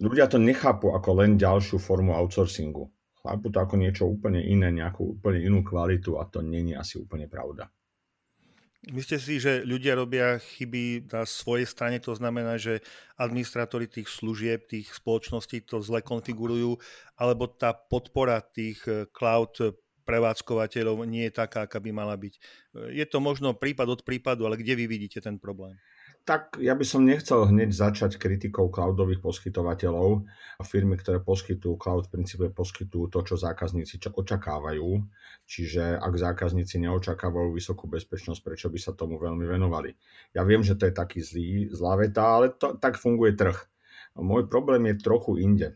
ľudia 0.02 0.26
to 0.26 0.42
nechápu 0.42 0.92
ako 0.98 1.22
len 1.22 1.38
ďalšiu 1.38 1.78
formu 1.78 2.18
outsourcingu. 2.18 2.90
Chápu 3.22 3.54
to 3.54 3.62
ako 3.62 3.78
niečo 3.78 4.10
úplne 4.10 4.42
iné, 4.42 4.74
nejakú 4.74 5.22
úplne 5.22 5.46
inú 5.46 5.62
kvalitu 5.62 6.18
a 6.18 6.26
to 6.26 6.42
není 6.42 6.74
asi 6.74 6.98
úplne 6.98 7.30
pravda. 7.30 7.70
Myslíte 8.90 9.22
si, 9.22 9.38
že 9.38 9.62
ľudia 9.62 9.94
robia 9.94 10.42
chyby 10.42 11.06
na 11.14 11.22
svojej 11.22 11.70
strane, 11.70 12.02
to 12.02 12.18
znamená, 12.18 12.58
že 12.58 12.82
administratóri 13.14 13.86
tých 13.86 14.10
služieb, 14.10 14.66
tých 14.66 14.90
spoločností 14.98 15.70
to 15.70 15.86
zle 15.86 16.02
konfigurujú, 16.02 16.82
alebo 17.14 17.46
tá 17.46 17.78
podpora 17.78 18.42
tých 18.42 18.82
eh, 18.90 19.06
cloud 19.14 19.78
prevádzkovateľov 20.02 21.06
nie 21.06 21.30
je 21.30 21.38
taká, 21.38 21.70
aká 21.70 21.78
by 21.78 21.94
mala 21.94 22.18
byť. 22.18 22.34
Je 22.90 23.06
to 23.06 23.22
možno 23.22 23.54
prípad 23.54 23.86
od 23.86 24.02
prípadu, 24.02 24.50
ale 24.50 24.58
kde 24.58 24.74
vy 24.74 24.90
vidíte 24.90 25.22
ten 25.22 25.38
problém? 25.38 25.78
Tak 26.22 26.62
ja 26.62 26.78
by 26.78 26.86
som 26.86 27.02
nechcel 27.02 27.50
hneď 27.50 27.74
začať 27.74 28.22
kritikou 28.22 28.70
cloudových 28.70 29.26
poskytovateľov. 29.26 30.30
Firmy, 30.62 30.94
ktoré 31.02 31.18
poskytujú 31.18 31.82
cloud, 31.82 32.06
v 32.06 32.22
princípe 32.22 32.46
poskytujú 32.54 33.10
to, 33.10 33.20
čo 33.26 33.36
zákazníci 33.42 33.98
očakávajú. 33.98 35.02
Čiže 35.50 35.98
ak 35.98 36.14
zákazníci 36.14 36.78
neočakávajú 36.86 37.58
vysokú 37.58 37.90
bezpečnosť, 37.90 38.42
prečo 38.46 38.68
by 38.70 38.78
sa 38.78 38.94
tomu 38.94 39.18
veľmi 39.18 39.50
venovali? 39.50 39.98
Ja 40.38 40.46
viem, 40.46 40.62
že 40.62 40.78
to 40.78 40.86
je 40.86 40.94
taký 40.94 41.26
zlý, 41.26 41.74
zlá 41.74 41.98
veta, 41.98 42.22
ale 42.22 42.54
to, 42.54 42.78
tak 42.78 43.02
funguje 43.02 43.34
trh. 43.34 43.58
Môj 44.14 44.46
problém 44.46 44.94
je 44.94 45.02
trochu 45.02 45.42
inde. 45.42 45.74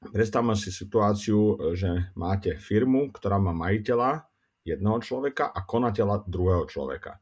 Predstavme 0.00 0.56
si 0.56 0.72
situáciu, 0.72 1.72
že 1.76 2.08
máte 2.16 2.56
firmu, 2.56 3.12
ktorá 3.12 3.36
má 3.36 3.52
majiteľa 3.52 4.24
jedného 4.64 4.96
človeka 5.04 5.52
a 5.52 5.60
konateľa 5.60 6.24
druhého 6.24 6.64
človeka. 6.64 7.20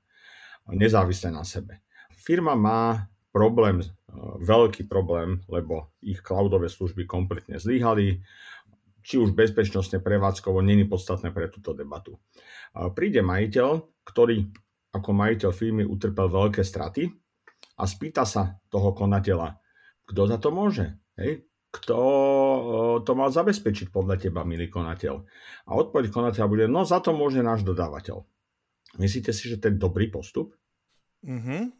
Nezávisle 0.71 1.35
na 1.35 1.43
sebe 1.43 1.83
firma 2.23 2.55
má 2.55 3.11
problém, 3.35 3.83
e, 3.83 3.87
veľký 4.47 4.87
problém, 4.87 5.43
lebo 5.51 5.91
ich 5.99 6.23
cloudové 6.23 6.71
služby 6.71 7.05
kompletne 7.05 7.59
zlyhali, 7.59 8.23
či 9.03 9.19
už 9.19 9.35
bezpečnostne 9.35 9.99
prevádzkovo, 9.99 10.63
není 10.63 10.87
podstatné 10.87 11.35
pre 11.35 11.51
túto 11.51 11.75
debatu. 11.75 12.23
Príde 12.95 13.19
majiteľ, 13.19 13.83
ktorý 14.07 14.47
ako 14.95 15.11
majiteľ 15.11 15.51
firmy 15.51 15.83
utrpel 15.83 16.31
veľké 16.31 16.63
straty 16.63 17.11
a 17.81 17.85
spýta 17.89 18.23
sa 18.23 18.63
toho 18.71 18.95
konateľa, 18.95 19.59
kto 20.07 20.21
za 20.29 20.39
to 20.39 20.55
môže? 20.55 20.87
Hej? 21.17 21.49
Kto 21.73 21.99
e, 21.99 22.61
to 23.03 23.13
mal 23.17 23.33
zabezpečiť 23.33 23.89
podľa 23.89 24.21
teba, 24.21 24.45
milý 24.45 24.69
konateľ? 24.69 25.15
A 25.67 25.71
odpoveď 25.81 26.13
konateľa 26.13 26.47
bude, 26.53 26.65
no 26.69 26.85
za 26.85 27.01
to 27.01 27.17
môže 27.17 27.41
náš 27.41 27.65
dodávateľ. 27.65 28.21
Myslíte 29.01 29.33
si, 29.33 29.49
že 29.49 29.57
to 29.57 29.73
je 29.73 29.81
dobrý 29.81 30.13
postup? 30.13 30.53
Uh-huh. 31.23 31.71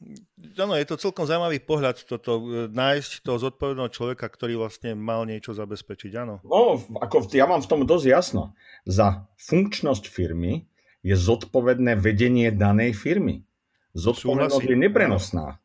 Áno, 0.55 0.75
je 0.79 0.87
to 0.87 1.03
celkom 1.03 1.27
zaujímavý 1.27 1.59
pohľad 1.67 2.07
toto, 2.07 2.39
e, 2.47 2.71
nájsť 2.71 3.27
toho 3.27 3.43
zodpovedného 3.43 3.91
človeka, 3.91 4.31
ktorý 4.31 4.55
vlastne 4.55 4.95
mal 4.95 5.27
niečo 5.27 5.51
zabezpečiť, 5.51 6.13
áno. 6.15 6.39
No, 6.47 6.79
ako 7.03 7.27
ja 7.35 7.51
mám 7.51 7.59
v 7.59 7.71
tom 7.71 7.83
dosť 7.83 8.07
jasno. 8.07 8.55
Za 8.87 9.27
funkčnosť 9.43 10.07
firmy 10.07 10.71
je 11.03 11.19
zodpovedné 11.19 11.99
vedenie 11.99 12.55
danej 12.55 12.95
firmy. 12.95 13.43
Zodpovednosť 13.99 14.63
je 14.63 14.79
neprenosná. 14.79 15.59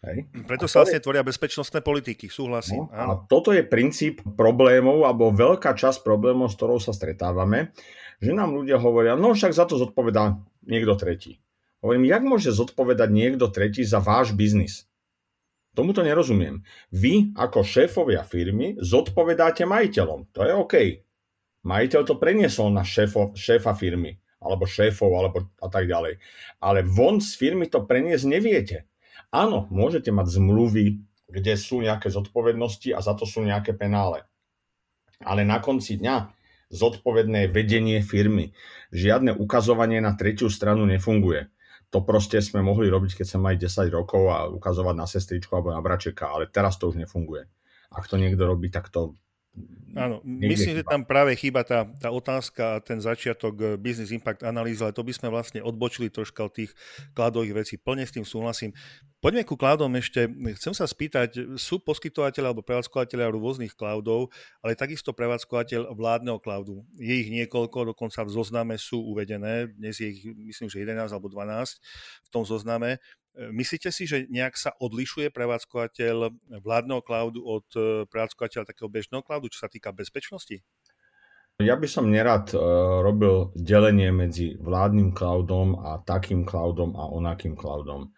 Hej. 0.00 0.26
Preto 0.48 0.64
sa 0.64 0.82
vlastne 0.82 0.98
tvoria 0.98 1.20
bezpečnostné 1.20 1.84
politiky, 1.84 2.32
súhlasím. 2.32 2.88
No, 2.88 2.92
áno. 2.92 3.04
A 3.04 3.14
toto 3.28 3.52
je 3.52 3.60
princíp 3.60 4.24
problémov, 4.24 5.04
alebo 5.04 5.28
veľká 5.30 5.76
časť 5.76 6.00
problémov, 6.02 6.50
s 6.50 6.56
ktorou 6.56 6.80
sa 6.80 6.96
stretávame, 6.96 7.76
že 8.18 8.32
nám 8.32 8.56
ľudia 8.56 8.80
hovoria, 8.80 9.14
no 9.14 9.36
však 9.36 9.52
za 9.52 9.68
to 9.68 9.76
zodpovedá 9.76 10.40
niekto 10.64 10.96
tretí. 10.96 11.38
Hovorím, 11.80 12.12
jak 12.12 12.22
môže 12.28 12.52
zodpovedať 12.52 13.08
niekto 13.08 13.48
tretí 13.48 13.80
za 13.88 14.04
váš 14.04 14.36
biznis? 14.36 14.84
Tomuto 15.72 16.04
nerozumiem. 16.04 16.60
Vy 16.92 17.32
ako 17.32 17.64
šéfovia 17.64 18.20
firmy 18.20 18.76
zodpovedáte 18.76 19.64
majiteľom. 19.64 20.28
To 20.36 20.40
je 20.44 20.52
OK. 20.52 20.74
Majiteľ 21.64 22.00
to 22.04 22.20
preniesol 22.20 22.68
na 22.68 22.84
šéfo, 22.84 23.32
šéfa 23.32 23.72
firmy, 23.72 24.20
alebo 24.44 24.68
šéfov, 24.68 25.08
alebo 25.08 25.48
a 25.56 25.68
tak 25.72 25.88
ďalej. 25.88 26.20
Ale 26.60 26.84
von 26.84 27.24
z 27.24 27.32
firmy 27.32 27.64
to 27.72 27.80
preniesť 27.88 28.24
neviete. 28.28 28.78
Áno, 29.32 29.64
môžete 29.72 30.12
mať 30.12 30.36
zmluvy, 30.36 31.00
kde 31.32 31.54
sú 31.56 31.80
nejaké 31.80 32.12
zodpovednosti 32.12 32.92
a 32.92 33.00
za 33.00 33.16
to 33.16 33.24
sú 33.24 33.40
nejaké 33.40 33.72
penále. 33.72 34.26
Ale 35.22 35.48
na 35.48 35.62
konci 35.64 35.96
dňa 35.96 36.28
zodpovedné 36.74 37.48
vedenie 37.48 38.04
firmy. 38.04 38.52
Žiadne 38.92 39.38
ukazovanie 39.38 40.02
na 40.02 40.12
tretiu 40.18 40.50
stranu 40.52 40.84
nefunguje 40.84 41.48
to 41.90 41.98
proste 42.06 42.38
sme 42.38 42.62
mohli 42.62 42.86
robiť, 42.86 43.20
keď 43.20 43.26
sme 43.26 43.40
mali 43.50 43.56
10 43.58 43.90
rokov 43.90 44.22
a 44.30 44.46
ukazovať 44.46 44.94
na 44.94 45.06
sestričku 45.10 45.50
alebo 45.58 45.74
na 45.74 45.82
bračeka, 45.82 46.30
ale 46.30 46.46
teraz 46.46 46.78
to 46.78 46.86
už 46.86 47.02
nefunguje. 47.02 47.50
Ak 47.90 48.06
to 48.06 48.14
niekto 48.14 48.46
robí, 48.46 48.70
tak 48.70 48.94
to 48.94 49.18
Áno, 49.90 50.22
myslím, 50.22 50.78
že 50.78 50.86
tam 50.86 51.02
práve 51.02 51.34
chýba 51.34 51.66
tá, 51.66 51.82
tá 51.98 52.14
otázka 52.14 52.78
a 52.78 52.82
ten 52.82 53.02
začiatok 53.02 53.54
eh, 53.58 53.66
business 53.74 54.14
impact 54.14 54.46
analýzy, 54.46 54.86
ale 54.86 54.94
to 54.94 55.02
by 55.02 55.10
sme 55.10 55.26
vlastne 55.26 55.58
odbočili 55.58 56.06
troška 56.06 56.46
od 56.46 56.52
tých 56.54 56.70
kladových 57.10 57.66
vecí. 57.66 57.74
Plne 57.74 58.06
s 58.06 58.14
tým 58.14 58.22
súhlasím. 58.22 58.70
Poďme 59.18 59.42
ku 59.42 59.58
cloudom 59.58 59.90
ešte. 59.98 60.30
Chcem 60.56 60.72
sa 60.72 60.86
spýtať, 60.86 61.58
sú 61.58 61.82
poskytovateľe 61.82 62.54
alebo 62.54 62.62
prevádzkovateľe 62.62 63.34
rôznych 63.34 63.74
cloudov, 63.74 64.30
ale 64.62 64.78
takisto 64.78 65.10
prevádzkovateľ 65.10 65.92
vládneho 65.92 66.38
cloudu. 66.38 66.86
Je 66.96 67.26
ich 67.26 67.28
niekoľko, 67.28 67.92
dokonca 67.92 68.22
v 68.22 68.30
zozname 68.30 68.74
sú 68.78 69.02
uvedené. 69.10 69.74
Dnes 69.74 69.98
je 69.98 70.06
ich, 70.08 70.22
myslím, 70.24 70.70
že 70.70 70.86
11 70.86 71.10
alebo 71.10 71.26
12 71.26 71.82
v 72.24 72.28
tom 72.30 72.46
zozname. 72.46 73.02
Myslíte 73.38 73.94
si, 73.94 74.10
že 74.10 74.26
nejak 74.26 74.58
sa 74.58 74.74
odlišuje 74.74 75.30
prevádzkovateľ 75.30 76.34
vládneho 76.60 76.98
cloudu 76.98 77.40
od 77.46 77.66
e, 77.78 78.02
prevádzkovateľa 78.10 78.66
takého 78.66 78.90
bežného 78.90 79.22
cloudu, 79.22 79.46
čo 79.54 79.62
sa 79.62 79.70
týka 79.70 79.94
bezpečnosti? 79.94 80.58
Ja 81.62 81.78
by 81.78 81.86
som 81.86 82.10
nerad 82.10 82.50
e, 82.50 82.58
robil 83.06 83.54
delenie 83.54 84.10
medzi 84.10 84.58
vládnym 84.58 85.14
cloudom 85.14 85.78
a 85.78 86.02
takým 86.02 86.42
cloudom 86.42 86.98
a 86.98 87.06
onakým 87.06 87.54
cloudom. 87.54 88.10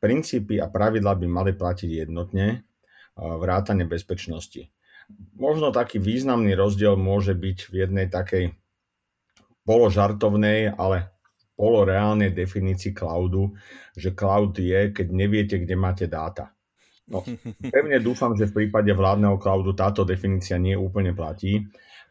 Princípy 0.00 0.56
a 0.56 0.72
pravidlá 0.72 1.12
by 1.20 1.26
mali 1.28 1.52
platiť 1.52 2.08
jednotne, 2.08 2.46
e, 2.48 2.58
vrátane 3.20 3.84
bezpečnosti. 3.84 4.72
Možno 5.36 5.76
taký 5.76 6.00
významný 6.00 6.56
rozdiel 6.56 6.96
môže 6.96 7.36
byť 7.36 7.58
v 7.68 7.74
jednej 7.76 8.06
takej 8.08 8.56
položartovnej, 9.68 10.72
ale 10.72 11.13
poloreálnej 11.54 12.34
definícii 12.34 12.90
cloudu, 12.90 13.54
že 13.94 14.10
cloud 14.14 14.58
je, 14.58 14.90
keď 14.90 15.06
neviete, 15.10 15.56
kde 15.62 15.74
máte 15.78 16.06
dáta. 16.10 16.50
No, 17.06 17.22
pevne 17.74 18.02
dúfam, 18.02 18.34
že 18.34 18.50
v 18.50 18.64
prípade 18.64 18.90
vládneho 18.90 19.38
cloudu 19.38 19.72
táto 19.72 20.02
definícia 20.02 20.58
nie 20.58 20.74
úplne 20.74 21.14
platí 21.14 21.62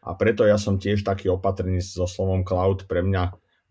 a 0.04 0.16
preto 0.16 0.44
ja 0.44 0.60
som 0.60 0.76
tiež 0.76 1.04
taký 1.04 1.32
opatrný 1.32 1.80
so 1.80 2.04
slovom 2.04 2.44
cloud. 2.44 2.84
Pre 2.84 3.00
mňa 3.00 3.22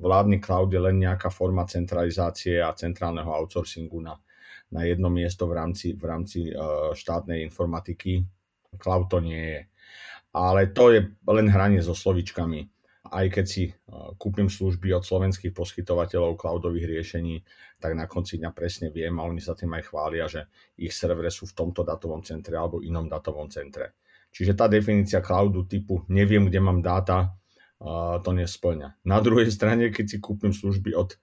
vládny 0.02 0.42
cloud 0.42 0.74
je 0.74 0.82
len 0.82 0.98
nejaká 0.98 1.30
forma 1.30 1.66
centralizácie 1.70 2.58
a 2.58 2.74
centrálneho 2.74 3.30
outsourcingu 3.30 4.02
na, 4.02 4.18
na 4.74 4.82
jedno 4.86 5.14
miesto 5.14 5.46
v 5.46 5.54
rámci, 5.58 5.94
v 5.94 6.04
rámci 6.04 6.50
štátnej 6.98 7.46
informatiky. 7.46 8.26
Cloud 8.82 9.14
to 9.14 9.22
nie 9.22 9.42
je. 9.42 9.62
Ale 10.34 10.74
to 10.74 10.90
je 10.90 11.06
len 11.30 11.48
hranie 11.54 11.86
so 11.86 11.94
slovičkami 11.94 12.73
aj 13.14 13.26
keď 13.30 13.46
si 13.46 13.70
kúpim 14.18 14.50
služby 14.50 14.90
od 14.98 15.06
slovenských 15.06 15.54
poskytovateľov 15.54 16.34
cloudových 16.34 16.90
riešení, 16.98 17.46
tak 17.78 17.94
na 17.94 18.10
konci 18.10 18.42
dňa 18.42 18.50
presne 18.52 18.90
viem 18.90 19.14
a 19.22 19.28
oni 19.30 19.38
sa 19.38 19.54
tým 19.54 19.70
aj 19.78 19.84
chvália, 19.94 20.26
že 20.26 20.50
ich 20.82 20.92
servere 20.92 21.30
sú 21.30 21.46
v 21.46 21.54
tomto 21.54 21.86
datovom 21.86 22.26
centre 22.26 22.58
alebo 22.58 22.82
inom 22.82 23.06
datovom 23.06 23.54
centre. 23.54 24.02
Čiže 24.34 24.58
tá 24.58 24.66
definícia 24.66 25.22
cloudu 25.22 25.70
typu 25.70 26.02
neviem, 26.10 26.50
kde 26.50 26.58
mám 26.58 26.82
dáta, 26.82 27.38
to 28.24 28.32
nesplňa. 28.32 29.04
Na 29.04 29.20
druhej 29.20 29.52
strane, 29.52 29.92
keď 29.92 30.06
si 30.08 30.18
kúpim 30.24 30.56
služby 30.56 30.96
od 30.96 31.20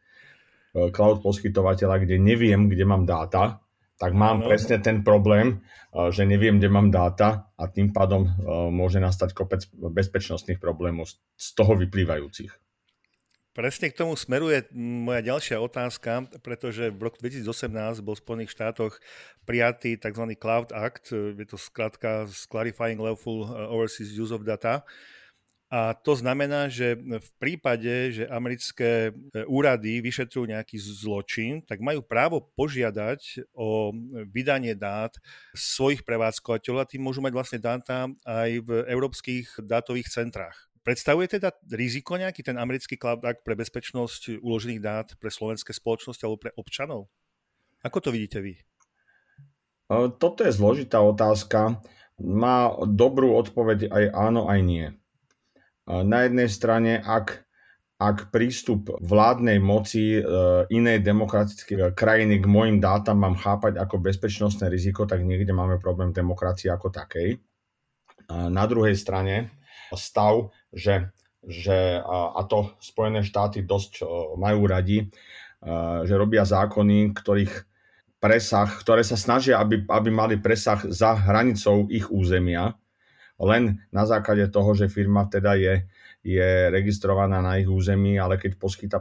e, 0.77 0.93
cloud 0.93 1.25
poskytovateľa, 1.25 2.05
kde 2.05 2.21
neviem, 2.21 2.69
kde 2.69 2.85
mám 2.85 3.09
dáta, 3.09 3.65
tak 4.01 4.17
mám 4.17 4.41
no. 4.41 4.49
presne 4.49 4.81
ten 4.81 5.05
problém, 5.05 5.61
eh, 5.93 6.09
že 6.09 6.25
neviem, 6.25 6.57
kde 6.57 6.73
mám 6.73 6.89
dáta 6.89 7.53
a 7.61 7.69
tým 7.69 7.93
pádom 7.93 8.25
eh, 8.25 8.33
môže 8.73 8.97
nastať 8.97 9.37
kopec 9.37 9.69
bezpečnostných 9.77 10.57
problémov 10.57 11.13
z 11.37 11.47
toho 11.53 11.77
vyplývajúcich. 11.77 12.49
Presne 13.51 13.91
k 13.91 13.99
tomu 13.99 14.15
smeruje 14.17 14.63
moja 14.79 15.21
ďalšia 15.27 15.61
otázka, 15.61 16.33
pretože 16.41 16.89
v 16.89 17.01
roku 17.03 17.19
2018 17.21 18.01
bol 18.01 18.15
v 18.17 18.23
Spojených 18.23 18.55
štátoch 18.57 19.03
prijatý 19.43 19.99
tzv. 20.01 20.33
Cloud 20.41 20.73
Act, 20.73 21.13
eh, 21.13 21.37
je 21.37 21.45
to 21.45 21.61
skratka 21.61 22.25
Clarifying 22.49 22.97
Lawful 22.97 23.45
Overseas 23.69 24.17
Use 24.17 24.33
of 24.33 24.49
Data, 24.49 24.89
a 25.71 25.95
to 25.95 26.19
znamená, 26.19 26.67
že 26.67 26.99
v 26.99 27.31
prípade, 27.39 28.11
že 28.11 28.27
americké 28.27 29.15
e, 29.15 29.47
úrady 29.47 30.03
vyšetrujú 30.03 30.51
nejaký 30.51 30.75
zločin, 30.83 31.63
tak 31.63 31.79
majú 31.79 32.03
právo 32.03 32.43
požiadať 32.59 33.47
o 33.55 33.95
vydanie 34.35 34.75
dát 34.75 35.15
svojich 35.55 36.03
prevádzkovateľov 36.03 36.83
a 36.83 36.91
tým 36.91 37.07
môžu 37.07 37.23
mať 37.23 37.33
vlastne 37.39 37.63
dáta 37.63 38.11
aj 38.27 38.51
v 38.67 38.71
európskych 38.91 39.63
dátových 39.63 40.11
centrách. 40.11 40.59
Predstavuje 40.83 41.39
teda 41.39 41.55
riziko 41.71 42.19
nejaký 42.19 42.43
ten 42.43 42.59
americký 42.59 42.99
Cloud 42.99 43.23
pre 43.23 43.55
bezpečnosť 43.55 44.43
uložených 44.43 44.83
dát 44.83 45.15
pre 45.23 45.31
slovenské 45.31 45.71
spoločnosti 45.71 46.27
alebo 46.27 46.51
pre 46.51 46.53
občanov? 46.59 47.07
Ako 47.87 48.03
to 48.03 48.11
vidíte 48.11 48.43
vy? 48.43 48.59
E, 48.59 48.63
toto 50.19 50.43
je 50.43 50.51
zložitá 50.51 50.99
otázka. 50.99 51.79
Má 52.19 52.75
dobrú 52.91 53.39
odpoveď 53.39 53.87
aj 53.87 54.05
áno, 54.19 54.51
aj 54.51 54.61
nie. 54.67 55.00
Na 55.91 56.23
jednej 56.23 56.47
strane, 56.47 57.03
ak, 57.03 57.43
ak 57.99 58.31
prístup 58.31 58.95
vládnej 59.03 59.59
moci 59.59 60.19
e, 60.19 60.23
inej 60.71 61.03
demokratickej 61.03 61.99
krajiny 61.99 62.39
k 62.39 62.47
mojim 62.47 62.79
dátam 62.79 63.19
mám 63.19 63.35
chápať 63.35 63.75
ako 63.83 63.99
bezpečnostné 63.99 64.71
riziko, 64.71 65.03
tak 65.11 65.27
niekde 65.27 65.51
máme 65.51 65.83
problém 65.83 66.15
demokracie 66.15 66.71
ako 66.71 66.95
takej. 66.95 67.43
Na 68.31 68.63
druhej 68.71 68.95
strane 68.95 69.51
stav, 69.91 70.55
že, 70.71 71.11
že 71.43 71.99
a 72.07 72.41
to 72.47 72.79
Spojené 72.79 73.27
štáty 73.27 73.67
dosť 73.67 74.07
majú 74.39 74.71
radi, 74.71 75.11
že 76.07 76.15
robia 76.15 76.47
zákony, 76.47 77.11
ktorých 77.11 77.55
presah, 78.23 78.69
ktoré 78.69 79.03
sa 79.03 79.19
snažia, 79.19 79.59
aby, 79.59 79.83
aby 79.89 80.11
mali 80.13 80.37
presah 80.39 80.79
za 80.87 81.17
hranicou 81.17 81.91
ich 81.91 82.07
územia, 82.13 82.77
len 83.41 83.81
na 83.89 84.05
základe 84.05 84.45
toho, 84.53 84.77
že 84.77 84.93
firma 84.93 85.25
teda 85.25 85.57
je, 85.57 85.89
je 86.21 86.69
registrovaná 86.69 87.41
na 87.41 87.57
ich 87.57 87.69
území, 87.69 88.21
ale 88.21 88.37
keď 88.37 88.61
poskyta, 88.61 89.01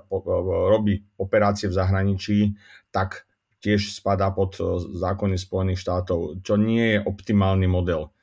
robí 0.72 1.04
operácie 1.20 1.68
v 1.68 1.76
zahraničí, 1.76 2.56
tak 2.90 3.28
tiež 3.60 3.92
spadá 3.92 4.32
pod 4.32 4.56
zákony 4.96 5.36
Spojených 5.36 5.84
štátov, 5.84 6.40
čo 6.40 6.56
nie 6.56 6.96
je 6.96 7.00
optimálny 7.04 7.68
model. 7.68 8.16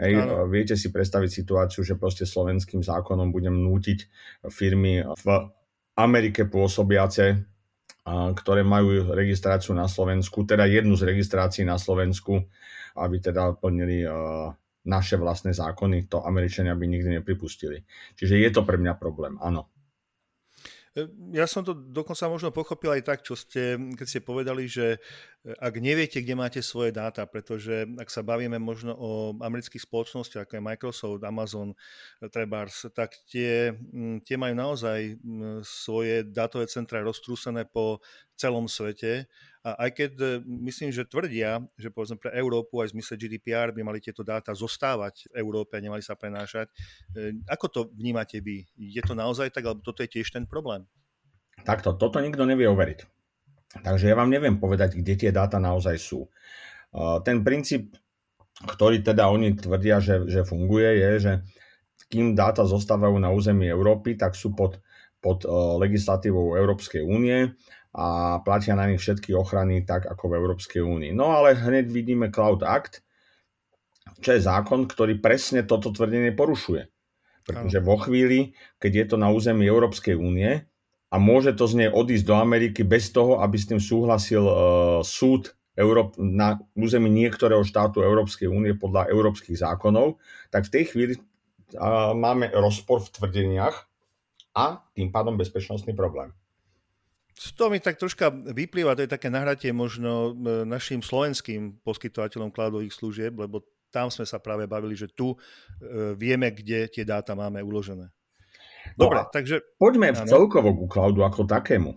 Hej, 0.00 0.16
viete 0.48 0.74
si 0.80 0.88
predstaviť 0.88 1.30
situáciu, 1.30 1.84
že 1.84 1.94
proste 1.94 2.24
slovenským 2.24 2.80
zákonom 2.80 3.30
budem 3.30 3.52
nútiť 3.52 3.98
firmy 4.48 5.04
v 5.04 5.26
Amerike 5.94 6.48
pôsobiace, 6.48 7.44
ktoré 8.08 8.64
majú 8.64 9.12
registráciu 9.12 9.76
na 9.76 9.84
Slovensku, 9.86 10.48
teda 10.48 10.64
jednu 10.64 10.96
z 10.96 11.04
registrácií 11.04 11.68
na 11.68 11.76
Slovensku, 11.76 12.48
aby 12.96 13.16
teda 13.20 13.54
plnili 13.60 14.08
naše 14.84 15.20
vlastné 15.20 15.52
zákony, 15.52 16.08
to 16.08 16.24
Američania 16.24 16.72
by 16.72 16.86
nikdy 16.88 17.20
nepripustili. 17.20 17.84
Čiže 18.16 18.40
je 18.40 18.50
to 18.50 18.64
pre 18.64 18.80
mňa 18.80 18.96
problém, 18.96 19.36
áno. 19.40 19.68
E, 20.96 21.06
ja 21.36 21.46
som 21.46 21.62
to 21.62 21.76
dokonca 21.76 22.26
možno 22.26 22.50
pochopil 22.50 22.90
aj 22.90 23.02
tak, 23.06 23.18
čo 23.22 23.38
ste, 23.38 23.78
keď 23.94 24.06
ste 24.08 24.20
povedali, 24.26 24.66
že 24.66 24.96
e, 24.96 24.98
ak 25.54 25.78
neviete, 25.78 26.18
kde 26.18 26.34
máte 26.34 26.60
svoje 26.64 26.90
dáta, 26.90 27.22
pretože 27.30 27.86
ak 27.94 28.10
sa 28.10 28.26
bavíme 28.26 28.58
možno 28.58 28.96
o 28.98 29.36
amerických 29.38 29.86
spoločnostiach, 29.86 30.48
ako 30.48 30.56
je 30.58 30.66
Microsoft, 30.66 31.22
Amazon, 31.22 31.76
Trebars, 32.18 32.90
tak 32.90 33.14
tie, 33.30 33.70
tie 34.26 34.36
majú 34.40 34.54
naozaj 34.56 35.20
svoje 35.62 36.26
dátové 36.26 36.66
centra 36.66 37.04
roztrúsené 37.06 37.70
po 37.70 38.02
celom 38.34 38.66
svete 38.66 39.30
a 39.60 39.76
aj 39.84 39.90
keď 39.92 40.10
e, 40.16 40.26
myslím, 40.64 40.88
že 40.88 41.04
tvrdia, 41.04 41.60
že 41.76 41.92
povedzme 41.92 42.16
pre 42.16 42.32
Európu 42.32 42.80
aj 42.80 42.90
v 42.90 42.94
zmysle 42.96 43.14
GDPR 43.20 43.76
by 43.76 43.84
mali 43.84 44.00
tieto 44.00 44.24
dáta 44.24 44.56
zostávať 44.56 45.28
v 45.28 45.34
Európe 45.36 45.76
a 45.76 45.84
nemali 45.84 46.00
sa 46.00 46.16
prenášať. 46.16 46.72
E, 47.12 47.36
ako 47.44 47.66
to 47.68 47.80
vnímate 47.92 48.40
vy? 48.40 48.64
Je 48.80 49.04
to 49.04 49.12
naozaj 49.12 49.52
tak, 49.52 49.68
alebo 49.68 49.84
toto 49.84 50.00
je 50.00 50.08
tiež 50.08 50.32
ten 50.32 50.48
problém? 50.48 50.88
Takto, 51.60 51.92
toto 51.92 52.24
nikto 52.24 52.48
nevie 52.48 52.64
overiť. 52.72 53.04
Takže 53.84 54.08
ja 54.08 54.16
vám 54.16 54.32
neviem 54.32 54.56
povedať, 54.56 54.96
kde 54.96 55.28
tie 55.28 55.30
dáta 55.30 55.60
naozaj 55.60 56.00
sú. 56.00 56.24
E, 56.24 56.28
ten 57.20 57.44
princíp, 57.44 58.00
ktorý 58.64 59.04
teda 59.04 59.28
oni 59.28 59.60
tvrdia, 59.60 60.00
že, 60.00 60.24
že 60.24 60.40
funguje, 60.40 60.88
je, 60.88 61.10
že 61.20 61.32
kým 62.08 62.32
dáta 62.32 62.64
zostávajú 62.64 63.20
na 63.20 63.28
území 63.28 63.68
Európy, 63.68 64.16
tak 64.16 64.32
sú 64.32 64.56
pod, 64.56 64.80
pod 65.20 65.44
legislatívou 65.78 66.56
Európskej 66.58 67.04
únie 67.04 67.54
a 67.90 68.38
platia 68.46 68.78
na 68.78 68.86
nich 68.86 69.02
všetky 69.02 69.34
ochrany 69.34 69.82
tak 69.82 70.06
ako 70.06 70.30
v 70.30 70.36
Európskej 70.38 70.82
únii. 70.82 71.10
No 71.10 71.34
ale 71.34 71.58
hneď 71.58 71.90
vidíme 71.90 72.30
Cloud 72.30 72.62
Act, 72.62 73.02
čo 74.22 74.30
je 74.36 74.40
zákon, 74.42 74.86
ktorý 74.86 75.18
presne 75.18 75.66
toto 75.66 75.90
tvrdenie 75.90 76.30
porušuje. 76.34 76.86
Pretože 77.42 77.82
vo 77.82 77.98
chvíli, 77.98 78.54
keď 78.78 78.92
je 78.94 79.06
to 79.10 79.16
na 79.18 79.32
území 79.32 79.66
Európskej 79.66 80.14
únie 80.14 80.62
a 81.10 81.16
môže 81.18 81.50
to 81.58 81.66
z 81.66 81.86
nej 81.86 81.90
odísť 81.90 82.24
do 82.30 82.36
Ameriky 82.38 82.86
bez 82.86 83.10
toho, 83.10 83.42
aby 83.42 83.58
s 83.58 83.66
tým 83.66 83.82
súhlasil 83.82 84.44
uh, 84.46 84.54
súd 85.02 85.58
Európ- 85.74 86.14
na 86.20 86.62
území 86.78 87.10
niektorého 87.10 87.66
štátu 87.66 88.06
Európskej 88.06 88.46
únie 88.46 88.78
podľa 88.78 89.10
európskych 89.10 89.58
zákonov, 89.58 90.22
tak 90.54 90.70
v 90.70 90.72
tej 90.78 90.84
chvíli 90.94 91.14
uh, 91.18 92.14
máme 92.14 92.54
rozpor 92.54 93.02
v 93.02 93.18
tvrdeniach 93.18 93.76
a 94.54 94.86
tým 94.94 95.10
pádom 95.10 95.34
bezpečnostný 95.34 95.96
problém. 95.98 96.30
Z 97.40 97.56
toho 97.56 97.72
mi 97.72 97.80
tak 97.80 97.96
troška 97.96 98.28
vyplýva, 98.28 98.92
to 98.92 99.08
je 99.08 99.14
také 99.16 99.32
nahratie 99.32 99.72
možno 99.72 100.36
našim 100.68 101.00
slovenským 101.00 101.80
poskytovateľom 101.80 102.52
cloudových 102.52 102.92
služieb, 102.92 103.32
lebo 103.32 103.64
tam 103.88 104.12
sme 104.12 104.28
sa 104.28 104.36
práve 104.36 104.68
bavili, 104.68 104.92
že 104.92 105.08
tu 105.08 105.32
e, 105.32 105.36
vieme, 106.20 106.52
kde 106.52 106.92
tie 106.92 107.02
dáta 107.02 107.32
máme 107.32 107.64
uložené. 107.64 108.12
Dobre, 108.92 109.24
no 109.24 109.32
takže... 109.32 109.64
Poďme 109.80 110.12
v 110.12 110.20
celkovo 110.28 110.76
ku 110.76 110.84
cloudu 110.84 111.24
ako 111.24 111.48
takému. 111.48 111.96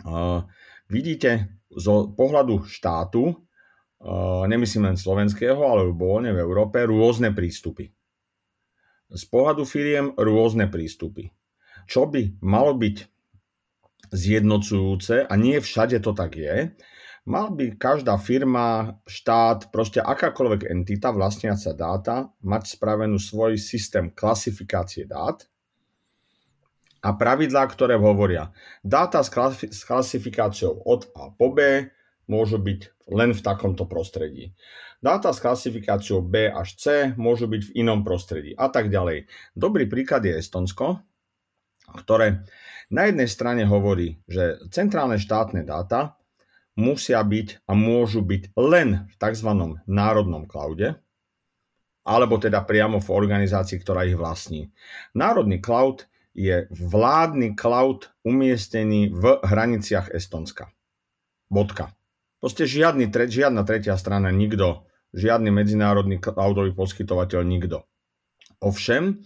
Uh, 0.00 0.48
vidíte 0.88 1.60
zo 1.68 2.08
pohľadu 2.16 2.64
štátu, 2.64 3.36
uh, 3.36 4.44
nemyslím 4.48 4.88
len 4.88 4.96
slovenského, 4.96 5.60
ale 5.60 5.92
voľne 5.92 6.32
v 6.32 6.40
Európe, 6.40 6.80
rôzne 6.88 7.36
prístupy. 7.36 7.92
Z 9.12 9.22
pohľadu 9.28 9.68
firiem 9.68 10.16
rôzne 10.16 10.72
prístupy. 10.72 11.28
Čo 11.84 12.08
by 12.08 12.40
malo 12.40 12.78
byť 12.78 12.96
zjednocujúce 14.08 15.28
a 15.28 15.32
nie 15.36 15.60
všade 15.60 16.00
to 16.00 16.16
tak 16.16 16.40
je. 16.40 16.72
Mal 17.28 17.52
by 17.52 17.76
každá 17.76 18.16
firma, 18.16 18.96
štát, 19.04 19.68
proste 19.68 20.00
akákoľvek 20.00 20.72
entita 20.72 21.12
vlastniaca 21.12 21.70
dáta 21.76 22.16
mať 22.40 22.80
spravenú 22.80 23.20
svoj 23.20 23.60
systém 23.60 24.08
klasifikácie 24.08 25.04
dát 25.04 25.44
a 27.00 27.12
pravidlá, 27.12 27.68
ktoré 27.68 28.00
hovoria. 28.00 28.52
Dáta 28.80 29.20
s, 29.20 29.32
s 29.68 29.80
klasifikáciou 29.84 30.80
od 30.84 31.08
A 31.16 31.32
po 31.32 31.52
B 31.52 31.88
môžu 32.28 32.60
byť 32.60 33.08
len 33.10 33.36
v 33.36 33.40
takomto 33.42 33.84
prostredí. 33.84 34.54
Dáta 35.00 35.32
s 35.32 35.40
klasifikáciou 35.40 36.20
B 36.20 36.52
až 36.52 36.76
C 36.76 36.84
môžu 37.16 37.48
byť 37.48 37.72
v 37.72 37.74
inom 37.80 38.04
prostredí 38.04 38.52
a 38.52 38.68
tak 38.68 38.92
ďalej. 38.92 39.26
Dobrý 39.56 39.88
príklad 39.88 40.24
je 40.28 40.36
Estonsko, 40.36 41.00
ktoré 41.94 42.46
na 42.90 43.06
jednej 43.06 43.30
strane 43.30 43.62
hovorí, 43.66 44.18
že 44.26 44.58
centrálne 44.74 45.18
štátne 45.18 45.62
dáta 45.62 46.18
musia 46.74 47.22
byť 47.22 47.66
a 47.66 47.72
môžu 47.74 48.22
byť 48.22 48.54
len 48.58 49.06
v 49.06 49.14
tzv. 49.14 49.50
národnom 49.86 50.46
cloude, 50.46 50.98
alebo 52.02 52.40
teda 52.40 52.64
priamo 52.64 52.98
v 52.98 53.12
organizácii, 53.12 53.78
ktorá 53.78 54.08
ich 54.08 54.16
vlastní. 54.16 54.72
Národný 55.14 55.60
cloud 55.62 56.08
je 56.32 56.66
vládny 56.72 57.58
cloud 57.58 58.10
umiestnený 58.24 59.12
v 59.12 59.24
hraniciach 59.44 60.10
Estonska. 60.14 60.72
Bodka. 61.50 61.92
Proste 62.40 62.64
žiadny, 62.64 63.12
žiadna 63.12 63.66
tretia 63.68 63.98
strana, 64.00 64.32
nikto, 64.32 64.88
žiadny 65.12 65.52
medzinárodný 65.52 66.22
cloudový 66.22 66.72
poskytovateľ, 66.72 67.42
nikto. 67.44 67.84
Ovšem, 68.64 69.20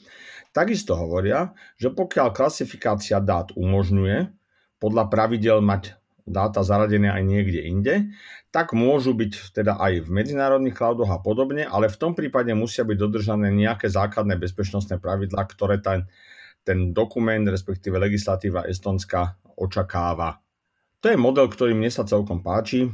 takisto 0.55 0.94
hovoria, 0.94 1.52
že 1.76 1.90
pokiaľ 1.90 2.30
klasifikácia 2.30 3.18
dát 3.18 3.50
umožňuje 3.59 4.30
podľa 4.78 5.05
pravidel 5.11 5.59
mať 5.59 5.98
dáta 6.24 6.64
zaradené 6.64 7.12
aj 7.12 7.22
niekde 7.26 7.61
inde, 7.68 7.94
tak 8.48 8.72
môžu 8.72 9.12
byť 9.12 9.52
teda 9.52 9.76
aj 9.76 10.07
v 10.07 10.09
medzinárodných 10.09 10.72
cloudoch 10.72 11.11
a 11.12 11.20
podobne, 11.20 11.68
ale 11.68 11.92
v 11.92 12.00
tom 12.00 12.16
prípade 12.16 12.55
musia 12.57 12.86
byť 12.86 12.96
dodržané 12.96 13.52
nejaké 13.52 13.92
základné 13.92 14.40
bezpečnostné 14.40 15.02
pravidlá, 15.02 15.44
ktoré 15.44 15.82
ten, 15.84 16.09
ten 16.64 16.96
dokument, 16.96 17.44
respektíve 17.44 18.00
legislatíva 18.00 18.64
Estonska 18.64 19.36
očakáva. 19.59 20.40
To 21.05 21.12
je 21.12 21.20
model, 21.20 21.52
ktorý 21.52 21.76
mne 21.76 21.92
sa 21.92 22.09
celkom 22.09 22.40
páči. 22.40 22.88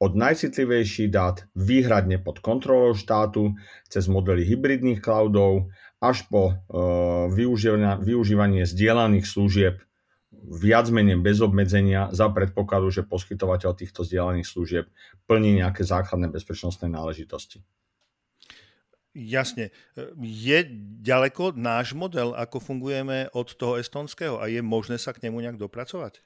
Od 0.00 0.12
najcitlivejších 0.16 1.12
dát 1.12 1.44
výhradne 1.56 2.20
pod 2.20 2.40
kontrolou 2.40 2.96
štátu, 2.96 3.56
cez 3.88 4.08
modely 4.08 4.44
hybridných 4.48 5.00
cloudov, 5.00 5.68
až 6.00 6.24
po 6.32 6.56
využívanie, 7.30 8.00
využívanie 8.00 8.64
zdieľaných 8.64 9.28
služieb 9.28 9.84
viac 10.32 10.88
menej 10.88 11.20
bez 11.20 11.44
obmedzenia 11.44 12.08
za 12.16 12.32
predpokladu, 12.32 12.88
že 12.88 13.04
poskytovateľ 13.04 13.76
týchto 13.76 14.08
zdieľaných 14.08 14.48
služieb 14.48 14.88
plní 15.28 15.60
nejaké 15.60 15.84
základné 15.84 16.32
bezpečnostné 16.32 16.88
náležitosti. 16.88 17.60
Jasne. 19.10 19.74
Je 20.22 20.64
ďaleko 21.02 21.58
náš 21.58 21.98
model, 21.98 22.30
ako 22.32 22.62
fungujeme 22.62 23.26
od 23.34 23.52
toho 23.58 23.76
estonského 23.76 24.38
a 24.38 24.46
je 24.46 24.62
možné 24.62 25.02
sa 25.02 25.10
k 25.10 25.26
nemu 25.28 25.42
nejak 25.42 25.58
dopracovať? 25.58 26.22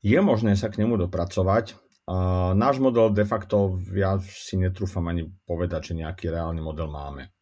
Je 0.00 0.16
možné 0.24 0.56
sa 0.56 0.72
k 0.72 0.80
nemu 0.80 0.96
dopracovať. 1.04 1.76
náš 2.56 2.76
model 2.80 3.12
de 3.12 3.24
facto, 3.24 3.80
ja 3.92 4.20
si 4.20 4.60
netrúfam 4.60 5.08
ani 5.08 5.28
povedať, 5.48 5.92
že 5.92 6.00
nejaký 6.04 6.28
reálny 6.28 6.60
model 6.60 6.88
máme. 6.92 7.32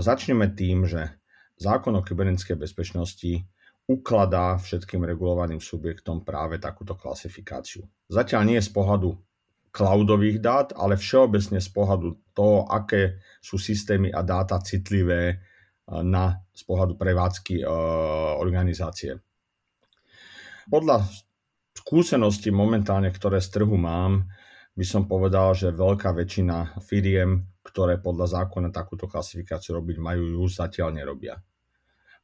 Začneme 0.00 0.52
tým, 0.52 0.84
že 0.84 1.14
zákon 1.56 1.94
o 1.96 2.02
kybernetickej 2.04 2.56
bezpečnosti 2.56 3.44
ukladá 3.84 4.56
všetkým 4.56 5.04
regulovaným 5.04 5.60
subjektom 5.60 6.24
práve 6.24 6.56
takúto 6.56 6.96
klasifikáciu. 6.96 7.84
Zatiaľ 8.08 8.42
nie 8.48 8.60
z 8.60 8.72
pohľadu 8.72 9.12
cloudových 9.74 10.38
dát, 10.38 10.68
ale 10.78 10.94
všeobecne 10.94 11.58
z 11.58 11.68
pohľadu 11.74 12.32
toho, 12.32 12.70
aké 12.70 13.18
sú 13.42 13.58
systémy 13.58 14.14
a 14.14 14.22
dáta 14.22 14.62
citlivé 14.62 15.22
eh, 15.28 15.38
na, 16.06 16.38
z 16.54 16.62
pohľadu 16.62 16.94
prevádzky 16.94 17.60
e, 17.60 17.64
organizácie. 18.38 19.18
Podľa 20.70 21.02
skúseností 21.74 22.54
momentálne, 22.54 23.10
ktoré 23.10 23.42
z 23.42 23.58
trhu 23.58 23.74
mám, 23.74 24.30
by 24.74 24.84
som 24.86 25.06
povedal, 25.06 25.54
že 25.54 25.70
veľká 25.70 26.10
väčšina 26.10 26.82
firiem, 26.82 27.46
ktoré 27.62 28.02
podľa 28.02 28.42
zákona 28.42 28.74
takúto 28.74 29.06
klasifikáciu 29.06 29.78
robiť 29.78 29.96
majú, 30.02 30.22
ju 30.38 30.44
zatiaľ 30.50 30.98
nerobia. 30.98 31.38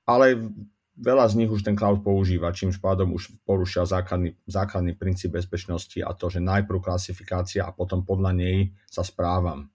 Ale 0.03 0.51
veľa 0.99 1.25
z 1.31 1.35
nich 1.39 1.51
už 1.51 1.63
ten 1.63 1.79
cloud 1.79 2.03
používa, 2.03 2.51
čím 2.51 2.75
pádom 2.75 3.15
už 3.15 3.39
porušia 3.47 3.87
základný, 3.87 4.35
základný 4.51 4.99
princíp 4.99 5.39
bezpečnosti 5.39 6.03
a 6.03 6.11
to, 6.13 6.27
že 6.27 6.43
najprv 6.43 6.83
klasifikácia 6.83 7.65
a 7.65 7.71
potom 7.71 8.03
podľa 8.03 8.35
nej 8.35 8.75
sa 8.91 9.07
správam. 9.07 9.71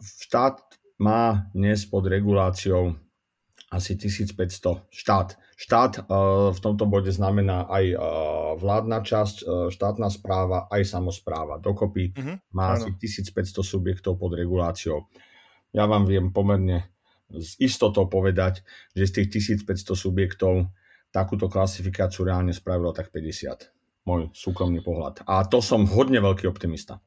Štát 0.00 0.60
má 0.96 1.48
dnes 1.52 1.84
pod 1.84 2.08
reguláciou 2.08 2.96
asi 3.76 3.94
1500 4.00 4.88
štát. 4.88 5.36
Štát 5.56 5.92
uh, 6.04 6.50
v 6.52 6.58
tomto 6.58 6.88
bode 6.88 7.12
znamená 7.12 7.68
aj 7.68 7.84
uh, 7.92 8.00
vládna 8.56 9.04
časť, 9.04 9.36
uh, 9.44 9.48
štátna 9.68 10.08
správa, 10.08 10.68
aj 10.72 10.82
samozpráva. 10.88 11.60
Dokopy 11.60 12.16
uh-huh, 12.16 12.36
má 12.56 12.76
áno. 12.76 12.88
asi 12.88 12.96
1500 12.96 13.60
subjektov 13.60 14.16
pod 14.16 14.32
reguláciou. 14.36 15.08
Ja 15.76 15.84
vám 15.84 16.08
viem 16.08 16.32
pomerne 16.32 16.96
s 17.30 17.58
istotou 17.60 18.06
povedať, 18.06 18.62
že 18.94 19.04
z 19.06 19.12
tých 19.22 19.52
1500 19.66 19.92
subjektov 19.92 20.72
takúto 21.10 21.50
klasifikáciu 21.50 22.28
reálne 22.28 22.54
spravilo 22.54 22.92
tak 22.92 23.10
50. 23.10 23.72
Môj 24.06 24.30
súkromný 24.30 24.80
pohľad. 24.84 25.26
A 25.26 25.42
to 25.48 25.58
som 25.58 25.88
hodne 25.90 26.22
veľký 26.22 26.46
optimista. 26.46 27.02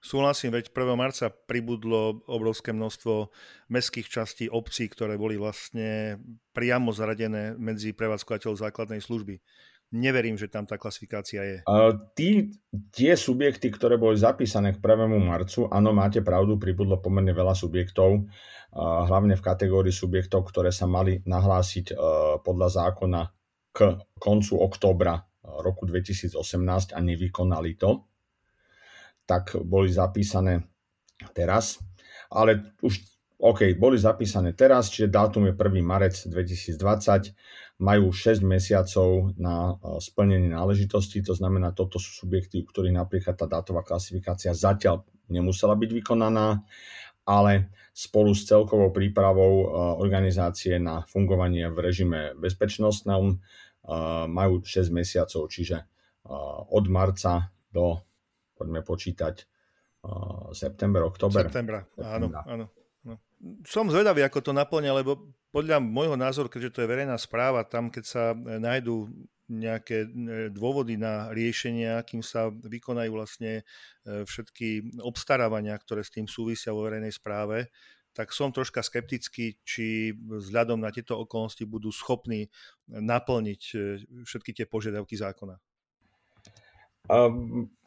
Súhlasím, 0.00 0.56
veď 0.56 0.72
1. 0.72 0.96
marca 0.96 1.28
pribudlo 1.28 2.24
obrovské 2.24 2.72
množstvo 2.72 3.28
mestských 3.68 4.08
častí 4.08 4.48
obcí, 4.48 4.88
ktoré 4.88 5.20
boli 5.20 5.36
vlastne 5.36 6.16
priamo 6.56 6.88
zaradené 6.90 7.52
medzi 7.60 7.92
prevádzkovateľov 7.92 8.56
základnej 8.56 9.04
služby 9.04 9.38
neverím, 9.90 10.38
že 10.38 10.46
tam 10.46 10.64
tá 10.66 10.78
klasifikácia 10.78 11.42
je. 11.42 11.58
Uh, 11.66 11.98
tí, 12.14 12.54
tie 12.94 13.18
subjekty, 13.18 13.74
ktoré 13.74 13.98
boli 13.98 14.14
zapísané 14.14 14.74
k 14.74 14.78
1. 14.78 15.10
marcu, 15.18 15.66
áno, 15.66 15.90
máte 15.90 16.22
pravdu, 16.22 16.56
pribudlo 16.56 17.02
pomerne 17.02 17.34
veľa 17.34 17.54
subjektov, 17.58 18.22
uh, 18.22 18.24
hlavne 19.10 19.34
v 19.34 19.42
kategórii 19.42 19.94
subjektov, 19.94 20.46
ktoré 20.48 20.70
sa 20.70 20.86
mali 20.86 21.18
nahlásiť 21.26 21.86
uh, 21.92 21.96
podľa 22.40 22.68
zákona 22.70 23.20
k 23.70 23.78
koncu 24.18 24.54
októbra 24.58 25.14
roku 25.42 25.86
2018 25.86 26.34
a 26.94 26.98
nevykonali 27.02 27.74
to, 27.78 28.09
tak 29.30 29.54
boli 29.62 29.94
zapísané 29.94 30.66
teraz. 31.30 31.78
Ale 32.34 32.74
už 32.82 32.98
OK, 33.40 33.72
boli 33.78 33.96
zapísané 33.96 34.52
teraz, 34.52 34.92
čiže 34.92 35.08
dátum 35.08 35.48
je 35.48 35.56
1. 35.56 35.80
marec 35.80 36.12
2020, 36.28 37.32
majú 37.80 38.12
6 38.12 38.44
mesiacov 38.44 39.32
na 39.40 39.72
e, 39.80 39.96
splnenie 39.96 40.52
náležitosti, 40.52 41.24
to 41.24 41.32
znamená, 41.32 41.72
toto 41.72 41.96
sú 41.96 42.26
subjekty, 42.26 42.60
u 42.60 42.68
ktorých 42.68 43.00
napríklad 43.00 43.40
tá 43.40 43.48
dátová 43.48 43.80
klasifikácia 43.80 44.52
zatiaľ 44.52 45.08
nemusela 45.32 45.72
byť 45.72 45.88
vykonaná, 45.88 46.60
ale 47.24 47.72
spolu 47.96 48.36
s 48.36 48.44
celkovou 48.44 48.92
prípravou 48.92 49.54
e, 49.64 49.66
organizácie 50.04 50.76
na 50.76 51.08
fungovanie 51.08 51.64
v 51.72 51.78
režime 51.80 52.20
bezpečnostnom 52.36 53.24
e, 53.32 53.36
majú 54.28 54.60
6 54.60 54.92
mesiacov, 54.92 55.48
čiže 55.48 55.88
od 56.70 56.84
marca 56.92 57.48
do, 57.72 57.96
poďme 58.60 58.84
počítať, 58.84 59.48
september, 60.52 61.08
oktober. 61.08 61.48
Septembra, 61.48 61.88
áno, 62.00 62.28
áno. 62.44 62.66
No. 63.04 63.16
Som 63.64 63.88
zvedavý, 63.88 64.20
ako 64.24 64.44
to 64.44 64.52
naplňa, 64.52 64.92
lebo 65.00 65.32
podľa 65.50 65.80
môjho 65.80 66.14
názoru, 66.14 66.52
keďže 66.52 66.72
to 66.76 66.82
je 66.84 66.90
verejná 66.90 67.16
správa, 67.16 67.66
tam 67.66 67.90
keď 67.90 68.04
sa 68.06 68.24
e, 68.32 68.60
nájdú 68.60 69.08
nejaké 69.50 70.06
e, 70.06 70.08
dôvody 70.54 70.94
na 70.94 71.32
riešenie, 71.34 71.90
akým 71.96 72.22
sa 72.22 72.52
vykonajú 72.52 73.10
vlastne 73.10 73.52
e, 73.60 74.22
všetky 74.22 75.00
obstarávania, 75.02 75.74
ktoré 75.80 76.06
s 76.06 76.14
tým 76.14 76.30
súvisia 76.30 76.70
vo 76.70 76.86
verejnej 76.86 77.10
správe, 77.10 77.72
tak 78.14 78.30
som 78.34 78.52
troška 78.52 78.82
skeptický, 78.82 79.58
či 79.64 80.12
vzhľadom 80.12 80.82
na 80.82 80.90
tieto 80.90 81.18
okolnosti 81.18 81.62
budú 81.62 81.94
schopní 81.94 82.50
naplniť 82.90 83.62
všetky 84.26 84.50
tie 84.50 84.66
požiadavky 84.66 85.14
zákona. 85.14 85.54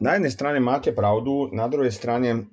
Na 0.00 0.10
jednej 0.20 0.32
strane 0.32 0.60
máte 0.60 0.92
pravdu, 0.92 1.48
na 1.56 1.64
druhej 1.64 1.92
strane 1.92 2.44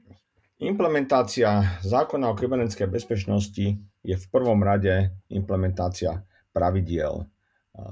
Implementácia 0.61 1.81
zákona 1.81 2.29
o 2.29 2.37
kybernetickej 2.37 2.85
bezpečnosti 2.85 3.81
je 4.05 4.15
v 4.15 4.25
prvom 4.29 4.61
rade 4.61 5.09
implementácia 5.33 6.21
pravidiel, 6.53 7.25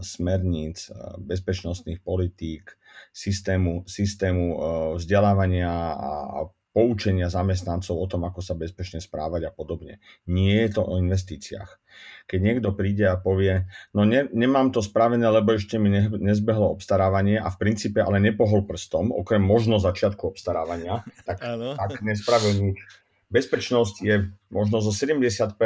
smerníc, 0.05 0.93
bezpečnostných 1.17 1.97
politík, 2.05 2.69
systému, 3.09 3.89
systému 3.89 4.45
vzdelávania 5.01 5.73
a 5.97 6.45
poučenia 6.69 7.33
zamestnancov 7.33 7.97
o 7.97 8.05
tom, 8.05 8.29
ako 8.29 8.45
sa 8.45 8.53
bezpečne 8.53 9.01
správať 9.01 9.49
a 9.49 9.51
podobne. 9.51 9.97
Nie 10.29 10.69
je 10.69 10.77
to 10.77 10.81
o 10.85 11.01
investíciách. 11.01 11.81
Keď 12.29 12.39
niekto 12.39 12.77
príde 12.77 13.09
a 13.09 13.17
povie, 13.17 13.65
no 13.97 14.05
ne, 14.05 14.29
nemám 14.29 14.69
to 14.69 14.85
spravené, 14.85 15.25
lebo 15.25 15.57
ešte 15.57 15.81
mi 15.81 15.89
ne, 15.89 16.05
nezbehlo 16.13 16.69
obstarávanie 16.69 17.41
a 17.41 17.49
v 17.49 17.57
princípe 17.57 17.99
ale 18.05 18.21
nepohol 18.21 18.69
prstom, 18.69 19.09
okrem 19.09 19.41
možno 19.41 19.81
začiatku 19.81 20.29
obstarávania, 20.29 21.01
tak, 21.27 21.41
tak 21.41 21.91
nespravil 22.05 22.73
nič. 22.73 22.79
Bezpečnosť 23.29 23.95
je 24.01 24.15
možno 24.49 24.81
zo 24.81 24.89
70% 24.89 25.57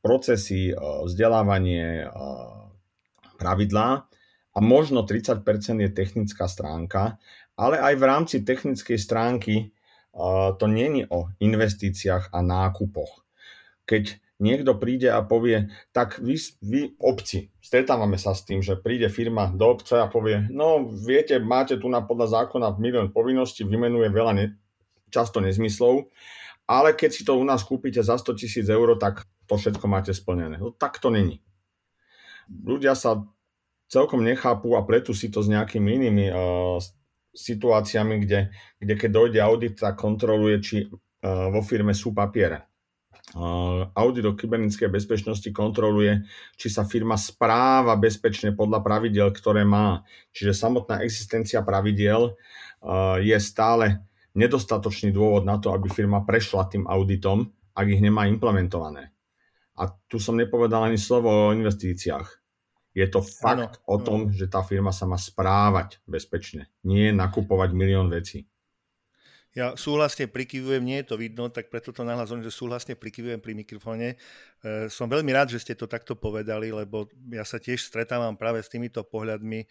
procesy, 0.00 0.72
e, 0.72 0.74
vzdelávanie, 1.04 2.04
e, 2.04 2.06
pravidlá 3.36 3.88
a 4.56 4.58
možno 4.64 5.04
30% 5.04 5.44
je 5.84 5.90
technická 5.92 6.48
stránka, 6.48 7.20
ale 7.56 7.76
aj 7.80 7.94
v 7.96 8.04
rámci 8.04 8.36
technickej 8.44 8.96
stránky 8.96 9.75
to 10.56 10.64
nie 10.66 10.88
je 11.02 11.04
o 11.12 11.28
investíciách 11.38 12.32
a 12.32 12.38
nákupoch. 12.40 13.24
Keď 13.84 14.18
niekto 14.40 14.76
príde 14.76 15.08
a 15.08 15.24
povie, 15.24 15.68
tak 15.92 16.20
vy, 16.20 16.36
vy 16.60 16.80
obci, 17.00 17.52
stretávame 17.60 18.20
sa 18.20 18.36
s 18.36 18.44
tým, 18.44 18.60
že 18.60 18.76
príde 18.76 19.08
firma 19.08 19.48
do 19.48 19.76
obce 19.76 19.96
a 19.96 20.08
povie, 20.08 20.44
no 20.52 20.88
viete, 20.88 21.40
máte 21.40 21.80
tu 21.80 21.88
na 21.88 22.04
podľa 22.04 22.44
zákona 22.44 22.76
milión 22.76 23.12
povinností, 23.12 23.64
vymenuje 23.64 24.08
veľa 24.12 24.32
ne, 24.36 24.46
často 25.08 25.40
nezmyslov, 25.40 26.12
ale 26.68 26.92
keď 26.92 27.10
si 27.12 27.22
to 27.24 27.38
u 27.38 27.44
nás 27.46 27.62
kúpite 27.62 28.02
za 28.02 28.18
100 28.18 28.36
tisíc 28.36 28.66
eur, 28.66 28.98
tak 28.98 29.24
to 29.46 29.54
všetko 29.54 29.86
máte 29.86 30.10
splnené. 30.10 30.58
No 30.58 30.74
tak 30.74 30.98
to 30.98 31.08
není. 31.08 31.40
Ľudia 32.50 32.98
sa 32.98 33.22
celkom 33.86 34.26
nechápu 34.26 34.74
a 34.74 34.82
pletú 34.82 35.14
si 35.14 35.30
to 35.30 35.42
s 35.42 35.48
nejakými 35.48 36.02
inými 36.02 36.26
uh, 36.34 36.82
situáciami, 37.36 38.24
kde, 38.24 38.48
kde 38.80 38.94
keď 38.96 39.10
dojde 39.12 39.40
audit, 39.44 39.74
tak 39.76 40.00
kontroluje, 40.00 40.56
či 40.64 40.88
vo 41.26 41.60
firme 41.60 41.92
sú 41.92 42.16
papiere. 42.16 42.64
Audit 43.92 44.24
o 44.24 44.38
kybernetickej 44.38 44.88
bezpečnosti 44.88 45.50
kontroluje, 45.52 46.24
či 46.56 46.72
sa 46.72 46.88
firma 46.88 47.18
správa 47.20 47.98
bezpečne 48.00 48.56
podľa 48.56 48.80
pravidiel, 48.80 49.28
ktoré 49.34 49.66
má. 49.66 50.06
Čiže 50.32 50.56
samotná 50.56 51.04
existencia 51.04 51.60
pravidiel 51.60 52.38
je 53.20 53.36
stále 53.42 54.06
nedostatočný 54.38 55.10
dôvod 55.10 55.44
na 55.44 55.58
to, 55.58 55.74
aby 55.74 55.90
firma 55.90 56.22
prešla 56.22 56.70
tým 56.70 56.88
auditom, 56.88 57.50
ak 57.76 57.86
ich 57.90 58.00
nemá 58.00 58.30
implementované. 58.30 59.12
A 59.76 59.92
tu 60.08 60.16
som 60.16 60.38
nepovedal 60.38 60.88
ani 60.88 60.96
slovo 60.96 61.28
o 61.28 61.52
investíciách. 61.52 62.45
Je 62.96 63.04
to 63.12 63.20
fakt 63.20 63.84
ano, 63.84 63.84
o 63.84 63.96
tom, 64.00 64.32
že 64.32 64.48
tá 64.48 64.64
firma 64.64 64.88
sa 64.88 65.04
má 65.04 65.20
správať 65.20 66.00
bezpečne, 66.08 66.72
nie 66.80 67.12
nakupovať 67.12 67.76
milión 67.76 68.08
vecí. 68.08 68.48
Ja 69.56 69.72
súhlasne 69.72 70.28
prikyvujem, 70.28 70.84
nie 70.84 71.00
je 71.00 71.08
to 71.08 71.16
vidno, 71.16 71.48
tak 71.48 71.72
preto 71.72 71.88
to 71.88 72.04
nahlas 72.04 72.28
že 72.28 72.52
súhlasne 72.52 72.92
prikyvujem 72.92 73.40
pri 73.40 73.56
mikrofóne. 73.56 74.20
E, 74.60 74.92
som 74.92 75.08
veľmi 75.08 75.32
rád, 75.32 75.56
že 75.56 75.64
ste 75.64 75.72
to 75.72 75.88
takto 75.88 76.12
povedali, 76.12 76.68
lebo 76.68 77.08
ja 77.32 77.40
sa 77.40 77.56
tiež 77.56 77.80
stretávam 77.80 78.36
práve 78.36 78.60
s 78.60 78.68
týmito 78.68 79.00
pohľadmi, 79.00 79.64
e, 79.64 79.66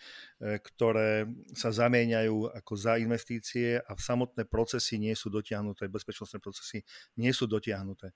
ktoré 0.58 1.30
sa 1.54 1.70
zamieňajú 1.70 2.58
ako 2.58 2.74
za 2.74 2.98
investície 2.98 3.78
a 3.78 3.94
samotné 3.94 4.50
procesy 4.50 4.98
nie 4.98 5.14
sú 5.14 5.30
dotiahnuté, 5.30 5.86
bezpečnostné 5.86 6.42
procesy 6.42 6.82
nie 7.22 7.30
sú 7.30 7.46
dotiahnuté. 7.46 8.10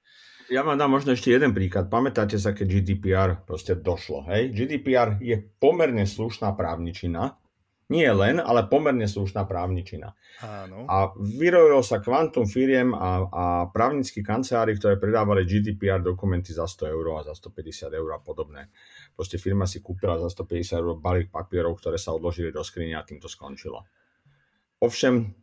Ja 0.49 0.65
vám 0.65 0.81
dám 0.81 0.89
možno 0.89 1.13
ešte 1.13 1.29
jeden 1.29 1.53
príklad. 1.53 1.85
Pamätáte 1.85 2.41
sa, 2.41 2.57
keď 2.57 2.81
GDPR 2.81 3.45
proste 3.45 3.77
došlo, 3.77 4.25
hej? 4.25 4.49
GDPR 4.57 5.21
je 5.21 5.37
pomerne 5.37 6.09
slušná 6.09 6.49
právničina, 6.57 7.37
nie 7.89 8.05
len, 8.05 8.37
ale 8.37 8.69
pomerne 8.69 9.09
slušná 9.09 9.49
právničina. 9.49 10.13
Áno. 10.45 10.85
A 10.85 11.09
vyrojilo 11.17 11.81
sa 11.81 11.97
kvantum 11.97 12.45
firiem 12.45 12.93
a, 12.93 13.25
a 13.25 13.43
právnickí 13.73 14.21
kancelári, 14.21 14.77
ktoré 14.77 15.01
predávali 15.01 15.41
GDPR 15.41 16.05
dokumenty 16.05 16.53
za 16.53 16.69
100 16.69 16.85
eur 16.85 17.05
a 17.17 17.25
za 17.25 17.33
150 17.33 17.89
eur 17.89 18.09
a 18.13 18.21
podobné. 18.21 18.69
Proste 19.17 19.41
firma 19.41 19.65
si 19.65 19.81
kúpila 19.81 20.21
za 20.21 20.29
150 20.29 20.77
eur 20.77 21.01
balík 21.01 21.33
papierov, 21.33 21.81
ktoré 21.81 21.97
sa 21.97 22.13
odložili 22.13 22.53
do 22.53 22.61
skrine 22.61 22.93
a 22.93 23.01
tým 23.01 23.17
to 23.17 23.25
skončilo. 23.25 23.81
Ovšem, 24.85 25.33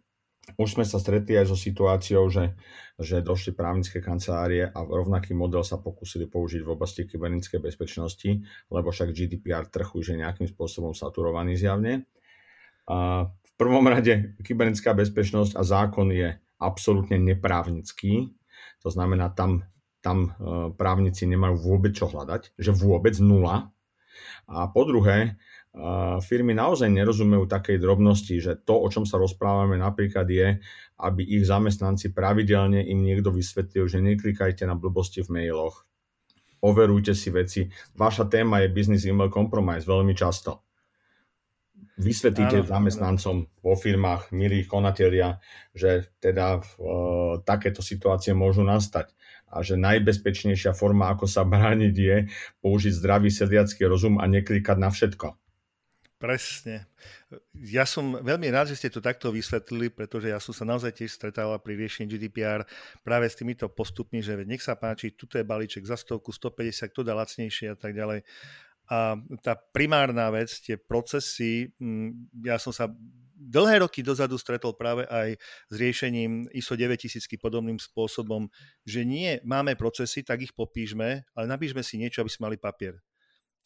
už 0.54 0.78
sme 0.78 0.86
sa 0.86 1.02
stretli 1.02 1.34
aj 1.34 1.50
so 1.50 1.58
situáciou, 1.58 2.30
že, 2.30 2.54
že 2.94 3.26
došli 3.26 3.58
právnické 3.58 3.98
kancelárie 3.98 4.70
a 4.70 4.78
rovnaký 4.86 5.34
model 5.34 5.66
sa 5.66 5.82
pokúsili 5.82 6.30
použiť 6.30 6.62
v 6.62 6.70
oblasti 6.70 7.10
kybernetickej 7.10 7.58
bezpečnosti, 7.58 8.30
lebo 8.70 8.94
však 8.94 9.10
GDPR 9.10 9.66
trh 9.66 9.98
už 9.98 10.14
je 10.14 10.22
nejakým 10.22 10.46
spôsobom 10.46 10.94
saturovaný 10.94 11.58
zjavne 11.58 12.06
v 12.86 13.52
prvom 13.58 13.82
rade 13.88 14.38
kybernetická 14.46 14.94
bezpečnosť 14.94 15.58
a 15.58 15.62
zákon 15.66 16.14
je 16.14 16.38
absolútne 16.62 17.18
neprávnický. 17.20 18.32
To 18.86 18.88
znamená, 18.88 19.34
tam, 19.34 19.66
tam 20.00 20.30
e, 20.30 20.70
právnici 20.72 21.26
nemajú 21.28 21.56
vôbec 21.58 21.92
čo 21.92 22.08
hľadať, 22.08 22.56
že 22.56 22.70
vôbec 22.72 23.18
nula. 23.18 23.74
A 24.46 24.70
po 24.70 24.86
druhé, 24.86 25.18
e, 25.26 25.80
firmy 26.22 26.54
naozaj 26.54 26.88
nerozumejú 26.88 27.50
takej 27.50 27.76
drobnosti, 27.82 28.36
že 28.38 28.56
to, 28.62 28.78
o 28.78 28.88
čom 28.88 29.04
sa 29.04 29.20
rozprávame 29.20 29.76
napríklad 29.76 30.28
je, 30.30 30.48
aby 31.02 31.22
ich 31.26 31.44
zamestnanci 31.44 32.16
pravidelne 32.16 32.80
im 32.86 33.04
niekto 33.04 33.34
vysvetlil, 33.34 33.84
že 33.90 34.00
neklikajte 34.00 34.64
na 34.64 34.78
blbosti 34.78 35.20
v 35.26 35.42
mailoch, 35.42 35.84
overujte 36.64 37.12
si 37.12 37.28
veci. 37.28 37.68
Vaša 37.98 38.30
téma 38.32 38.64
je 38.64 38.72
business 38.72 39.04
email 39.04 39.28
compromise 39.28 39.84
veľmi 39.84 40.16
často 40.16 40.65
vysvetlíte 41.96 42.64
áno, 42.64 42.68
zamestnancom 42.68 43.36
vo 43.64 43.74
firmách, 43.74 44.30
milí 44.32 44.68
konatelia, 44.68 45.40
že 45.72 46.12
teda 46.20 46.60
uh, 46.60 47.40
takéto 47.42 47.80
situácie 47.80 48.36
môžu 48.36 48.62
nastať 48.62 49.16
a 49.48 49.64
že 49.64 49.80
najbezpečnejšia 49.80 50.76
forma, 50.76 51.08
ako 51.10 51.24
sa 51.24 51.42
brániť, 51.48 51.94
je 51.96 52.16
použiť 52.60 52.92
zdravý 52.92 53.32
sediacký 53.32 53.88
rozum 53.88 54.20
a 54.20 54.28
neklikať 54.28 54.76
na 54.76 54.92
všetko. 54.92 55.32
Presne. 56.16 56.88
Ja 57.52 57.84
som 57.84 58.16
veľmi 58.16 58.48
rád, 58.48 58.72
že 58.72 58.80
ste 58.80 58.88
to 58.88 59.04
takto 59.04 59.28
vysvetlili, 59.28 59.92
pretože 59.92 60.32
ja 60.32 60.40
som 60.40 60.56
sa 60.56 60.64
naozaj 60.64 60.96
tiež 60.96 61.12
stretával 61.12 61.60
pri 61.60 61.76
riešení 61.76 62.08
GDPR 62.08 62.64
práve 63.04 63.28
s 63.28 63.36
týmito 63.36 63.68
postupmi, 63.68 64.24
že 64.24 64.32
nech 64.48 64.64
sa 64.64 64.80
páči, 64.80 65.12
tuto 65.12 65.36
je 65.36 65.44
balíček 65.44 65.84
za 65.84 66.00
stovku, 66.00 66.32
150, 66.32 66.88
kto 66.88 67.04
dá 67.04 67.12
lacnejšie 67.12 67.68
a 67.68 67.76
tak 67.76 67.92
ďalej. 67.92 68.24
A 68.86 69.18
tá 69.42 69.58
primárna 69.74 70.30
vec, 70.30 70.62
tie 70.62 70.78
procesy, 70.78 71.74
mm, 71.78 72.44
ja 72.46 72.56
som 72.56 72.70
sa 72.70 72.86
dlhé 73.36 73.84
roky 73.84 74.00
dozadu 74.00 74.40
stretol 74.40 74.74
práve 74.74 75.04
aj 75.06 75.36
s 75.68 75.74
riešením 75.76 76.48
ISO 76.56 76.74
9000 76.74 77.28
podobným 77.36 77.76
spôsobom, 77.76 78.48
že 78.82 79.04
nie 79.04 79.38
máme 79.44 79.76
procesy, 79.76 80.24
tak 80.24 80.42
ich 80.42 80.56
popíšme, 80.56 81.26
ale 81.36 81.46
napíšme 81.46 81.84
si 81.84 82.00
niečo, 82.00 82.24
aby 82.24 82.32
sme 82.32 82.50
mali 82.50 82.56
papier. 82.56 82.96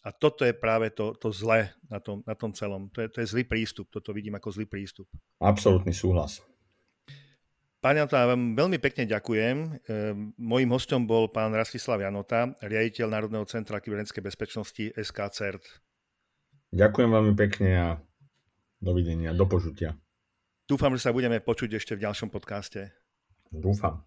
A 0.01 0.16
toto 0.16 0.49
je 0.49 0.57
práve 0.57 0.89
to, 0.97 1.12
to 1.12 1.29
zlé 1.29 1.77
na 1.93 2.01
tom, 2.01 2.25
na 2.25 2.33
tom 2.33 2.57
celom. 2.57 2.89
To 2.97 3.05
je, 3.05 3.09
to 3.12 3.21
je 3.21 3.31
zlý 3.37 3.45
prístup. 3.45 3.93
Toto 3.93 4.16
vidím 4.16 4.33
ako 4.33 4.49
zlý 4.49 4.64
prístup. 4.64 5.05
Absolutný 5.45 5.93
súhlas. 5.93 6.41
Pán 7.81 7.97
Janota, 7.97 8.28
vám 8.28 8.53
veľmi 8.53 8.76
pekne 8.76 9.09
ďakujem. 9.09 9.57
Ehm, 9.57 10.37
mojím 10.37 10.76
hostom 10.76 11.09
bol 11.09 11.33
pán 11.33 11.49
Rastislav 11.57 12.05
Janota, 12.05 12.53
riaditeľ 12.61 13.09
Národného 13.09 13.49
centra 13.49 13.81
kybernetickej 13.81 14.20
bezpečnosti 14.20 14.85
SK 15.01 15.18
CERT. 15.33 15.64
Ďakujem 16.76 17.09
veľmi 17.09 17.33
pekne 17.41 17.70
a 17.72 17.89
dovidenia, 18.85 19.33
do 19.33 19.49
počutia. 19.49 19.97
Dúfam, 20.68 20.93
že 20.93 21.09
sa 21.09 21.16
budeme 21.16 21.41
počuť 21.41 21.81
ešte 21.81 21.97
v 21.97 22.05
ďalšom 22.05 22.28
podcaste. 22.28 22.93
Dúfam. 23.49 24.05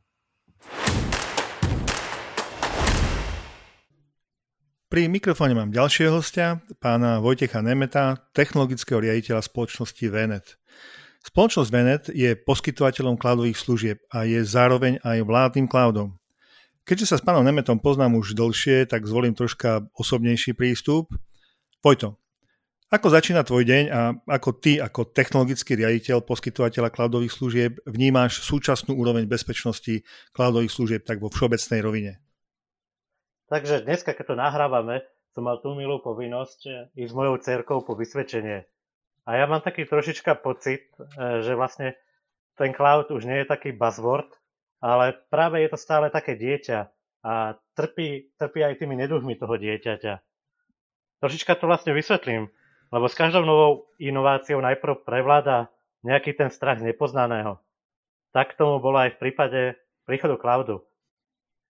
Pri 4.86 5.09
mikrofóne 5.09 5.57
mám 5.57 5.74
ďalšieho 5.74 6.13
hostia, 6.13 6.61
pána 6.78 7.17
Vojtecha 7.17 7.65
Nemeta, 7.65 8.21
technologického 8.38 9.01
riaditeľa 9.01 9.41
spoločnosti 9.41 10.05
VNet. 10.05 10.61
Spoločnosť 11.24 11.69
Venet 11.71 12.03
je 12.11 12.36
poskytovateľom 12.36 13.15
cloudových 13.15 13.55
služieb 13.55 13.97
a 14.11 14.28
je 14.28 14.43
zároveň 14.43 14.99
aj 15.07 15.24
vládnym 15.24 15.71
cloudom. 15.71 16.19
Keďže 16.84 17.15
sa 17.15 17.17
s 17.17 17.24
pánom 17.24 17.47
Nemetom 17.47 17.80
poznám 17.80 18.19
už 18.19 18.36
dlhšie, 18.36 18.84
tak 18.91 19.07
zvolím 19.07 19.32
troška 19.32 19.88
osobnejší 19.95 20.51
prístup. 20.51 21.15
Vojto, 21.80 22.19
ako 22.91 23.07
začína 23.07 23.47
tvoj 23.47 23.63
deň 23.63 23.84
a 23.89 24.13
ako 24.36 24.49
ty, 24.59 24.78
ako 24.84 25.15
technologický 25.15 25.80
riaditeľ 25.80 26.28
poskytovateľa 26.28 26.91
cloudových 26.91 27.34
služieb, 27.34 27.71
vnímáš 27.88 28.43
súčasnú 28.43 28.93
úroveň 28.93 29.24
bezpečnosti 29.24 30.03
cloudových 30.36 30.76
služieb 30.76 31.01
tak 31.07 31.24
vo 31.24 31.32
všeobecnej 31.32 31.80
rovine? 31.80 32.11
Takže 33.47 33.88
dneska, 33.88 34.11
keď 34.11 34.26
to 34.30 34.36
nahrávame, 34.36 35.01
som 35.32 35.47
mal 35.47 35.63
tú 35.63 35.71
milú 35.74 36.03
povinnosť 36.03 36.93
ísť 36.93 37.09
s 37.09 37.17
mojou 37.17 37.39
cerkou 37.41 37.82
po 37.82 37.95
vysvedčenie. 37.95 38.67
A 39.24 39.39
ja 39.39 39.45
mám 39.47 39.63
taký 39.63 39.88
trošička 39.88 40.43
pocit, 40.43 40.91
e, 40.99 41.41
že 41.43 41.55
vlastne 41.55 41.95
ten 42.59 42.76
cloud 42.76 43.09
už 43.09 43.24
nie 43.24 43.43
je 43.43 43.47
taký 43.47 43.71
buzzword, 43.71 44.30
ale 44.84 45.15
práve 45.32 45.63
je 45.63 45.71
to 45.71 45.80
stále 45.80 46.11
také 46.11 46.36
dieťa 46.36 46.80
a 47.24 47.55
trpí, 47.80 48.36
trpí 48.36 48.59
aj 48.59 48.84
tými 48.84 48.99
neduhmi 48.99 49.39
toho 49.39 49.55
dieťaťa. 49.55 50.13
Trošička 51.24 51.55
to 51.55 51.71
vlastne 51.71 51.95
vysvetlím, 51.95 52.51
lebo 52.91 53.07
s 53.07 53.15
každou 53.15 53.47
novou 53.47 53.88
inováciou 53.95 54.59
najprv 54.59 55.07
prevláda 55.07 55.71
nejaký 56.03 56.36
ten 56.36 56.51
strach 56.51 56.84
nepoznaného. 56.84 57.63
Tak 58.36 58.59
tomu 58.59 58.84
bolo 58.84 58.99
aj 58.99 59.15
v 59.15 59.21
prípade 59.24 59.59
príchodu 60.03 60.36
cloudu. 60.36 60.84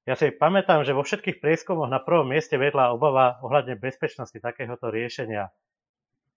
Ja 0.04 0.20
si 0.20 0.34
pamätám, 0.36 0.84
že 0.84 0.92
vo 0.92 1.06
všetkých 1.06 1.40
prieskumoch 1.40 1.88
na 1.88 2.02
prvom 2.02 2.28
mieste 2.28 2.60
vedla 2.60 2.92
obava 2.92 3.40
ohľadne 3.40 3.80
bezpečnosti 3.80 4.36
takéhoto 4.36 4.92
riešenia. 4.92 5.54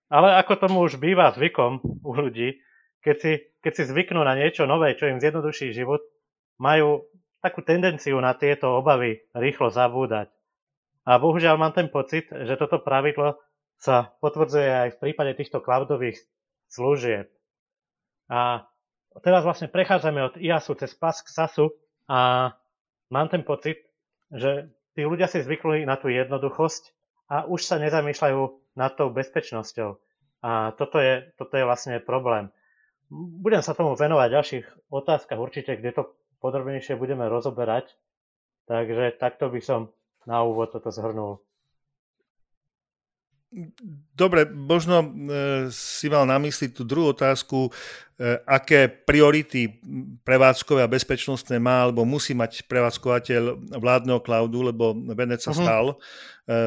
Ale 0.06 0.38
ako 0.38 0.52
tomu 0.58 0.78
už 0.86 1.02
býva 1.02 1.34
zvykom 1.34 1.82
u 1.82 2.10
ľudí, 2.14 2.62
keď 3.02 3.16
si, 3.18 3.32
keď 3.62 3.72
si 3.74 3.82
zvyknú 3.90 4.22
na 4.22 4.38
niečo 4.38 4.66
nové, 4.66 4.94
čo 4.94 5.10
im 5.10 5.18
zjednoduší 5.18 5.74
život, 5.74 6.02
majú 6.58 7.06
takú 7.42 7.62
tendenciu 7.62 8.18
na 8.18 8.34
tieto 8.34 8.82
obavy 8.82 9.22
rýchlo 9.34 9.70
zabúdať. 9.70 10.30
A 11.06 11.22
bohužiaľ 11.22 11.54
mám 11.54 11.70
ten 11.70 11.86
pocit, 11.86 12.26
že 12.30 12.58
toto 12.58 12.82
pravidlo 12.82 13.38
sa 13.78 14.10
potvrdzuje 14.18 14.66
aj 14.66 14.88
v 14.96 15.00
prípade 15.06 15.38
týchto 15.38 15.62
cloudových 15.62 16.18
služieb. 16.66 17.30
A 18.26 18.66
teraz 19.22 19.46
vlastne 19.46 19.70
prechádzame 19.70 20.20
od 20.26 20.34
IASu 20.34 20.74
cez 20.74 20.90
PAS 20.98 21.22
k 21.22 21.30
SASu 21.30 21.70
a 22.10 22.50
mám 23.12 23.30
ten 23.30 23.46
pocit, 23.46 23.78
že 24.34 24.74
tí 24.98 25.06
ľudia 25.06 25.30
si 25.30 25.44
zvykli 25.44 25.86
na 25.86 25.94
tú 25.94 26.10
jednoduchosť 26.10 26.95
a 27.26 27.46
už 27.46 27.66
sa 27.66 27.82
nezamýšľajú 27.82 28.40
nad 28.78 28.92
tou 28.94 29.10
bezpečnosťou. 29.10 29.98
A 30.46 30.70
toto 30.78 31.02
je, 31.02 31.26
toto 31.34 31.58
je 31.58 31.64
vlastne 31.66 31.98
problém. 31.98 32.52
Budem 33.10 33.62
sa 33.62 33.74
tomu 33.74 33.94
venovať 33.94 34.28
v 34.30 34.36
ďalších 34.36 34.66
otázkach 34.90 35.38
určite, 35.38 35.78
kde 35.78 35.90
to 35.94 36.02
podrobnejšie 36.42 36.98
budeme 36.98 37.26
rozoberať. 37.26 37.94
Takže 38.66 39.18
takto 39.18 39.46
by 39.50 39.60
som 39.62 39.80
na 40.26 40.42
úvod 40.42 40.74
toto 40.74 40.90
zhrnul. 40.90 41.38
Dobre, 44.12 44.44
možno 44.50 45.06
e, 45.06 45.08
si 45.70 46.10
mal 46.10 46.26
na 46.26 46.34
mysli 46.42 46.66
tú 46.66 46.82
druhú 46.82 47.14
otázku, 47.14 47.70
e, 47.70 47.70
aké 48.42 48.90
priority 48.90 49.70
prevádzkové 50.26 50.82
a 50.82 50.90
bezpečnostné 50.90 51.62
má, 51.62 51.86
alebo 51.86 52.02
musí 52.02 52.34
mať 52.34 52.66
prevádzkovateľ 52.66 53.42
vládneho 53.78 54.18
cloudu, 54.18 54.66
lebo 54.66 54.98
Venet 55.14 55.46
sa 55.46 55.54
uh-huh. 55.54 55.62
stal 55.62 55.84
e, 55.94 55.96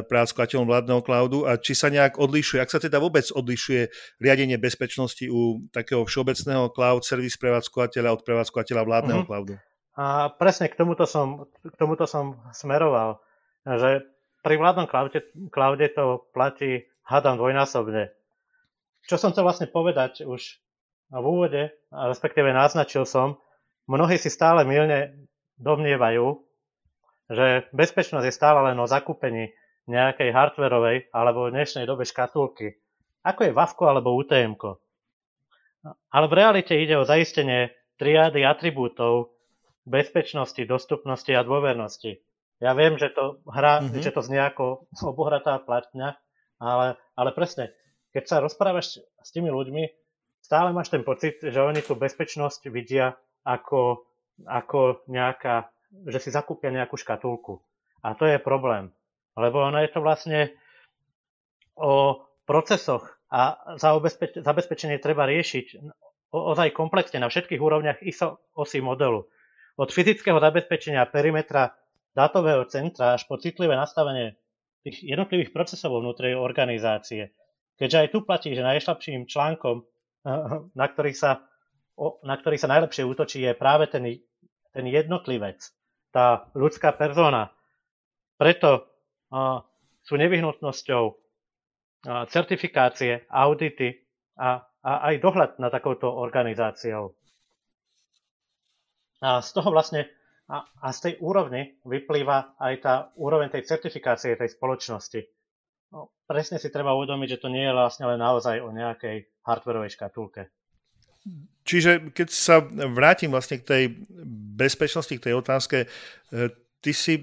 prevádzkovateľom 0.07 0.65
vládneho 0.71 1.01
cloudu 1.03 1.43
a 1.43 1.59
či 1.59 1.75
sa 1.75 1.91
nejak 1.91 2.15
odlišuje, 2.15 2.63
ak 2.63 2.71
sa 2.71 2.79
teda 2.79 2.97
vôbec 3.03 3.27
odlišuje 3.27 3.91
riadenie 4.23 4.55
bezpečnosti 4.55 5.27
u 5.27 5.67
takého 5.75 6.07
všeobecného 6.07 6.71
cloud 6.71 7.03
service 7.03 7.35
prevádzkovateľa 7.43 8.09
od 8.15 8.21
prevádzkovateľa 8.23 8.81
vládneho 8.87 9.21
uh-huh. 9.21 9.29
cloudu. 9.29 9.53
A 9.99 10.31
presne 10.31 10.71
k 10.71 10.79
tomuto 10.79 11.03
som, 11.03 11.43
k 11.59 11.75
tomuto 11.75 12.07
som 12.07 12.39
smeroval, 12.55 13.19
že 13.67 14.07
pri 14.39 14.55
vládnom 14.55 14.87
cloude, 14.87 15.19
cloude 15.51 15.87
to 15.91 16.25
platí, 16.31 16.87
hádam, 17.03 17.35
dvojnásobne. 17.39 18.13
Čo 19.07 19.15
som 19.17 19.31
chcel 19.33 19.47
vlastne 19.47 19.67
povedať 19.67 20.23
už 20.23 20.41
v 21.09 21.25
úvode, 21.25 21.73
respektíve 21.89 22.53
naznačil 22.53 23.03
som, 23.03 23.41
mnohí 23.89 24.21
si 24.21 24.29
stále 24.29 24.61
milne 24.63 25.27
domnievajú, 25.57 26.37
že 27.29 27.69
bezpečnosť 27.73 28.25
je 28.25 28.33
stále 28.33 28.59
len 28.71 28.77
o 28.77 28.89
zakúpení 28.89 29.53
nejakej 29.89 30.29
hardverovej 30.29 31.09
alebo 31.09 31.49
v 31.49 31.53
dnešnej 31.57 31.89
dobe 31.89 32.05
škatulky, 32.05 32.77
ako 33.25 33.49
je 33.49 33.51
VAVko 33.57 33.83
alebo 33.89 34.13
UTM. 34.13 34.53
Ale 36.13 36.25
v 36.29 36.37
realite 36.37 36.77
ide 36.77 36.93
o 36.97 37.07
zaistenie 37.07 37.73
triády 37.97 38.45
atribútov 38.45 39.33
bezpečnosti, 39.89 40.61
dostupnosti 40.69 41.33
a 41.33 41.41
dôvernosti. 41.41 42.21
Ja 42.59 42.75
viem, 42.75 42.99
že 42.99 43.11
to, 43.15 43.39
hra, 43.47 43.79
mm-hmm. 43.79 44.03
že 44.03 44.11
to 44.11 44.19
znie 44.19 44.43
ako 44.43 44.87
obohratá 44.99 45.59
platňa, 45.63 46.19
ale, 46.59 46.99
ale 47.15 47.29
presne, 47.31 47.71
keď 48.11 48.23
sa 48.27 48.43
rozprávaš 48.43 48.99
s 48.99 49.29
tými 49.31 49.47
ľuďmi, 49.47 49.87
stále 50.43 50.75
máš 50.75 50.91
ten 50.91 51.07
pocit, 51.07 51.39
že 51.39 51.55
oni 51.55 51.79
tú 51.79 51.95
bezpečnosť 51.95 52.67
vidia 52.67 53.15
ako, 53.47 54.03
ako 54.43 55.07
nejaká, 55.07 55.71
že 56.11 56.19
si 56.19 56.29
zakúpia 56.35 56.67
nejakú 56.75 56.99
škatulku. 56.99 57.63
A 58.03 58.15
to 58.15 58.27
je 58.27 58.39
problém. 58.43 58.91
Lebo 59.39 59.63
ono 59.63 59.79
je 59.79 59.91
to 59.91 60.03
vlastne 60.03 60.51
o 61.79 62.19
procesoch 62.43 63.07
a 63.31 63.55
zabezpečenie 64.43 64.99
treba 64.99 65.23
riešiť 65.29 65.79
ozaj 66.33 66.75
komplexne 66.75 67.23
na 67.23 67.31
všetkých 67.31 67.61
úrovniach 67.61 68.03
ISO 68.03 68.41
osy 68.57 68.83
modelu. 68.83 69.23
Od 69.79 69.89
fyzického 69.89 70.43
zabezpečenia 70.43 71.07
perimetra 71.07 71.71
dátového 72.19 72.67
centra 72.67 73.15
až 73.15 73.23
po 73.23 73.39
citlivé 73.39 73.79
nastavenie 73.79 74.35
tých 74.83 75.07
jednotlivých 75.07 75.55
procesov 75.55 75.95
vnútri 76.03 76.35
organizácie. 76.35 77.31
Keďže 77.79 77.99
aj 78.03 78.09
tu 78.11 78.19
platí, 78.27 78.51
že 78.51 78.63
najslabším 78.63 79.31
článkom, 79.31 79.87
na 80.79 80.85
ktorý 80.91 81.15
sa, 81.15 81.47
na 82.27 82.35
ktorý 82.35 82.59
sa 82.59 82.67
najlepšie 82.67 83.07
útočí, 83.07 83.39
je 83.47 83.55
práve 83.55 83.87
ten, 83.87 84.03
ten 84.75 84.85
jednotlivec, 84.87 85.63
tá 86.11 86.51
ľudská 86.51 86.91
persona. 86.99 87.55
Preto 88.35 88.87
sú 90.03 90.13
nevyhnutnosťou 90.15 91.03
certifikácie, 92.31 93.27
audity 93.27 93.99
a, 94.39 94.63
a 94.79 94.91
aj 95.11 95.15
dohľad 95.19 95.51
na 95.59 95.67
takouto 95.67 96.07
organizáciou. 96.07 97.13
A 99.19 99.43
z 99.43 99.49
toho 99.51 99.69
vlastne 99.75 100.07
a, 100.49 100.65
a 100.65 100.87
z 100.89 100.99
tej 100.99 101.13
úrovne 101.21 101.77
vyplýva 101.85 102.57
aj 102.57 102.73
tá 102.81 102.93
úroveň 103.21 103.53
tej 103.53 103.69
certifikácie 103.69 104.33
tej 104.33 104.49
spoločnosti. 104.57 105.21
No, 105.93 106.13
presne 106.25 106.57
si 106.57 106.73
treba 106.73 106.97
uvedomiť, 106.97 107.37
že 107.37 107.41
to 107.41 107.53
nie 107.53 107.65
je 107.65 107.73
vlastne 107.73 108.09
len 108.09 108.17
naozaj 108.17 108.57
o 108.61 108.73
nejakej 108.73 109.29
hardwareovej 109.45 109.93
škatulke. 109.93 110.49
Čiže 111.65 112.13
keď 112.13 112.27
sa 112.33 112.65
vrátim 112.65 113.29
vlastne 113.29 113.61
k 113.61 113.67
tej 113.67 113.83
bezpečnosti, 114.57 115.13
k 115.13 115.29
tej 115.29 115.33
otázke, 115.37 115.77
e, 115.85 115.87
ty 116.81 116.91
si 116.97 117.21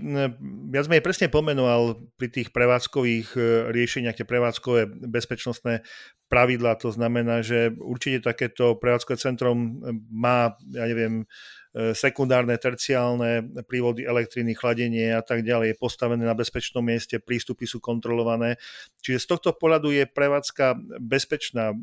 viac 0.71 0.87
menej 0.87 1.03
presne 1.03 1.27
pomenoval 1.27 1.99
pri 2.15 2.31
tých 2.31 2.55
prevádzkových 2.55 3.29
e, 3.35 3.41
riešeniach, 3.75 4.23
tie 4.23 4.27
prevádzkové 4.29 5.03
bezpečnostné 5.11 5.83
pravidlá. 6.31 6.79
To 6.83 6.95
znamená, 6.95 7.43
že 7.43 7.75
určite 7.75 8.23
takéto 8.23 8.79
prevádzkové 8.79 9.19
centrum 9.19 9.83
má, 10.11 10.55
ja 10.71 10.87
neviem, 10.87 11.27
E, 11.66 11.66
sekundárne, 11.77 12.57
terciálne 12.57 13.45
prívody 13.69 14.09
elektriny, 14.09 14.57
chladenie 14.57 15.13
a 15.13 15.21
tak 15.21 15.45
ďalej 15.45 15.77
je 15.77 15.77
postavené 15.77 16.25
na 16.25 16.33
bezpečnom 16.33 16.81
mieste, 16.81 17.21
prístupy 17.21 17.69
sú 17.69 17.85
kontrolované. 17.85 18.57
Čiže 19.05 19.19
z 19.21 19.27
tohto 19.37 19.51
pohľadu 19.53 19.93
je 19.93 20.09
prevádzka 20.09 20.81
bezpečná. 21.05 21.77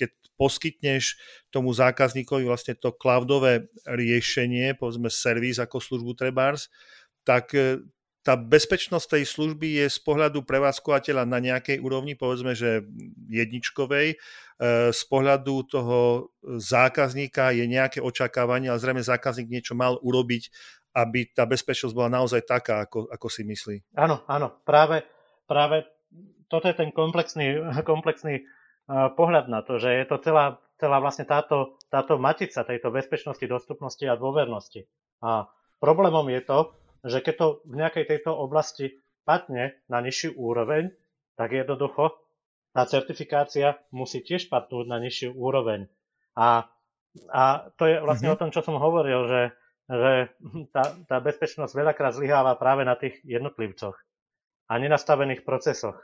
Keď 0.00 0.10
poskytneš 0.34 1.20
tomu 1.52 1.70
zákazníkovi 1.70 2.42
vlastne 2.48 2.74
to 2.74 2.90
cloudové 2.96 3.70
riešenie, 3.86 4.74
povedzme 4.74 5.12
servis 5.12 5.62
ako 5.62 5.78
službu 5.78 6.12
Trebars, 6.18 6.72
tak 7.22 7.54
e, 7.54 7.80
tá 8.24 8.40
bezpečnosť 8.40 9.20
tej 9.20 9.24
služby 9.28 9.84
je 9.84 9.86
z 9.92 9.98
pohľadu 10.00 10.48
prevádzkovateľa 10.48 11.28
na 11.28 11.38
nejakej 11.44 11.78
úrovni, 11.84 12.16
povedzme, 12.16 12.56
že 12.56 12.82
jedničkovej. 13.28 14.16
E, 14.54 14.94
z 14.94 15.02
pohľadu 15.10 15.66
toho 15.66 16.30
zákazníka 16.46 17.50
je 17.50 17.66
nejaké 17.66 17.98
očakávanie, 17.98 18.70
ale 18.70 18.78
zrejme 18.78 19.02
zákazník 19.02 19.50
niečo 19.50 19.74
mal 19.74 19.98
urobiť, 19.98 20.46
aby 20.94 21.34
tá 21.34 21.42
bezpečnosť 21.42 21.90
bola 21.90 22.22
naozaj 22.22 22.46
taká, 22.46 22.86
ako, 22.86 23.10
ako 23.10 23.26
si 23.26 23.42
myslí. 23.42 23.76
Áno, 23.98 24.22
áno, 24.30 24.62
práve, 24.62 25.02
práve 25.50 25.82
toto 26.46 26.70
je 26.70 26.78
ten 26.78 26.94
komplexný, 26.94 27.58
komplexný 27.90 28.34
e, 28.38 28.42
pohľad 29.18 29.50
na 29.50 29.66
to, 29.66 29.82
že 29.82 29.90
je 29.90 30.04
to 30.06 30.22
celá, 30.22 30.62
celá 30.78 31.02
vlastne 31.02 31.26
táto, 31.26 31.74
táto 31.90 32.14
matica 32.22 32.62
tejto 32.62 32.94
bezpečnosti, 32.94 33.42
dostupnosti 33.42 34.06
a 34.06 34.14
dôvernosti. 34.14 34.86
A 35.18 35.50
problémom 35.82 36.30
je 36.30 36.40
to, 36.46 36.58
že 37.04 37.26
keď 37.26 37.34
to 37.36 37.46
v 37.66 37.74
nejakej 37.82 38.04
tejto 38.06 38.30
oblasti 38.30 39.02
padne 39.26 39.74
na 39.90 39.98
nižšiu 39.98 40.38
úroveň, 40.38 40.94
tak 41.34 41.50
jednoducho 41.50 42.23
tá 42.74 42.82
certifikácia 42.90 43.78
musí 43.94 44.20
tiež 44.20 44.50
padnúť 44.50 44.90
na 44.90 44.98
nižšiu 44.98 45.38
úroveň. 45.38 45.86
A, 46.34 46.66
a 47.30 47.70
to 47.78 47.86
je 47.86 48.02
vlastne 48.02 48.34
mm-hmm. 48.34 48.38
o 48.38 48.40
tom, 48.42 48.50
čo 48.50 48.66
som 48.66 48.82
hovoril, 48.82 49.30
že, 49.30 49.42
že 49.86 50.12
tá, 50.74 50.98
tá 51.06 51.16
bezpečnosť 51.22 51.70
veľakrát 51.70 52.18
zlyháva 52.18 52.58
práve 52.58 52.82
na 52.82 52.98
tých 52.98 53.22
jednotlivcoch 53.22 53.94
a 54.66 54.72
nenastavených 54.82 55.46
procesoch. 55.46 55.94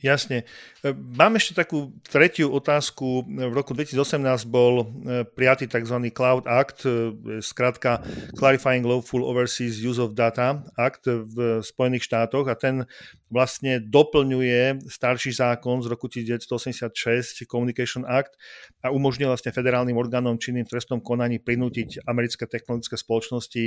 Jasne. 0.00 0.48
E, 0.80 0.96
mám 0.96 1.36
ešte 1.36 1.60
takú 1.60 1.92
tretiu 2.08 2.48
otázku. 2.56 3.28
V 3.28 3.52
roku 3.52 3.76
2018 3.76 4.48
bol 4.48 4.80
e, 4.80 5.28
prijatý 5.28 5.68
tzv. 5.68 6.08
Cloud 6.08 6.48
Act, 6.48 6.88
e, 6.88 7.12
skratka 7.44 8.00
Clarifying 8.32 8.88
Lawful 8.88 9.20
Overseas 9.20 9.76
Use 9.76 10.00
of 10.00 10.16
Data 10.16 10.64
Act 10.80 11.04
v 11.04 11.60
Spojených 11.60 12.08
štátoch 12.08 12.48
a 12.48 12.56
ten 12.56 12.88
vlastne 13.30 13.78
doplňuje 13.78 14.90
starší 14.90 15.30
zákon 15.36 15.84
z 15.84 15.86
roku 15.86 16.10
1986, 16.10 17.46
Communication 17.46 18.02
Act 18.02 18.34
a 18.82 18.90
umožňuje 18.90 19.30
vlastne 19.30 19.54
federálnym 19.54 19.94
orgánom 19.94 20.34
činným 20.34 20.66
v 20.66 20.72
trestnom 20.74 20.98
konaní 20.98 21.38
prinútiť 21.38 22.02
americké 22.10 22.50
technologické 22.50 22.98
spoločnosti, 22.98 23.64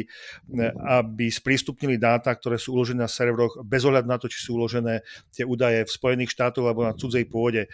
aby 0.83 1.31
sprístupnili 1.31 1.95
dáta, 1.95 2.35
ktoré 2.35 2.59
sú 2.59 2.75
uložené 2.75 3.07
na 3.07 3.09
serveroch 3.09 3.63
bez 3.63 3.87
ohľadu 3.87 4.07
na 4.09 4.19
to, 4.19 4.27
či 4.27 4.43
sú 4.43 4.59
uložené 4.59 4.99
tie 5.31 5.47
údaje 5.47 5.87
v 5.87 5.95
Spojených 5.95 6.22
Spojených 6.23 6.39
štátov 6.39 6.63
alebo 6.63 6.87
na 6.87 6.95
cudzej 6.95 7.27
pôde. 7.27 7.67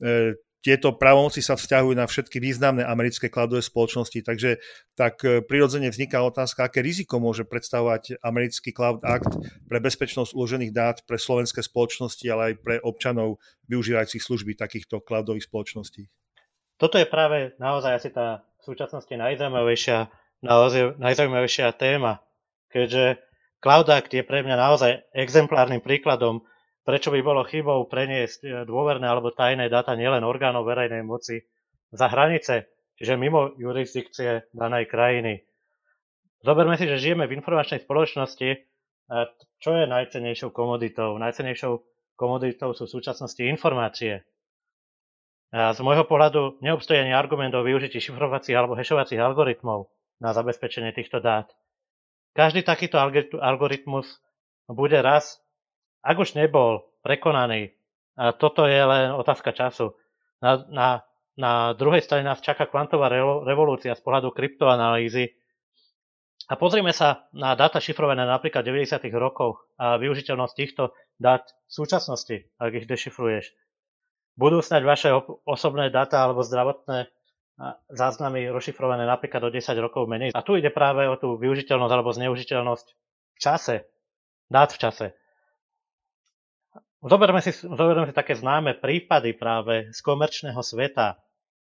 E, 0.00 0.36
tieto 0.60 0.92
právomoci 0.92 1.40
sa 1.40 1.56
vzťahujú 1.56 1.96
na 1.96 2.04
všetky 2.04 2.36
významné 2.36 2.84
americké 2.84 3.32
kladové 3.32 3.64
spoločnosti, 3.64 4.20
takže 4.24 4.60
tak 4.96 5.20
e, 5.24 5.44
prirodzene 5.44 5.92
vzniká 5.92 6.24
otázka, 6.24 6.68
aké 6.68 6.80
riziko 6.80 7.20
môže 7.20 7.44
predstavovať 7.44 8.20
americký 8.24 8.72
Cloud 8.72 9.04
Act 9.04 9.40
pre 9.68 9.78
bezpečnosť 9.80 10.32
uložených 10.32 10.72
dát 10.72 10.96
pre 11.04 11.20
slovenské 11.20 11.60
spoločnosti, 11.60 12.24
ale 12.28 12.42
aj 12.52 12.54
pre 12.64 12.76
občanov 12.80 13.40
využívajúcich 13.68 14.24
služby 14.24 14.56
takýchto 14.56 15.04
cloudových 15.04 15.48
spoločností. 15.48 16.08
Toto 16.80 16.96
je 16.96 17.04
práve 17.04 17.52
naozaj 17.60 17.92
asi 18.00 18.08
tá 18.08 18.48
v 18.60 18.72
súčasnosti 18.72 19.12
najzaujímavejšia, 19.12 20.08
najzaujímavejšia 20.96 21.76
téma, 21.76 22.24
keďže 22.72 23.20
Cloud 23.60 23.92
Act 23.92 24.12
je 24.12 24.24
pre 24.24 24.40
mňa 24.40 24.56
naozaj 24.56 24.92
exemplárnym 25.12 25.84
príkladom 25.84 26.44
prečo 26.82 27.12
by 27.12 27.20
bolo 27.20 27.42
chybou 27.46 27.86
preniesť 27.86 28.40
e, 28.42 28.48
dôverné 28.64 29.06
alebo 29.06 29.34
tajné 29.34 29.68
dáta 29.68 29.96
nielen 29.96 30.24
orgánov 30.24 30.64
verejnej 30.68 31.04
moci 31.04 31.44
za 31.90 32.06
hranice, 32.08 32.70
čiže 32.96 33.18
mimo 33.18 33.52
jurisdikcie 33.58 34.50
danej 34.54 34.86
krajiny. 34.86 35.44
Zoberme 36.40 36.80
si, 36.80 36.88
že 36.88 36.96
žijeme 36.96 37.28
v 37.28 37.36
informačnej 37.36 37.84
spoločnosti, 37.84 38.70
čo 39.60 39.70
je 39.74 39.84
najcenejšou 39.90 40.54
komoditou? 40.54 41.18
Najcenejšou 41.18 41.82
komoditou 42.14 42.70
sú 42.78 42.86
v 42.86 42.94
súčasnosti 42.94 43.42
informácie. 43.42 44.22
A 45.50 45.74
z 45.74 45.82
môjho 45.82 46.06
pohľadu 46.06 46.62
neobstojí 46.62 47.02
ani 47.02 47.10
argument 47.10 47.50
o 47.58 47.66
využití 47.66 47.98
šifrovacích 47.98 48.54
alebo 48.54 48.78
hešovacích 48.78 49.18
algoritmov 49.18 49.90
na 50.22 50.30
zabezpečenie 50.30 50.94
týchto 50.94 51.18
dát. 51.18 51.50
Každý 52.38 52.62
takýto 52.62 53.02
algoritmus 53.42 54.06
bude 54.70 55.02
raz 55.02 55.42
ak 56.00 56.16
už 56.16 56.36
nebol 56.36 56.84
prekonaný 57.04 57.72
A 58.20 58.36
toto 58.36 58.68
je 58.68 58.76
len 58.76 59.16
otázka 59.16 59.56
času. 59.56 59.96
Na, 60.44 60.60
na, 60.68 60.88
na 61.40 61.52
druhej 61.72 62.04
strane 62.04 62.28
nás 62.28 62.44
čaká 62.44 62.68
kvantová 62.68 63.08
revolúcia 63.44 63.96
z 63.96 64.02
pohľadu 64.04 64.32
kryptoanalýzy. 64.36 65.32
A 66.50 66.58
pozrime 66.58 66.90
sa 66.90 67.30
na 67.30 67.54
dáta 67.54 67.78
šifrované 67.78 68.26
napríklad 68.26 68.66
90. 68.66 69.06
rokov 69.14 69.62
a 69.78 69.96
využiteľnosť 69.96 70.54
týchto 70.56 70.92
dát 71.16 71.46
v 71.46 71.72
súčasnosti, 71.72 72.36
ak 72.58 72.74
ich 72.74 72.90
dešifruješ. 72.90 73.54
Budú 74.34 74.58
snať 74.60 74.82
vaše 74.82 75.08
osobné 75.46 75.88
dáta 75.88 76.20
alebo 76.20 76.42
zdravotné 76.42 77.06
záznamy 77.92 78.48
rozšifrované 78.48 79.04
napríklad 79.04 79.44
o 79.44 79.50
10 79.52 79.76
rokov 79.84 80.08
menej. 80.08 80.32
A 80.32 80.40
tu 80.40 80.56
ide 80.56 80.72
práve 80.72 81.04
o 81.04 81.14
tú 81.20 81.36
využiteľnosť 81.36 81.92
alebo 81.92 82.10
zneužiteľnosť 82.16 82.86
v 83.36 83.38
čase, 83.38 83.76
dát 84.48 84.72
v 84.72 84.80
čase. 84.80 85.06
Zoberme 87.00 87.40
si, 87.40 87.56
zoberme 87.56 88.12
si 88.12 88.12
také 88.12 88.36
známe 88.36 88.76
prípady 88.76 89.32
práve 89.32 89.88
z 89.88 89.98
komerčného 90.04 90.60
sveta. 90.60 91.16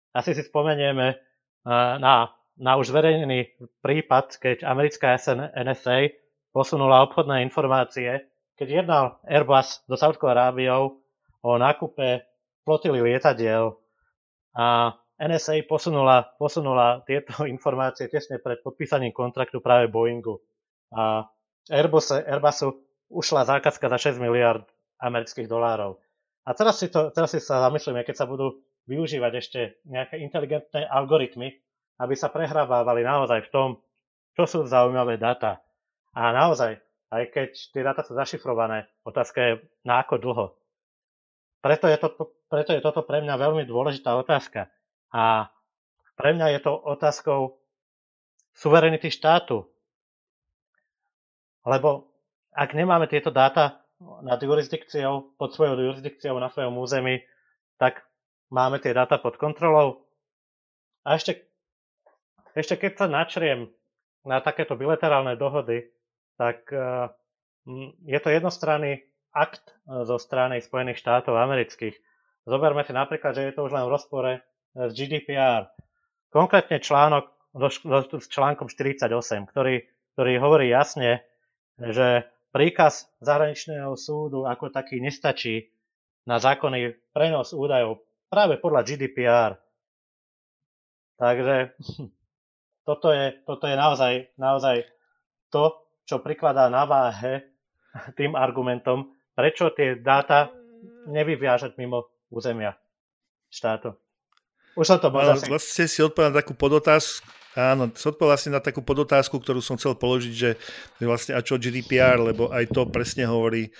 Asi 0.09 0.33
si 0.33 0.41
spomenieme 0.41 1.21
na, 2.01 2.33
na 2.57 2.71
už 2.81 2.89
zverejnený 2.89 3.53
prípad, 3.85 4.41
keď 4.41 4.65
americká 4.65 5.13
NSA 5.53 6.17
posunula 6.49 7.05
obchodné 7.05 7.45
informácie, 7.45 8.25
keď 8.57 8.67
jednal 8.81 9.05
Airbus 9.29 9.85
do 9.85 9.93
Saudskou 9.93 10.33
Arábiou 10.33 11.05
o 11.45 11.49
nákupe 11.61 12.25
flotily 12.65 13.05
lietadiel 13.05 13.77
a 14.57 14.97
NSA 15.21 15.69
posunula, 15.69 16.33
posunula 16.41 17.05
tieto 17.05 17.45
informácie 17.53 18.09
tesne 18.09 18.41
pred 18.41 18.65
podpísaním 18.65 19.13
kontraktu 19.13 19.61
práve 19.61 19.85
Boeingu. 19.85 20.41
A 20.89 21.29
Airbus, 21.69 22.09
Airbusu 22.09 22.73
ušla 23.13 23.45
zákazka 23.45 23.85
za 23.85 24.17
6 24.17 24.17
miliard 24.17 24.65
amerických 25.01 25.49
dolárov. 25.49 25.97
A 26.47 26.55
teraz 26.55 26.79
si, 26.79 26.87
to, 26.87 27.11
teraz 27.11 27.35
si 27.35 27.43
sa 27.43 27.67
zamyslíme, 27.67 28.07
keď 28.07 28.15
sa 28.23 28.25
budú 28.29 28.63
využívať 28.87 29.31
ešte 29.35 29.59
nejaké 29.83 30.23
inteligentné 30.23 30.87
algoritmy, 30.87 31.51
aby 31.99 32.13
sa 32.15 32.31
prehrávali 32.31 33.03
naozaj 33.03 33.47
v 33.47 33.51
tom, 33.51 33.69
čo 34.37 34.47
sú 34.47 34.59
zaujímavé 34.63 35.19
dáta. 35.19 35.59
A 36.15 36.31
naozaj, 36.31 36.79
aj 37.11 37.23
keď 37.33 37.49
tie 37.51 37.83
dáta 37.83 38.01
sú 38.05 38.15
zašifrované, 38.15 38.87
otázka 39.03 39.39
je 39.43 39.53
na 39.83 40.01
ako 40.01 40.15
dlho. 40.21 40.45
Preto 41.59 41.89
je, 41.89 41.97
to, 41.99 42.07
preto 42.47 42.71
je 42.71 42.81
toto 42.85 43.03
pre 43.03 43.19
mňa 43.19 43.35
veľmi 43.35 43.67
dôležitá 43.67 44.15
otázka. 44.15 44.71
A 45.11 45.51
pre 46.15 46.31
mňa 46.31 46.57
je 46.57 46.59
to 46.63 46.73
otázkou 46.73 47.59
suverenity 48.55 49.11
štátu. 49.11 49.67
Lebo 51.67 52.07
ak 52.55 52.73
nemáme 52.73 53.05
tieto 53.11 53.29
dáta, 53.29 53.83
nad 53.99 54.37
jurisdikciou, 54.37 55.37
pod 55.37 55.49
svojou 55.53 55.77
jurisdikciou 55.77 56.37
na 56.37 56.53
svojom 56.53 56.77
území, 56.77 57.25
tak 57.81 58.05
máme 58.53 58.77
tie 58.77 58.93
dáta 58.93 59.17
pod 59.17 59.37
kontrolou. 59.41 60.05
A 61.01 61.17
ešte, 61.17 61.45
ešte 62.53 62.77
keď 62.77 62.91
sa 62.97 63.07
načriem 63.09 63.71
na 64.27 64.43
takéto 64.43 64.77
bilaterálne 64.77 65.33
dohody, 65.39 65.87
tak 66.37 66.67
uh, 66.69 67.09
je 68.05 68.19
to 68.21 68.29
jednostranný 68.29 69.07
akt 69.35 69.61
e, 69.85 70.03
zo 70.07 70.17
strany 70.17 70.63
Spojených 70.63 70.97
štátov 70.97 71.37
amerických. 71.37 71.93
Zoberme 72.47 72.81
si 72.87 72.95
napríklad, 72.95 73.35
že 73.37 73.51
je 73.51 73.53
to 73.53 73.67
už 73.67 73.75
len 73.75 73.85
v 73.85 73.93
rozpore 73.93 74.31
e, 74.33 74.41
s 74.73 74.91
GDPR. 74.95 75.69
Konkrétne 76.33 76.81
článok 76.81 77.29
s 77.57 78.27
článkom 78.29 78.69
48, 78.69 79.09
ktorý, 79.49 79.85
ktorý 80.17 80.33
hovorí 80.41 80.67
jasne, 80.69 81.25
že 81.77 82.27
príkaz 82.57 83.05
zahraničného 83.21 83.93
súdu 83.93 84.49
ako 84.49 84.73
taký 84.73 84.97
nestačí 84.97 85.69
na 86.25 86.41
zákonný 86.41 87.13
prenos 87.13 87.53
údajov 87.53 88.01
práve 88.33 88.57
podľa 88.57 88.81
GDPR. 88.81 89.53
Takže 91.21 91.77
toto 92.89 93.13
je, 93.13 93.37
toto 93.45 93.69
je 93.69 93.77
naozaj, 93.77 94.13
naozaj 94.41 94.89
to, 95.53 95.85
čo 96.09 96.17
prikladá 96.17 96.65
na 96.73 96.89
váhe 96.89 97.45
tým 98.17 98.33
argumentom, 98.33 99.13
prečo 99.37 99.69
tie 99.77 99.93
dáta 100.01 100.49
nevyviažať 101.05 101.77
mimo 101.77 102.09
územia 102.33 102.73
štátu. 103.53 103.93
Už 104.73 104.85
som 104.85 104.97
to 104.97 105.13
možno... 105.13 105.37
Vlastne 105.45 105.85
si 105.85 106.01
odpovedal 106.01 106.41
takú 106.41 106.57
podotázku, 106.57 107.21
Áno, 107.57 107.89
som 107.97 108.13
odpovedal 108.13 108.37
asi 108.37 108.53
na 108.53 108.61
takú 108.61 108.85
podotázku, 108.85 109.41
ktorú 109.41 109.65
som 109.65 109.81
chcel 109.81 109.97
položiť, 109.97 110.33
že 110.37 110.61
vlastne 111.01 111.33
a 111.33 111.41
čo 111.41 111.57
GDPR, 111.57 112.21
lebo 112.21 112.53
aj 112.53 112.69
to 112.69 112.85
presne 112.85 113.25
hovorí 113.25 113.65
e, 113.65 113.71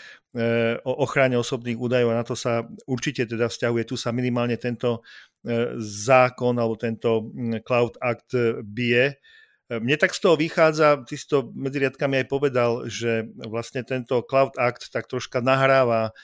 o 0.81 1.05
ochrane 1.05 1.37
osobných 1.37 1.77
údajov 1.77 2.09
a 2.09 2.17
na 2.17 2.25
to 2.25 2.33
sa 2.33 2.65
určite 2.89 3.29
teda 3.29 3.45
vzťahuje. 3.45 3.85
Tu 3.85 3.93
sa 3.93 4.09
minimálne 4.09 4.57
tento 4.57 5.05
e, 5.45 5.77
zákon 5.77 6.57
alebo 6.57 6.73
tento 6.73 7.29
Cloud 7.61 8.01
Act 8.01 8.33
e, 8.33 8.65
bije. 8.65 9.21
Mne 9.69 9.99
tak 10.01 10.17
z 10.17 10.25
toho 10.25 10.33
vychádza, 10.41 11.05
ty 11.05 11.13
si 11.13 11.29
to 11.29 11.53
medzi 11.53 11.77
riadkami 11.77 12.25
aj 12.25 12.27
povedal, 12.33 12.89
že 12.89 13.29
vlastne 13.45 13.85
tento 13.85 14.25
Cloud 14.25 14.57
Act 14.57 14.89
tak 14.89 15.05
troška 15.05 15.43
nahráva 15.43 16.15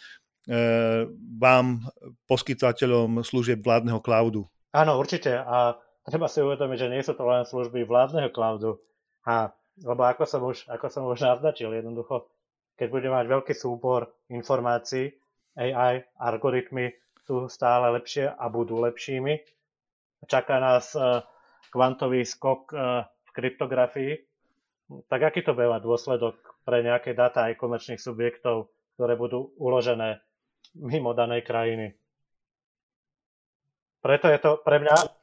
vám, 1.40 1.84
poskytovateľom 2.28 3.20
služieb 3.24 3.60
vládneho 3.60 4.00
cloudu. 4.00 4.48
Áno, 4.72 4.96
určite. 4.96 5.44
A 5.44 5.76
treba 6.08 6.28
si 6.28 6.44
uvedomiť, 6.44 6.78
že 6.78 6.92
nie 6.92 7.04
sú 7.04 7.16
to 7.16 7.24
len 7.24 7.48
služby 7.48 7.88
vládneho 7.88 8.30
cloudu. 8.30 8.80
A, 9.24 9.56
lebo 9.80 10.04
ako 10.04 10.24
som 10.28 10.42
už, 10.44 10.68
ako 10.68 10.88
som 10.92 11.04
už 11.08 11.24
naznačil, 11.24 11.72
jednoducho, 11.72 12.28
keď 12.76 12.88
budeme 12.92 13.16
mať 13.16 13.28
veľký 13.32 13.54
súbor 13.56 14.12
informácií, 14.28 15.14
AI, 15.54 16.02
algoritmy 16.18 16.90
sú 17.24 17.48
stále 17.48 17.94
lepšie 17.94 18.26
a 18.26 18.46
budú 18.50 18.82
lepšími. 18.84 19.38
Čaká 20.26 20.58
nás 20.58 20.98
uh, 20.98 21.22
kvantový 21.70 22.26
skok 22.26 22.74
uh, 22.74 23.06
v 23.06 23.30
kryptografii. 23.32 24.12
Tak 25.08 25.32
aký 25.32 25.46
to 25.46 25.56
bude 25.56 25.72
mať 25.72 25.82
dôsledok 25.86 26.36
pre 26.68 26.84
nejaké 26.84 27.16
dáta 27.16 27.48
aj 27.48 27.60
komerčných 27.62 28.02
subjektov, 28.02 28.74
ktoré 28.98 29.14
budú 29.16 29.54
uložené 29.62 30.20
mimo 30.76 31.14
danej 31.14 31.46
krajiny? 31.46 31.96
Preto 34.04 34.28
je 34.28 34.40
to 34.42 34.60
pre 34.68 34.84
mňa 34.84 35.23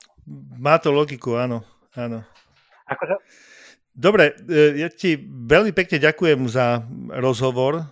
má 0.58 0.76
to 0.78 0.90
logiku, 0.92 1.36
áno. 1.36 1.64
áno. 1.96 2.24
Akože... 2.90 3.16
Dobre, 3.90 4.38
e, 4.46 4.86
ja 4.86 4.88
ti 4.88 5.18
veľmi 5.20 5.74
pekne 5.74 5.98
ďakujem 5.98 6.46
za 6.46 6.86
rozhovor 7.10 7.82
e, 7.82 7.84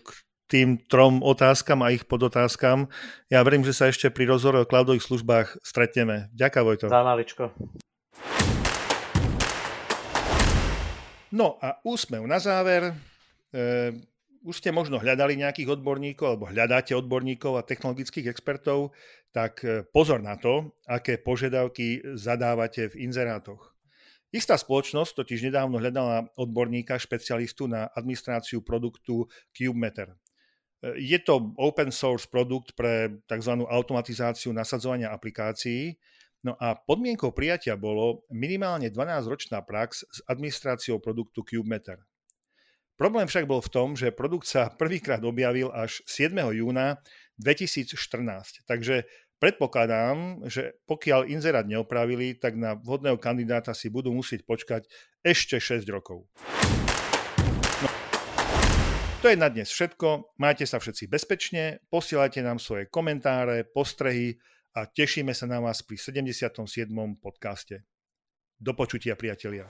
k 0.00 0.08
tým 0.46 0.68
trom 0.86 1.20
otázkam 1.22 1.82
a 1.82 1.92
ich 1.92 2.06
podotázkam. 2.06 2.86
Ja 3.28 3.42
verím, 3.42 3.66
že 3.66 3.74
sa 3.74 3.90
ešte 3.90 4.08
pri 4.08 4.30
rozhovore 4.30 4.62
o 4.62 4.68
cloudových 4.68 5.04
službách 5.04 5.60
stretneme. 5.60 6.30
Ďakujem, 6.34 6.64
Vojto. 6.64 6.86
Za 6.86 7.02
maličko. 7.02 7.50
No 11.34 11.58
a 11.58 11.76
úsmev 11.82 12.24
na 12.24 12.38
záver. 12.38 12.94
E, 13.50 13.94
už 14.46 14.62
ste 14.62 14.70
možno 14.70 15.02
hľadali 15.02 15.34
nejakých 15.34 15.74
odborníkov 15.74 16.26
alebo 16.30 16.46
hľadáte 16.46 16.94
odborníkov 16.94 17.58
a 17.58 17.66
technologických 17.66 18.30
expertov, 18.30 18.94
tak 19.36 19.60
e, 19.68 19.84
pozor 19.92 20.24
na 20.24 20.40
to, 20.40 20.72
aké 20.88 21.20
požiadavky 21.20 22.16
zadávate 22.16 22.88
v 22.88 23.04
inzerátoch. 23.04 23.76
Istá 24.32 24.56
spoločnosť 24.56 25.12
totiž 25.12 25.52
nedávno 25.52 25.76
hľadala 25.76 26.32
odborníka, 26.40 26.96
špecialistu 26.96 27.68
na 27.68 27.92
administráciu 27.92 28.64
produktu 28.64 29.28
CubeMeter. 29.52 30.16
E, 30.16 30.16
je 31.04 31.20
to 31.20 31.52
open 31.60 31.92
source 31.92 32.24
produkt 32.24 32.72
pre 32.72 33.20
tzv. 33.28 33.52
automatizáciu 33.68 34.56
nasadzovania 34.56 35.12
aplikácií, 35.12 36.00
No 36.46 36.54
a 36.62 36.78
podmienkou 36.78 37.34
prijatia 37.34 37.74
bolo 37.74 38.22
minimálne 38.30 38.86
12-ročná 38.86 39.66
prax 39.66 40.06
s 40.06 40.22
administráciou 40.30 41.02
produktu 41.02 41.42
CubeMeter. 41.42 41.98
Problém 42.94 43.26
však 43.26 43.50
bol 43.50 43.58
v 43.58 43.72
tom, 43.74 43.88
že 43.98 44.14
produkt 44.14 44.46
sa 44.46 44.70
prvýkrát 44.70 45.18
objavil 45.26 45.74
až 45.74 46.06
7. 46.06 46.32
júna 46.54 47.02
2014. 47.42 48.64
Takže 48.64 49.04
predpokladám, 49.38 50.46
že 50.48 50.76
pokiaľ 50.88 51.28
inzerát 51.28 51.66
neopravili, 51.68 52.36
tak 52.36 52.56
na 52.56 52.76
vhodného 52.76 53.20
kandidáta 53.20 53.76
si 53.76 53.92
budú 53.92 54.12
musieť 54.12 54.44
počkať 54.48 54.88
ešte 55.20 55.60
6 55.60 55.84
rokov. 55.92 56.24
No. 57.82 57.88
To 59.20 59.26
je 59.28 59.36
na 59.36 59.48
dnes 59.52 59.68
všetko. 59.68 60.38
Majte 60.40 60.64
sa 60.64 60.80
všetci 60.80 61.10
bezpečne, 61.10 61.84
posielajte 61.92 62.40
nám 62.40 62.62
svoje 62.62 62.88
komentáre, 62.88 63.68
postrehy 63.68 64.38
a 64.76 64.84
tešíme 64.88 65.32
sa 65.32 65.48
na 65.48 65.60
vás 65.60 65.80
pri 65.80 65.96
77. 66.00 66.62
podcaste. 67.20 67.84
Do 68.56 68.72
počutia, 68.72 69.16
priatelia. 69.16 69.68